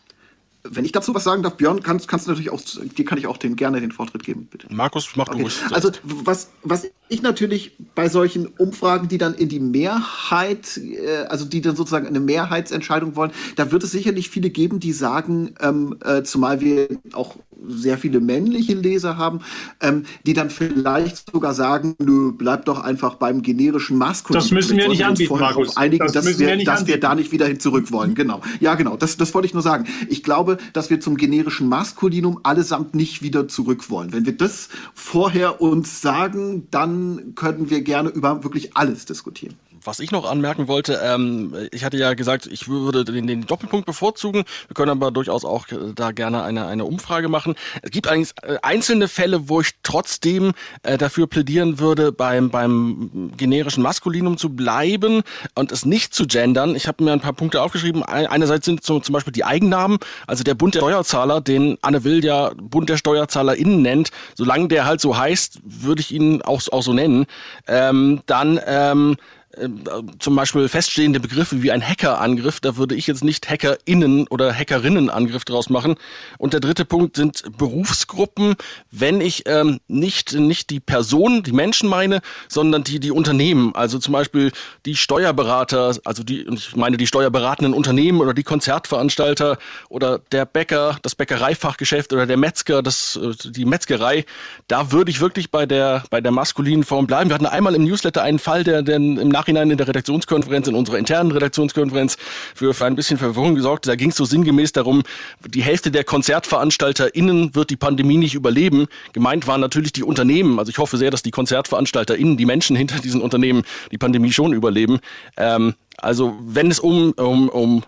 Wenn 0.63 0.85
ich 0.85 0.91
dazu 0.91 1.13
was 1.13 1.23
sagen 1.23 1.43
darf, 1.43 1.57
Björn, 1.57 1.81
kannst, 1.83 2.07
kannst 2.07 2.27
du 2.27 2.31
natürlich 2.31 2.51
auch, 2.51 2.61
dir 2.61 3.05
kann 3.05 3.17
ich 3.17 3.27
auch 3.27 3.37
den, 3.37 3.55
gerne 3.55 3.81
den 3.81 3.91
Vortritt 3.91 4.23
geben, 4.23 4.47
bitte. 4.49 4.67
Markus, 4.73 5.09
mach 5.15 5.27
okay. 5.27 5.41
ruhig. 5.41 5.59
Also, 5.71 5.91
was, 6.03 6.49
was 6.63 6.87
ich 7.09 7.21
natürlich 7.21 7.73
bei 7.93 8.07
solchen 8.07 8.47
Umfragen, 8.47 9.07
die 9.07 9.17
dann 9.17 9.33
in 9.33 9.49
die 9.49 9.59
Mehrheit, 9.59 10.77
äh, 10.77 11.25
also 11.29 11.45
die 11.45 11.61
dann 11.61 11.75
sozusagen 11.75 12.07
eine 12.07 12.19
Mehrheitsentscheidung 12.19 13.15
wollen, 13.15 13.31
da 13.55 13.71
wird 13.71 13.83
es 13.83 13.91
sicherlich 13.91 14.29
viele 14.29 14.49
geben, 14.49 14.79
die 14.79 14.93
sagen, 14.93 15.55
ähm, 15.59 15.97
äh, 16.03 16.23
zumal 16.23 16.61
wir 16.61 16.87
auch 17.13 17.35
sehr 17.67 17.97
viele 17.97 18.19
männliche 18.19 18.73
Leser 18.73 19.17
haben, 19.17 19.41
ähm, 19.81 20.05
die 20.25 20.33
dann 20.33 20.49
vielleicht 20.49 21.31
sogar 21.31 21.53
sagen, 21.53 21.95
nö, 21.99 22.31
bleib 22.31 22.65
doch 22.65 22.79
einfach 22.81 23.15
beim 23.15 23.41
generischen 23.41 23.97
Maskulin. 23.97 24.39
Das 24.39 24.51
müssen 24.51 24.77
wir 24.77 24.89
nicht 24.89 25.05
anbieten, 25.05 25.37
Markus. 25.37 25.77
Einigen, 25.77 26.05
das 26.05 26.13
dass, 26.13 26.39
wir, 26.39 26.57
wir 26.57 26.65
dass 26.65 26.87
wir 26.87 26.99
da 26.99 27.15
nicht 27.15 27.31
wieder 27.31 27.45
hin 27.45 27.59
zurück 27.59 27.91
wollen. 27.91 28.15
Genau. 28.15 28.41
Ja, 28.59 28.75
genau. 28.75 28.97
Das, 28.97 29.17
das 29.17 29.33
wollte 29.33 29.47
ich 29.47 29.53
nur 29.53 29.63
sagen. 29.63 29.85
Ich 30.09 30.23
glaube, 30.23 30.50
dass 30.73 30.89
wir 30.89 30.99
zum 30.99 31.17
generischen 31.17 31.67
Maskulinum 31.69 32.39
allesamt 32.43 32.95
nicht 32.95 33.21
wieder 33.21 33.47
zurück 33.47 33.89
wollen. 33.89 34.13
Wenn 34.13 34.25
wir 34.25 34.37
das 34.37 34.69
vorher 34.93 35.61
uns 35.61 36.01
sagen, 36.01 36.67
dann 36.71 37.33
können 37.35 37.69
wir 37.69 37.81
gerne 37.81 38.09
über 38.09 38.43
wirklich 38.43 38.75
alles 38.75 39.05
diskutieren 39.05 39.55
was 39.83 39.99
ich 39.99 40.11
noch 40.11 40.29
anmerken 40.29 40.67
wollte, 40.67 40.99
ähm, 41.03 41.55
ich 41.71 41.83
hatte 41.83 41.97
ja 41.97 42.13
gesagt, 42.13 42.47
ich 42.47 42.67
würde 42.67 43.05
den, 43.05 43.27
den 43.27 43.45
Doppelpunkt 43.45 43.85
bevorzugen. 43.85 44.43
Wir 44.67 44.73
können 44.73 44.91
aber 44.91 45.11
durchaus 45.11 45.45
auch 45.45 45.67
äh, 45.69 45.93
da 45.95 46.11
gerne 46.11 46.43
eine, 46.43 46.67
eine 46.67 46.85
Umfrage 46.85 47.29
machen. 47.29 47.55
Es 47.81 47.91
gibt 47.91 48.07
eigentlich 48.07 48.31
äh, 48.43 48.57
einzelne 48.61 49.07
Fälle, 49.07 49.49
wo 49.49 49.61
ich 49.61 49.71
trotzdem 49.83 50.53
äh, 50.83 50.97
dafür 50.97 51.27
plädieren 51.27 51.79
würde, 51.79 52.11
beim, 52.11 52.49
beim 52.49 53.31
generischen 53.37 53.83
Maskulinum 53.83 54.37
zu 54.37 54.49
bleiben 54.49 55.23
und 55.55 55.71
es 55.71 55.85
nicht 55.85 56.13
zu 56.13 56.25
gendern. 56.25 56.75
Ich 56.75 56.87
habe 56.87 57.03
mir 57.03 57.13
ein 57.13 57.21
paar 57.21 57.33
Punkte 57.33 57.61
aufgeschrieben. 57.61 58.03
Einerseits 58.03 58.65
sind 58.65 58.83
so, 58.83 58.99
zum 58.99 59.13
Beispiel 59.13 59.33
die 59.33 59.45
Eigennamen, 59.45 59.97
also 60.27 60.43
der 60.43 60.55
Bund 60.55 60.75
der 60.75 60.79
Steuerzahler, 60.79 61.41
den 61.41 61.77
Anne 61.81 62.03
Will 62.03 62.23
ja 62.23 62.51
Bund 62.55 62.89
der 62.89 62.97
SteuerzahlerInnen 62.97 63.81
nennt. 63.81 64.11
Solange 64.35 64.67
der 64.67 64.85
halt 64.85 65.01
so 65.01 65.17
heißt, 65.17 65.59
würde 65.63 66.01
ich 66.01 66.11
ihn 66.11 66.41
auch, 66.41 66.61
auch 66.71 66.83
so 66.83 66.93
nennen. 66.93 67.25
Ähm, 67.67 68.21
dann 68.25 68.59
ähm, 68.65 69.17
ähm, 69.57 69.83
zum 70.19 70.35
Beispiel 70.35 70.69
feststehende 70.69 71.19
Begriffe 71.19 71.61
wie 71.61 71.71
ein 71.71 71.85
Hackerangriff, 71.85 72.59
da 72.59 72.77
würde 72.77 72.95
ich 72.95 73.07
jetzt 73.07 73.23
nicht 73.23 73.49
HackerInnen 73.49 74.27
oder 74.27 74.53
Hackerinnenangriff 74.53 75.43
draus 75.45 75.69
machen. 75.69 75.95
Und 76.37 76.53
der 76.53 76.61
dritte 76.61 76.85
Punkt 76.85 77.17
sind 77.17 77.43
Berufsgruppen, 77.57 78.55
wenn 78.91 79.19
ich 79.19 79.43
ähm, 79.47 79.79
nicht, 79.87 80.33
nicht 80.33 80.69
die 80.69 80.79
Person, 80.79 81.43
die 81.43 81.51
Menschen 81.51 81.89
meine, 81.89 82.21
sondern 82.47 82.83
die, 82.83 82.99
die 82.99 83.11
Unternehmen. 83.11 83.75
Also 83.75 83.99
zum 83.99 84.13
Beispiel 84.13 84.51
die 84.85 84.95
Steuerberater, 84.95 85.97
also 86.05 86.23
die, 86.23 86.47
ich 86.47 86.75
meine 86.75 86.97
die 86.97 87.07
steuerberatenden 87.07 87.73
Unternehmen 87.73 88.21
oder 88.21 88.33
die 88.33 88.43
Konzertveranstalter 88.43 89.57
oder 89.89 90.19
der 90.31 90.45
Bäcker, 90.45 90.97
das 91.01 91.15
Bäckereifachgeschäft 91.15 92.13
oder 92.13 92.25
der 92.25 92.37
Metzger, 92.37 92.81
das, 92.81 93.17
äh, 93.21 93.33
die 93.51 93.65
Metzgerei. 93.65 94.25
Da 94.67 94.91
würde 94.91 95.11
ich 95.11 95.19
wirklich 95.19 95.51
bei 95.51 95.65
der, 95.65 96.03
bei 96.09 96.21
der 96.21 96.31
maskulinen 96.31 96.85
Form 96.85 97.05
bleiben. 97.05 97.29
Wir 97.29 97.35
hatten 97.35 97.45
einmal 97.45 97.75
im 97.75 97.83
Newsletter 97.83 98.23
einen 98.23 98.39
Fall, 98.39 98.63
der, 98.63 98.81
der 98.81 98.95
im 98.95 99.15
Nachhinein 99.15 99.40
in 99.47 99.55
der 99.77 99.87
Redaktionskonferenz, 99.87 100.67
in 100.67 100.75
unserer 100.75 100.97
internen 100.97 101.31
Redaktionskonferenz, 101.31 102.17
für, 102.55 102.73
für 102.73 102.85
ein 102.85 102.95
bisschen 102.95 103.17
Verwirrung 103.17 103.55
gesorgt. 103.55 103.87
Da 103.87 103.95
ging 103.95 104.09
es 104.09 104.15
so 104.15 104.25
sinngemäß 104.25 104.71
darum, 104.73 105.03
die 105.47 105.63
Hälfte 105.63 105.91
der 105.91 106.03
KonzertveranstalterInnen 106.03 107.55
wird 107.55 107.69
die 107.69 107.77
Pandemie 107.77 108.17
nicht 108.17 108.35
überleben. 108.35 108.87
Gemeint 109.13 109.47
waren 109.47 109.61
natürlich 109.61 109.93
die 109.93 110.03
Unternehmen. 110.03 110.59
Also 110.59 110.69
ich 110.69 110.77
hoffe 110.77 110.97
sehr, 110.97 111.11
dass 111.11 111.23
die 111.23 111.31
KonzertveranstalterInnen, 111.31 112.37
die 112.37 112.45
Menschen 112.45 112.75
hinter 112.75 112.99
diesen 112.99 113.21
Unternehmen, 113.21 113.63
die 113.91 113.97
Pandemie 113.97 114.31
schon 114.31 114.53
überleben. 114.53 114.99
Ähm, 115.37 115.75
also 115.97 116.37
wenn 116.41 116.71
es 116.71 116.79
um, 116.79 117.11
um, 117.13 117.49
um 117.49 117.83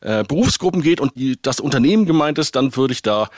äh, 0.00 0.24
Berufsgruppen 0.24 0.82
geht 0.82 1.00
und 1.00 1.12
die, 1.16 1.38
das 1.40 1.60
Unternehmen 1.60 2.06
gemeint 2.06 2.38
ist, 2.38 2.56
dann 2.56 2.74
würde 2.76 2.92
ich 2.92 3.02
da 3.02 3.28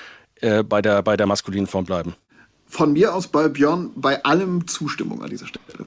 äh, 0.41 0.63
bei, 0.63 0.83
der, 0.83 1.03
bei 1.03 1.17
der 1.17 1.27
maskulinen 1.27 1.67
Form 1.67 1.85
bleiben. 1.85 2.15
Von 2.67 2.93
mir 2.93 3.15
aus 3.15 3.27
bei 3.29 3.49
Björn 3.49 3.91
bei 3.97 4.23
allem 4.23 4.67
Zustimmung 4.69 5.23
an 5.23 5.31
dieser 5.31 5.47
Stelle. 5.47 5.87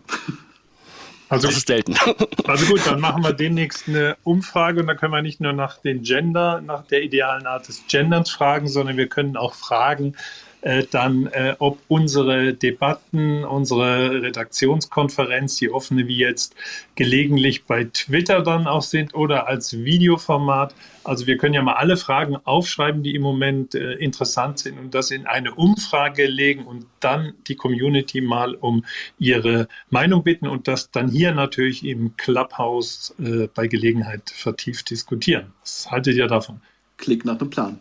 Also, 1.34 1.48
das 1.48 1.58
ist 1.58 1.68
selten. 1.68 1.96
Also 2.46 2.66
gut, 2.66 2.82
dann 2.86 3.00
machen 3.00 3.24
wir 3.24 3.34
demnächst 3.34 3.88
eine 3.88 4.18
Umfrage 4.24 4.82
und 4.82 4.88
dann 4.88 4.98
können 4.98 5.14
wir 5.14 5.22
nicht 5.22 5.40
nur 5.42 5.54
nach 5.54 5.80
den 5.80 6.04
Gender, 6.04 6.62
nach 6.62 6.86
der 6.86 7.02
idealen 7.02 7.48
Art 7.48 7.68
des 7.68 7.84
Genderns 7.88 8.30
fragen, 8.30 8.68
sondern 8.68 8.98
wir 8.98 9.08
können 9.08 9.38
auch 9.38 9.54
fragen, 9.54 10.16
äh, 10.64 10.86
dann, 10.89 11.28
äh, 11.28 11.55
ob 11.59 11.80
unsere 11.89 12.53
Debatten, 12.53 13.43
unsere 13.43 14.22
Redaktionskonferenz, 14.22 15.57
die 15.57 15.70
offene 15.70 16.07
wie 16.07 16.18
jetzt, 16.18 16.55
gelegentlich 16.95 17.66
bei 17.66 17.84
Twitter 17.86 18.41
dann 18.41 18.66
auch 18.66 18.82
sind 18.82 19.14
oder 19.14 19.47
als 19.47 19.74
Videoformat. 19.84 20.74
Also 21.03 21.28
wir 21.28 21.38
können 21.38 21.53
ja 21.53 21.61
mal 21.61 21.74
alle 21.74 21.97
Fragen 21.97 22.38
aufschreiben, 22.38 23.03
die 23.03 23.14
im 23.14 23.22
Moment 23.22 23.76
äh, 23.76 23.93
interessant 23.93 24.59
sind 24.59 24.80
und 24.80 24.93
das 24.95 25.11
in 25.11 25.28
eine 25.28 25.53
Umfrage 25.53 26.28
legen 26.28 26.64
und 26.64 26.86
dann 27.01 27.34
die 27.47 27.55
Community 27.55 28.22
mal 28.22 28.55
um 28.55 28.86
ihre 29.20 29.68
Meinung 29.89 30.24
bitten 30.24 30.47
und 30.47 30.70
das 30.70 30.91
dann 30.91 31.09
hier 31.09 31.34
natürlich 31.34 31.86
im 31.86 32.16
Clubhouse 32.16 33.14
äh, 33.20 33.47
bei 33.53 33.68
Gelegenheit 33.68 34.30
vertieft 34.30 34.89
diskutieren. 34.89 35.47
Was 35.61 35.91
haltet 35.91 36.16
ihr 36.16 36.28
davon? 36.28 36.61
Klick 36.97 37.26
nach 37.26 37.38
dem 37.38 37.49
Plan. 37.49 37.80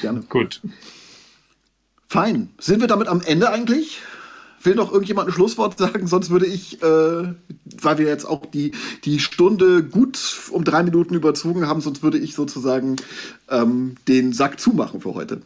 Gerne. 0.00 0.20
Gut. 0.28 0.60
Fein. 2.08 2.50
Sind 2.58 2.80
wir 2.80 2.88
damit 2.88 3.08
am 3.08 3.20
Ende 3.20 3.50
eigentlich? 3.50 4.00
Will 4.62 4.74
noch 4.74 4.92
irgendjemand 4.92 5.28
ein 5.28 5.32
Schlusswort 5.32 5.78
sagen? 5.78 6.06
Sonst 6.06 6.30
würde 6.30 6.46
ich, 6.46 6.82
äh, 6.82 6.84
weil 6.84 7.98
wir 7.98 8.06
jetzt 8.06 8.24
auch 8.24 8.46
die, 8.46 8.72
die 9.04 9.20
Stunde 9.20 9.84
gut 9.84 10.18
um 10.50 10.64
drei 10.64 10.82
Minuten 10.82 11.14
überzogen 11.14 11.66
haben, 11.68 11.80
sonst 11.80 12.02
würde 12.02 12.18
ich 12.18 12.34
sozusagen 12.34 12.96
ähm, 13.50 13.96
den 14.08 14.32
Sack 14.32 14.58
zumachen 14.60 15.00
für 15.00 15.14
heute. 15.14 15.42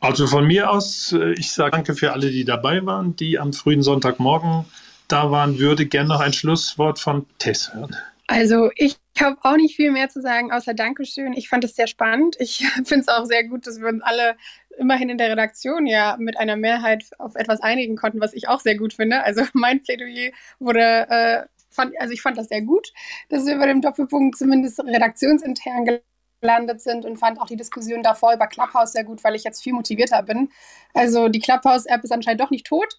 Also 0.00 0.26
von 0.26 0.46
mir 0.46 0.70
aus, 0.70 1.12
äh, 1.12 1.32
ich 1.32 1.52
sage 1.52 1.72
danke 1.72 1.94
für 1.94 2.12
alle, 2.12 2.30
die 2.30 2.44
dabei 2.44 2.84
waren, 2.86 3.16
die 3.16 3.38
am 3.38 3.52
frühen 3.52 3.82
Sonntagmorgen 3.82 4.64
da 5.08 5.30
waren, 5.30 5.58
würde 5.58 5.86
gerne 5.86 6.08
noch 6.08 6.20
ein 6.20 6.32
Schlusswort 6.32 6.98
von 6.98 7.26
Tess 7.38 7.72
hören. 7.74 7.96
Also 8.28 8.70
ich 8.76 8.96
habe 9.22 9.38
auch 9.42 9.56
nicht 9.56 9.76
viel 9.76 9.90
mehr 9.90 10.08
zu 10.08 10.20
sagen, 10.20 10.52
außer 10.52 10.74
Dankeschön. 10.74 11.32
Ich 11.32 11.48
fand 11.48 11.64
es 11.64 11.74
sehr 11.74 11.86
spannend. 11.86 12.36
Ich 12.38 12.58
finde 12.84 13.00
es 13.00 13.08
auch 13.08 13.24
sehr 13.24 13.44
gut, 13.44 13.66
dass 13.66 13.80
wir 13.80 13.88
uns 13.88 14.02
alle 14.02 14.36
immerhin 14.76 15.08
in 15.08 15.18
der 15.18 15.30
Redaktion 15.30 15.86
ja 15.86 16.16
mit 16.18 16.38
einer 16.38 16.56
Mehrheit 16.56 17.04
auf 17.18 17.34
etwas 17.34 17.60
einigen 17.60 17.96
konnten, 17.96 18.20
was 18.20 18.32
ich 18.32 18.48
auch 18.48 18.60
sehr 18.60 18.76
gut 18.76 18.94
finde. 18.94 19.24
Also 19.24 19.42
mein 19.52 19.82
Plädoyer 19.82 20.30
wurde, 20.58 21.08
äh, 21.08 21.44
fand, 21.70 21.98
also 22.00 22.12
ich 22.12 22.22
fand 22.22 22.38
das 22.38 22.48
sehr 22.48 22.62
gut, 22.62 22.92
dass 23.28 23.46
wir 23.46 23.56
bei 23.58 23.66
dem 23.66 23.80
Doppelpunkt 23.80 24.36
zumindest 24.36 24.80
redaktionsintern 24.80 26.00
gelandet 26.40 26.80
sind 26.80 27.04
und 27.04 27.16
fand 27.16 27.40
auch 27.40 27.46
die 27.46 27.56
Diskussion 27.56 28.02
davor 28.02 28.34
über 28.34 28.46
Clubhouse 28.46 28.92
sehr 28.92 29.04
gut, 29.04 29.24
weil 29.24 29.34
ich 29.34 29.44
jetzt 29.44 29.62
viel 29.62 29.72
motivierter 29.72 30.22
bin. 30.22 30.50
Also 30.94 31.28
die 31.28 31.40
Clubhouse-App 31.40 32.04
ist 32.04 32.12
anscheinend 32.12 32.40
doch 32.40 32.50
nicht 32.50 32.66
tot 32.66 32.98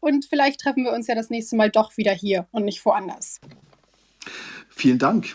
und 0.00 0.24
vielleicht 0.24 0.60
treffen 0.60 0.84
wir 0.84 0.92
uns 0.92 1.06
ja 1.06 1.14
das 1.14 1.30
nächste 1.30 1.56
Mal 1.56 1.70
doch 1.70 1.96
wieder 1.96 2.12
hier 2.12 2.46
und 2.52 2.64
nicht 2.64 2.84
woanders. 2.84 3.40
Vielen 4.70 4.98
Dank 4.98 5.34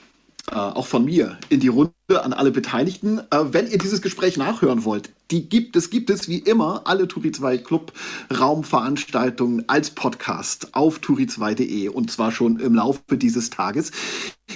äh, 0.51 0.55
auch 0.55 0.87
von 0.87 1.05
mir 1.05 1.37
in 1.49 1.61
die 1.61 1.69
Runde 1.69 1.93
an 2.09 2.33
alle 2.33 2.51
Beteiligten. 2.51 3.19
Äh, 3.31 3.45
wenn 3.51 3.67
ihr 3.67 3.77
dieses 3.77 4.01
Gespräch 4.01 4.35
nachhören 4.35 4.83
wollt, 4.83 5.09
die 5.31 5.47
gibt 5.47 5.75
es, 5.77 5.89
gibt 5.89 6.09
es 6.09 6.27
wie 6.27 6.39
immer 6.39 6.81
alle 6.83 7.07
Turi 7.07 7.31
2 7.31 7.59
Club 7.59 7.93
Raumveranstaltungen 8.37 9.67
als 9.69 9.91
Podcast 9.91 10.75
auf 10.75 10.99
turi2.de 10.99 11.87
und 11.87 12.11
zwar 12.11 12.31
schon 12.31 12.59
im 12.59 12.75
Laufe 12.75 13.17
dieses 13.17 13.51
Tages. 13.51 13.91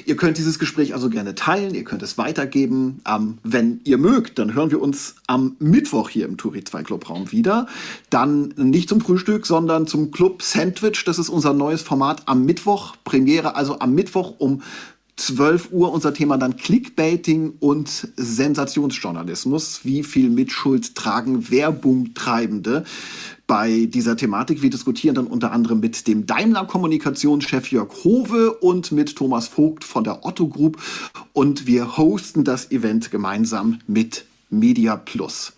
Ihr 0.06 0.18
könnt 0.18 0.38
dieses 0.38 0.60
Gespräch 0.60 0.94
also 0.94 1.10
gerne 1.10 1.36
teilen, 1.36 1.74
ihr 1.74 1.86
könnt 1.86 2.04
es 2.04 2.18
weitergeben. 2.18 3.02
Ähm, 3.08 3.38
wenn 3.44 3.80
ihr 3.86 3.98
mögt, 3.98 4.40
dann 4.40 4.54
hören 4.54 4.72
wir 4.72 4.82
uns 4.82 5.16
am 5.26 5.56
Mittwoch 5.60 6.10
hier 6.10 6.26
im 6.26 6.36
Turi 6.36 6.66
2 6.66 6.84
Club 6.84 7.10
Raum 7.10 7.32
wieder. 7.32 7.68
Dann 8.10 8.54
nicht 8.58 8.90
zum 8.90 9.00
Frühstück, 9.00 9.46
sondern 9.48 9.88
zum 9.88 10.12
Club 10.12 10.44
Sandwich. 10.44 11.06
Das 11.06 11.18
ist 11.18 11.30
unser 11.30 11.54
neues 11.54 11.82
Format 11.82 12.24
am 12.26 12.44
Mittwoch. 12.44 12.98
Premiere 13.06 13.56
also 13.56 13.80
am 13.80 13.96
Mittwoch 13.96 14.36
um 14.38 14.62
12 15.18 15.70
Uhr 15.72 15.92
unser 15.92 16.14
Thema 16.14 16.38
dann 16.38 16.58
Clickbaiting 16.58 17.54
und 17.60 18.08
Sensationsjournalismus. 18.16 19.82
Wie 19.84 20.04
viel 20.04 20.30
Mitschuld 20.30 20.96
tragen 20.96 21.50
Werbungtreibende? 21.52 22.86
bei 23.48 23.86
dieser 23.86 24.18
Thematik. 24.18 24.62
Wir 24.62 24.70
diskutieren 24.70 25.16
dann 25.16 25.28
unter 25.28 25.54
anderem 25.54 25.80
mit 25.80 26.06
dem 26.08 26.26
Daimler-Kommunikationschef 26.26 27.72
Jörg 27.72 28.04
Hove 28.04 28.52
und 28.52 28.92
mit 28.92 29.16
Thomas 29.16 29.48
Vogt 29.48 29.86
von 29.86 30.04
der 30.04 30.26
Otto 30.26 30.50
Group 30.50 30.78
und 31.32 31.66
wir 31.66 31.98
hosten 31.98 32.44
das 32.44 32.72
Event 32.72 33.10
gemeinsam 33.10 33.80
mit 33.88 34.26
Media 34.50 34.96
Plus. 34.96 35.54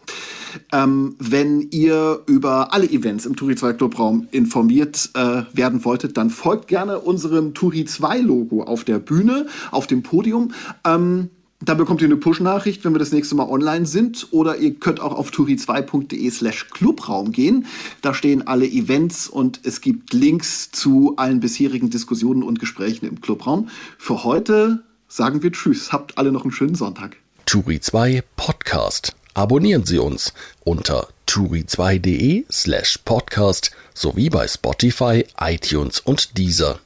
Ähm, 0.71 1.15
wenn 1.19 1.67
ihr 1.71 2.21
über 2.25 2.73
alle 2.73 2.89
Events 2.89 3.25
im 3.25 3.35
Turi 3.35 3.55
2 3.55 3.73
Clubraum 3.73 4.27
informiert 4.31 5.11
äh, 5.13 5.43
werden 5.53 5.85
wolltet, 5.85 6.17
dann 6.17 6.29
folgt 6.29 6.67
gerne 6.67 6.99
unserem 6.99 7.53
Turi 7.53 7.85
2 7.85 8.19
Logo 8.19 8.63
auf 8.63 8.83
der 8.83 8.99
Bühne, 8.99 9.47
auf 9.71 9.87
dem 9.87 10.03
Podium. 10.03 10.51
Ähm, 10.85 11.29
da 11.61 11.73
bekommt 11.73 12.01
ihr 12.01 12.07
eine 12.07 12.15
Push-Nachricht, 12.15 12.85
wenn 12.85 12.93
wir 12.93 12.99
das 12.99 13.11
nächste 13.11 13.35
Mal 13.35 13.49
online 13.49 13.85
sind. 13.85 14.27
Oder 14.31 14.57
ihr 14.57 14.75
könnt 14.75 15.01
auch 15.01 15.13
auf 15.13 15.29
turi2.de 15.29 16.29
slash 16.29 16.69
Clubraum 16.69 17.33
gehen. 17.33 17.65
Da 18.01 18.13
stehen 18.13 18.47
alle 18.47 18.65
Events 18.65 19.27
und 19.27 19.59
es 19.63 19.81
gibt 19.81 20.13
Links 20.13 20.71
zu 20.71 21.15
allen 21.17 21.41
bisherigen 21.41 21.89
Diskussionen 21.89 22.43
und 22.43 22.59
Gesprächen 22.59 23.07
im 23.07 23.19
Clubraum. 23.19 23.67
Für 23.97 24.23
heute 24.23 24.85
sagen 25.09 25.43
wir 25.43 25.51
Tschüss. 25.51 25.91
Habt 25.91 26.17
alle 26.17 26.31
noch 26.31 26.43
einen 26.43 26.53
schönen 26.53 26.75
Sonntag. 26.75 27.17
Turi 27.49 27.79
2 27.79 28.21
Podcast. 28.35 29.15
Abonnieren 29.33 29.83
Sie 29.83 29.97
uns 29.97 30.33
unter 30.63 31.07
turi2.de 31.27 32.45
slash 32.51 32.99
podcast 33.05 33.71
sowie 33.95 34.29
bei 34.29 34.47
Spotify, 34.47 35.25
iTunes 35.41 35.99
und 35.99 36.37
Deezer. 36.37 36.79